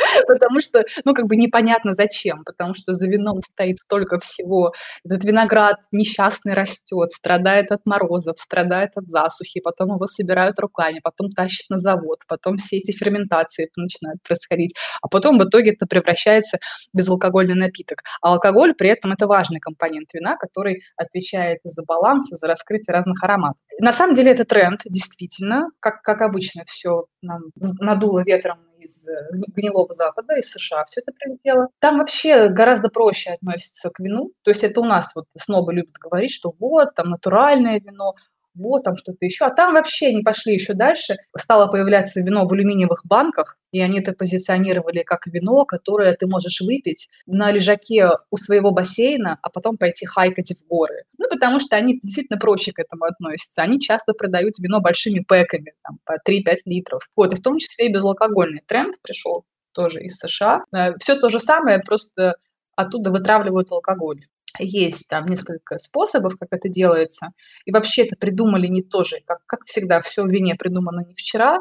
потому 0.26 0.60
что, 0.60 0.84
ну, 1.04 1.14
как 1.14 1.26
бы 1.26 1.36
непонятно 1.36 1.94
зачем, 1.94 2.44
потому 2.44 2.74
что 2.74 2.94
за 2.94 3.06
вином 3.06 3.42
стоит 3.42 3.78
столько 3.78 4.18
всего. 4.20 4.72
Этот 5.04 5.24
виноград 5.24 5.76
несчастный 5.92 6.54
растет, 6.54 7.12
страдает 7.12 7.70
от 7.72 7.84
морозов, 7.86 8.38
страдает 8.38 8.90
от 8.96 9.08
засухи, 9.08 9.60
потом 9.60 9.94
его 9.94 10.06
собирают 10.06 10.58
руками, 10.58 11.00
потом 11.02 11.30
тащат 11.30 11.70
на 11.70 11.78
завод, 11.78 12.18
потом 12.26 12.56
все 12.56 12.78
эти 12.78 12.92
ферментации 12.92 13.70
начинают 13.76 14.22
происходить, 14.22 14.74
а 15.02 15.08
потом 15.08 15.38
в 15.38 15.44
итоге 15.44 15.72
это 15.72 15.86
превращается 15.86 16.58
в 16.92 16.96
безалкогольный 16.96 17.54
напиток. 17.54 18.02
А 18.22 18.32
алкоголь 18.32 18.74
при 18.74 18.90
этом 18.90 19.12
это 19.12 19.26
важный 19.26 19.60
компонент 19.60 20.12
вина, 20.12 20.36
который 20.36 20.82
отвечает 20.96 21.58
за 21.64 21.82
баланс, 21.84 22.28
за 22.30 22.46
раскрытие 22.46 22.94
разных 22.94 23.22
ароматов. 23.22 23.60
На 23.78 23.92
самом 23.92 24.14
деле 24.14 24.32
это 24.32 24.44
тренд, 24.44 24.80
действительно, 24.84 25.68
как, 25.80 26.02
как 26.02 26.22
обычно 26.22 26.64
все 26.66 27.06
нам 27.22 27.42
надуло 27.80 28.22
ветром 28.24 28.58
из 28.80 29.06
э, 29.06 29.28
гнилого 29.54 29.92
Запада, 29.92 30.36
из 30.36 30.50
США 30.50 30.84
все 30.84 31.00
это 31.00 31.12
прилетело. 31.12 31.68
Там 31.78 31.98
вообще 31.98 32.48
гораздо 32.48 32.88
проще 32.88 33.30
относятся 33.30 33.90
к 33.90 34.00
вину. 34.00 34.32
То 34.42 34.50
есть 34.50 34.64
это 34.64 34.80
у 34.80 34.84
нас 34.84 35.12
вот 35.14 35.26
снобы 35.36 35.74
любят 35.74 35.94
говорить, 35.98 36.32
что 36.32 36.54
вот, 36.58 36.94
там 36.94 37.10
натуральное 37.10 37.80
вино, 37.80 38.14
вот 38.60 38.84
там 38.84 38.96
что-то 38.96 39.24
еще. 39.24 39.46
А 39.46 39.50
там 39.50 39.74
вообще 39.74 40.08
они 40.08 40.22
пошли 40.22 40.54
еще 40.54 40.74
дальше. 40.74 41.16
Стало 41.36 41.66
появляться 41.70 42.20
вино 42.20 42.46
в 42.46 42.52
алюминиевых 42.52 43.02
банках, 43.04 43.56
и 43.72 43.80
они 43.80 44.00
это 44.00 44.12
позиционировали 44.12 45.02
как 45.02 45.26
вино, 45.26 45.64
которое 45.64 46.14
ты 46.14 46.26
можешь 46.26 46.60
выпить 46.60 47.08
на 47.26 47.50
лежаке 47.50 48.10
у 48.30 48.36
своего 48.36 48.70
бассейна, 48.72 49.38
а 49.42 49.50
потом 49.50 49.76
пойти 49.76 50.06
хайкать 50.06 50.52
в 50.52 50.68
горы. 50.68 51.04
Ну, 51.18 51.28
потому 51.28 51.60
что 51.60 51.76
они 51.76 52.00
действительно 52.02 52.38
проще 52.38 52.72
к 52.72 52.78
этому 52.78 53.04
относятся. 53.04 53.62
Они 53.62 53.80
часто 53.80 54.12
продают 54.12 54.58
вино 54.58 54.80
большими 54.80 55.20
пэками, 55.20 55.72
там, 55.82 55.98
по 56.04 56.18
3-5 56.24 56.56
литров. 56.64 57.08
Вот, 57.16 57.32
и 57.32 57.36
в 57.36 57.42
том 57.42 57.58
числе 57.58 57.86
и 57.86 57.92
безалкогольный 57.92 58.62
тренд 58.66 58.96
пришел 59.02 59.44
тоже 59.72 60.00
из 60.00 60.16
США. 60.18 60.64
Э, 60.74 60.92
Все 60.98 61.16
то 61.16 61.28
же 61.28 61.40
самое, 61.40 61.80
просто 61.80 62.36
оттуда 62.76 63.10
вытравливают 63.10 63.70
алкоголь. 63.70 64.26
Есть 64.58 65.08
там 65.08 65.26
несколько 65.26 65.78
способов, 65.78 66.34
как 66.38 66.48
это 66.52 66.68
делается. 66.68 67.28
И 67.64 67.72
вообще 67.72 68.04
это 68.04 68.16
придумали 68.16 68.66
не 68.66 68.82
тоже, 68.82 69.20
как, 69.24 69.44
как 69.46 69.64
всегда, 69.66 70.00
все 70.00 70.22
в 70.22 70.28
вине 70.28 70.54
придумано 70.56 71.04
не 71.06 71.14
вчера. 71.14 71.58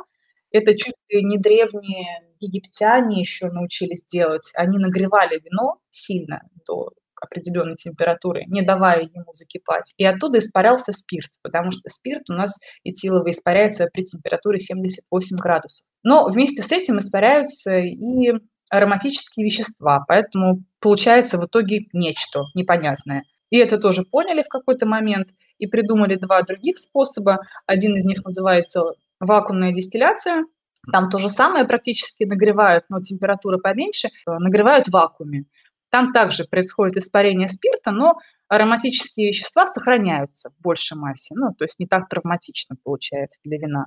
Это 0.51 0.75
чуть 0.75 0.95
ли 1.09 1.23
не 1.23 1.37
древние 1.37 2.27
египтяне 2.39 3.19
еще 3.19 3.47
научились 3.47 4.05
делать. 4.05 4.49
Они 4.55 4.77
нагревали 4.77 5.39
вино 5.39 5.77
сильно 5.91 6.41
до 6.65 6.89
определенной 7.21 7.75
температуры, 7.75 8.45
не 8.47 8.61
давая 8.61 9.01
ему 9.01 9.33
закипать. 9.33 9.93
И 9.97 10.05
оттуда 10.05 10.39
испарялся 10.39 10.93
спирт, 10.93 11.29
потому 11.41 11.71
что 11.71 11.89
спирт 11.89 12.29
у 12.29 12.33
нас 12.33 12.57
этиловый 12.83 13.31
испаряется 13.31 13.87
при 13.91 14.03
температуре 14.03 14.59
78 14.59 15.37
градусов. 15.37 15.85
Но 16.03 16.27
вместе 16.29 16.61
с 16.61 16.71
этим 16.71 16.97
испаряются 16.97 17.77
и 17.77 18.31
ароматические 18.69 19.45
вещества, 19.45 20.03
поэтому 20.07 20.63
получается 20.79 21.37
в 21.37 21.45
итоге 21.45 21.87
нечто 21.93 22.43
непонятное. 22.53 23.23
И 23.49 23.57
это 23.57 23.77
тоже 23.77 24.03
поняли 24.03 24.43
в 24.43 24.47
какой-то 24.47 24.85
момент 24.85 25.29
и 25.57 25.67
придумали 25.67 26.15
два 26.15 26.41
других 26.43 26.77
способа. 26.77 27.39
Один 27.65 27.97
из 27.97 28.05
них 28.05 28.23
называется 28.23 28.83
вакуумная 29.19 29.73
дистилляция. 29.73 30.45
Там 30.91 31.09
то 31.09 31.17
же 31.17 31.29
самое 31.29 31.65
практически 31.65 32.23
нагревают, 32.23 32.85
но 32.89 33.01
температура 33.01 33.57
поменьше, 33.57 34.09
нагревают 34.25 34.87
в 34.87 34.91
вакууме. 34.91 35.45
Там 35.89 36.13
также 36.13 36.45
происходит 36.45 36.97
испарение 36.97 37.49
спирта, 37.49 37.91
но 37.91 38.19
ароматические 38.47 39.29
вещества 39.29 39.65
сохраняются 39.65 40.51
в 40.51 40.61
большей 40.61 40.97
массе. 40.97 41.33
Ну, 41.35 41.53
то 41.57 41.65
есть 41.65 41.79
не 41.79 41.87
так 41.87 42.07
травматично 42.07 42.75
получается 42.83 43.39
для 43.43 43.57
вина. 43.57 43.85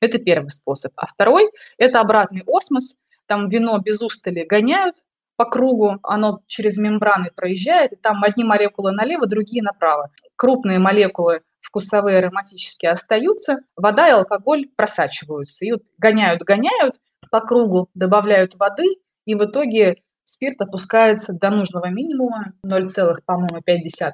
Это 0.00 0.18
первый 0.18 0.50
способ. 0.50 0.92
А 0.96 1.06
второй– 1.06 1.50
это 1.78 2.00
обратный 2.00 2.42
осмос 2.46 2.94
там 3.26 3.48
вино 3.48 3.78
без 3.78 4.02
устали 4.02 4.44
гоняют 4.44 4.96
по 5.36 5.44
кругу, 5.44 5.98
оно 6.02 6.40
через 6.46 6.78
мембраны 6.78 7.30
проезжает, 7.34 7.92
и 7.92 7.96
там 7.96 8.22
одни 8.22 8.44
молекулы 8.44 8.92
налево, 8.92 9.26
другие 9.26 9.62
направо. 9.62 10.10
Крупные 10.36 10.78
молекулы 10.78 11.42
вкусовые, 11.60 12.18
ароматические 12.18 12.92
остаются, 12.92 13.58
вода 13.76 14.08
и 14.08 14.12
алкоголь 14.12 14.68
просачиваются. 14.76 15.64
И 15.64 15.72
вот 15.72 15.82
гоняют, 15.98 16.42
гоняют 16.42 17.00
по 17.30 17.40
кругу, 17.40 17.88
добавляют 17.94 18.54
воды, 18.54 18.84
и 19.24 19.34
в 19.34 19.44
итоге 19.44 19.96
спирт 20.24 20.60
опускается 20.60 21.32
до 21.32 21.50
нужного 21.50 21.88
минимума, 21.88 22.52
0,5%, 22.64 24.12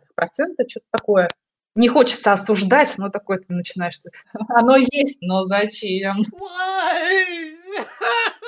что-то 0.69 0.87
такое. 0.91 1.29
Не 1.77 1.89
хочется 1.89 2.33
осуждать, 2.33 2.95
но 2.97 3.11
такое 3.11 3.39
ты 3.39 3.53
начинаешь, 3.53 4.01
оно 4.49 4.77
есть, 4.77 5.19
но 5.21 5.45
зачем? 5.45 6.23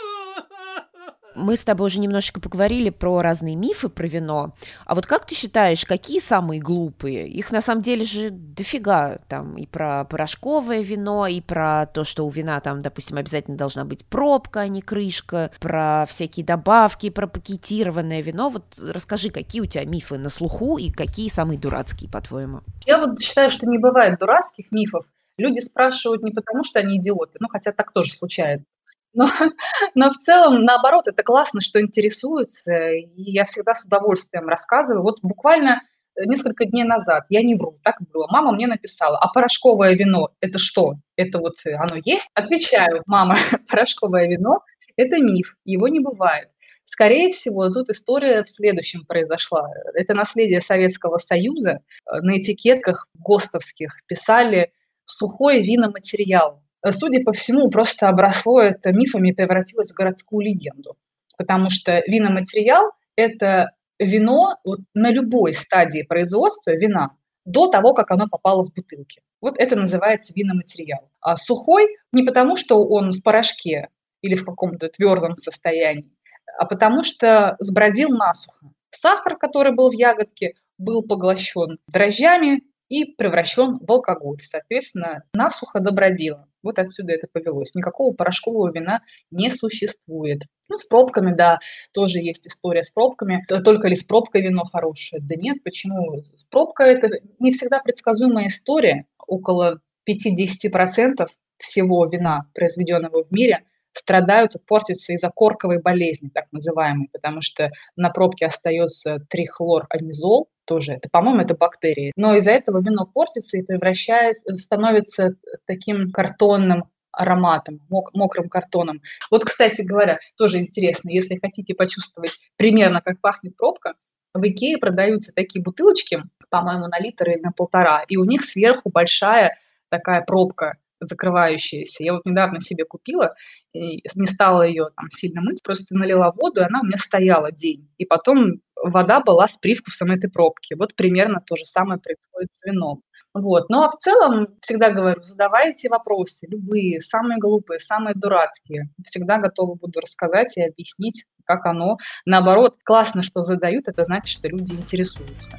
Мы 1.34 1.56
с 1.56 1.64
тобой 1.64 1.86
уже 1.86 2.00
немножечко 2.00 2.40
поговорили 2.40 2.90
про 2.90 3.20
разные 3.20 3.56
мифы 3.56 3.88
про 3.88 4.06
вино. 4.06 4.54
А 4.84 4.94
вот 4.94 5.06
как 5.06 5.26
ты 5.26 5.34
считаешь, 5.34 5.84
какие 5.84 6.20
самые 6.20 6.60
глупые? 6.60 7.28
Их 7.28 7.50
на 7.52 7.60
самом 7.60 7.82
деле 7.82 8.04
же 8.04 8.30
дофига. 8.30 9.18
Там 9.28 9.56
и 9.56 9.66
про 9.66 10.04
порошковое 10.04 10.82
вино, 10.82 11.26
и 11.26 11.40
про 11.40 11.86
то, 11.86 12.04
что 12.04 12.26
у 12.26 12.30
вина 12.30 12.60
там, 12.60 12.82
допустим, 12.82 13.16
обязательно 13.16 13.56
должна 13.56 13.84
быть 13.84 14.04
пробка, 14.04 14.60
а 14.60 14.68
не 14.68 14.82
крышка, 14.82 15.50
про 15.60 16.06
всякие 16.08 16.44
добавки, 16.44 17.10
про 17.10 17.26
пакетированное 17.26 18.22
вино. 18.22 18.48
Вот 18.48 18.78
расскажи, 18.78 19.30
какие 19.30 19.62
у 19.62 19.66
тебя 19.66 19.84
мифы 19.84 20.18
на 20.18 20.28
слуху 20.28 20.78
и 20.78 20.90
какие 20.90 21.28
самые 21.28 21.58
дурацкие, 21.58 22.10
по-твоему? 22.10 22.60
Я 22.86 22.98
вот 22.98 23.20
считаю, 23.20 23.50
что 23.50 23.66
не 23.66 23.78
бывает 23.78 24.18
дурацких 24.18 24.70
мифов. 24.70 25.06
Люди 25.38 25.60
спрашивают 25.60 26.22
не 26.22 26.30
потому, 26.30 26.62
что 26.62 26.78
они 26.78 26.98
идиоты, 26.98 27.38
ну 27.40 27.48
хотя 27.48 27.72
так 27.72 27.92
тоже 27.92 28.12
случается, 28.12 28.66
но, 29.14 29.28
но 29.94 30.10
в 30.10 30.18
целом, 30.18 30.64
наоборот, 30.64 31.08
это 31.08 31.22
классно, 31.22 31.60
что 31.60 31.80
интересуются, 31.80 32.90
и 32.90 33.08
я 33.16 33.44
всегда 33.44 33.74
с 33.74 33.84
удовольствием 33.84 34.48
рассказываю. 34.48 35.02
Вот 35.02 35.18
буквально 35.22 35.82
э, 36.16 36.24
несколько 36.24 36.64
дней 36.64 36.84
назад, 36.84 37.24
я 37.28 37.42
не 37.42 37.54
вру, 37.54 37.78
так 37.82 37.96
было, 38.12 38.26
мама 38.30 38.52
мне 38.52 38.66
написала, 38.66 39.18
а 39.18 39.32
порошковое 39.32 39.94
вино– 39.94 40.30
это 40.40 40.58
что? 40.58 40.94
Это 41.16 41.38
вот 41.38 41.54
э, 41.64 41.74
оно 41.74 42.00
есть? 42.04 42.28
Отвечаю, 42.34 43.02
мама, 43.06 43.36
порошковое 43.68 44.28
вино– 44.28 44.60
это 44.96 45.18
миф, 45.18 45.56
его 45.64 45.88
не 45.88 46.00
бывает. 46.00 46.48
Скорее 46.84 47.30
всего, 47.30 47.70
тут 47.70 47.88
история 47.90 48.42
в 48.42 48.50
следующем 48.50 49.06
произошла. 49.06 49.66
Это 49.94 50.14
наследие 50.14 50.60
Советского 50.60 51.18
Союза. 51.18 51.80
Э, 52.06 52.20
на 52.20 52.38
этикетках 52.38 53.08
ГОСТовских 53.14 54.00
писали 54.06 54.72
«сухой 55.04 55.62
виноматериал». 55.62 56.61
Э, 56.84 56.92
судя 56.92 57.22
по 57.24 57.32
всему, 57.32 57.70
просто 57.70 58.08
обросло 58.08 58.60
это 58.60 58.92
мифами 58.92 59.30
и 59.30 59.34
превратилось 59.34 59.92
в 59.92 59.96
городскую 59.96 60.44
легенду. 60.44 60.96
Потому 61.36 61.70
что 61.70 62.02
виноматериал– 62.06 62.92
это 63.16 63.72
вино 63.98 64.56
вот 64.64 64.80
на 64.94 65.10
любой 65.10 65.54
стадии 65.54 66.02
производства 66.02 66.72
вина 66.72 67.10
до 67.44 67.68
того, 67.68 67.94
как 67.94 68.10
оно 68.10 68.28
попало 68.28 68.64
в 68.64 68.72
бутылки. 68.72 69.22
Вот 69.40 69.54
это 69.58 69.74
называется 69.74 70.32
виноматериал. 70.34 71.10
А 71.20 71.36
сухой 71.36 71.96
не 72.12 72.22
потому, 72.22 72.56
что 72.56 72.84
он 72.84 73.10
в 73.10 73.22
порошке 73.22 73.88
или 74.20 74.36
в 74.36 74.44
каком-то 74.44 74.88
твердом 74.88 75.34
состоянии, 75.34 76.12
а 76.58 76.64
потому 76.64 77.02
что 77.02 77.56
сбродил 77.58 78.10
насухо. 78.10 78.70
Сахар, 78.90 79.36
который 79.36 79.74
был 79.74 79.90
в 79.90 79.94
ягодке, 79.94 80.54
был 80.78 81.02
поглощен 81.02 81.78
дрожжами 81.88 82.62
и 82.88 83.04
превращен 83.04 83.78
в 83.78 83.90
алкоголь. 83.90 84.42
Соответственно, 84.42 85.24
насухо 85.34 85.80
добродило. 85.80 86.46
Вот 86.62 86.78
отсюда 86.78 87.12
это 87.12 87.26
повелось. 87.32 87.74
Никакого 87.74 88.14
порошкового 88.14 88.72
вина 88.72 89.00
не 89.30 89.50
существует. 89.50 90.42
Ну, 90.68 90.76
с 90.76 90.84
пробками, 90.84 91.34
да, 91.34 91.58
тоже 91.92 92.18
есть 92.18 92.46
история 92.46 92.84
с 92.84 92.90
пробками. 92.90 93.44
Только 93.46 93.88
ли 93.88 93.96
с 93.96 94.04
пробкой 94.04 94.42
вино 94.42 94.64
хорошее? 94.64 95.20
Да 95.22 95.34
нет, 95.36 95.62
почему? 95.64 96.22
Пробка– 96.50 96.84
это 96.84 97.08
не 97.38 97.52
всегда 97.52 97.80
предсказуемая 97.80 98.48
история. 98.48 99.06
Около 99.26 99.80
5-10% 100.08 101.26
всего 101.58 102.06
вина, 102.06 102.46
произведенного 102.54 103.24
в 103.24 103.30
мире, 103.30 103.64
страдают 103.92 104.54
портятся 104.66 105.12
из-за 105.12 105.30
корковой 105.30 105.80
болезни, 105.80 106.30
так 106.32 106.46
называемой, 106.52 107.08
потому 107.12 107.42
что 107.42 107.70
на 107.96 108.10
пробке 108.10 108.46
остается 108.46 109.18
трихлоранизол, 109.28 110.48
тоже, 110.64 110.92
это, 110.92 111.08
по-моему, 111.10 111.42
это 111.42 111.54
бактерии. 111.54 112.12
Но 112.16 112.36
из-за 112.36 112.52
этого 112.52 112.80
вино 112.80 113.04
портится 113.06 113.58
и 113.58 113.62
превращается, 113.62 114.56
становится 114.56 115.34
таким 115.66 116.12
картонным 116.12 116.84
ароматом, 117.12 117.80
мок, 117.90 118.14
мокрым 118.14 118.48
картоном. 118.48 119.02
Вот, 119.30 119.44
кстати 119.44 119.82
говоря, 119.82 120.18
тоже 120.36 120.60
интересно, 120.60 121.10
если 121.10 121.36
хотите 121.36 121.74
почувствовать 121.74 122.38
примерно, 122.56 123.02
как 123.02 123.20
пахнет 123.20 123.56
пробка, 123.56 123.94
в 124.34 124.42
Икее 124.42 124.78
продаются 124.78 125.32
такие 125.34 125.62
бутылочки, 125.62 126.22
по-моему, 126.48 126.86
на 126.86 126.98
литр 126.98 127.30
или 127.30 127.40
на 127.40 127.52
полтора, 127.52 128.02
и 128.08 128.16
у 128.16 128.24
них 128.24 128.44
сверху 128.44 128.90
большая 128.90 129.58
такая 129.90 130.22
пробка 130.22 130.78
закрывающаяся. 131.04 132.04
Я 132.04 132.14
вот 132.14 132.24
недавно 132.24 132.60
себе 132.60 132.84
купила, 132.84 133.34
и 133.72 134.02
не 134.14 134.26
стала 134.26 134.62
ее 134.62 134.88
там 134.96 135.06
сильно 135.10 135.40
мыть, 135.40 135.62
просто 135.62 135.94
налила 135.94 136.32
воду, 136.32 136.60
и 136.60 136.64
она 136.64 136.80
у 136.80 136.84
меня 136.84 136.98
стояла 136.98 137.50
день. 137.52 137.88
И 137.98 138.04
потом 138.04 138.60
вода 138.76 139.20
была 139.20 139.46
с 139.46 139.56
привкусом 139.58 140.10
этой 140.10 140.30
пробки. 140.30 140.74
Вот 140.74 140.94
примерно 140.94 141.40
то 141.44 141.56
же 141.56 141.64
самое 141.64 142.00
происходит 142.00 142.52
с 142.52 142.64
вином. 142.64 143.02
Вот. 143.34 143.70
Ну 143.70 143.82
а 143.82 143.90
в 143.90 143.96
целом, 143.96 144.48
всегда 144.60 144.90
говорю, 144.90 145.22
задавайте 145.22 145.88
вопросы, 145.88 146.46
любые, 146.50 147.00
самые 147.00 147.38
глупые, 147.38 147.80
самые 147.80 148.14
дурацкие. 148.14 148.90
Всегда 149.04 149.38
готова 149.38 149.74
буду 149.74 150.00
рассказать 150.00 150.56
и 150.56 150.62
объяснить, 150.62 151.24
как 151.44 151.64
оно. 151.64 151.96
Наоборот, 152.26 152.76
классно, 152.84 153.22
что 153.22 153.42
задают, 153.42 153.88
это 153.88 154.04
значит, 154.04 154.28
что 154.28 154.48
люди 154.48 154.72
интересуются. 154.72 155.58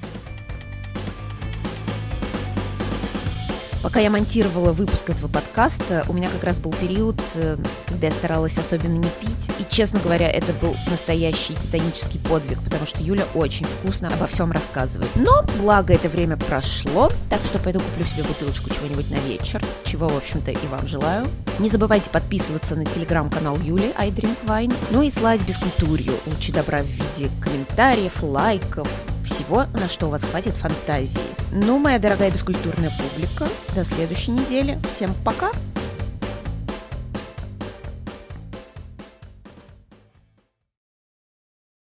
Пока 3.93 4.01
я 4.01 4.09
монтировала 4.09 4.71
выпуск 4.71 5.11
этого 5.11 5.27
подкаста, 5.27 6.03
у 6.09 6.13
меня 6.13 6.27
как 6.27 6.43
раз 6.43 6.57
был 6.57 6.71
период, 6.71 7.15
э, 7.35 7.57
когда 7.85 8.07
я 8.07 8.11
старалась 8.11 8.57
особенно 8.57 8.97
не 8.97 9.07
пить. 9.21 9.51
И, 9.59 9.67
честно 9.69 9.99
говоря, 9.99 10.31
это 10.31 10.51
был 10.53 10.75
настоящий 10.89 11.53
титанический 11.53 12.19
подвиг, 12.19 12.57
потому 12.63 12.87
что 12.87 13.03
Юля 13.03 13.25
очень 13.35 13.67
вкусно 13.67 14.07
обо 14.07 14.25
всем 14.25 14.51
рассказывает. 14.51 15.11
Но, 15.13 15.45
благо, 15.59 15.93
это 15.93 16.09
время 16.09 16.37
прошло, 16.37 17.11
так 17.29 17.39
что 17.45 17.59
пойду 17.59 17.81
куплю 17.81 18.03
себе 18.03 18.23
бутылочку 18.23 18.71
чего-нибудь 18.71 19.11
на 19.11 19.17
вечер, 19.27 19.61
чего, 19.83 20.07
в 20.07 20.17
общем-то, 20.17 20.49
и 20.49 20.67
вам 20.71 20.87
желаю. 20.87 21.27
Не 21.59 21.69
забывайте 21.69 22.09
подписываться 22.09 22.75
на 22.75 22.85
телеграм-канал 22.85 23.59
Юли 23.61 23.93
I 23.95 24.09
Drink 24.09 24.37
Wine, 24.47 24.73
ну 24.89 25.03
и 25.03 25.11
слать 25.11 25.45
бескультурью, 25.47 26.13
лучи 26.25 26.51
добра 26.51 26.81
в 26.81 26.87
виде 26.87 27.29
комментариев, 27.39 28.23
лайков, 28.23 28.87
всего, 29.24 29.65
на 29.74 29.88
что 29.88 30.07
у 30.07 30.09
вас 30.09 30.24
хватит 30.24 30.53
фантазии. 30.53 31.19
Ну, 31.51 31.80
моя 31.80 31.99
дорогая 31.99 32.32
бескультурная 32.32 32.91
публика, 32.91 33.47
до 33.76 33.84
следующей 33.84 34.32
недели. 34.32 34.80
Всем 34.95 35.11
пока! 35.26 35.51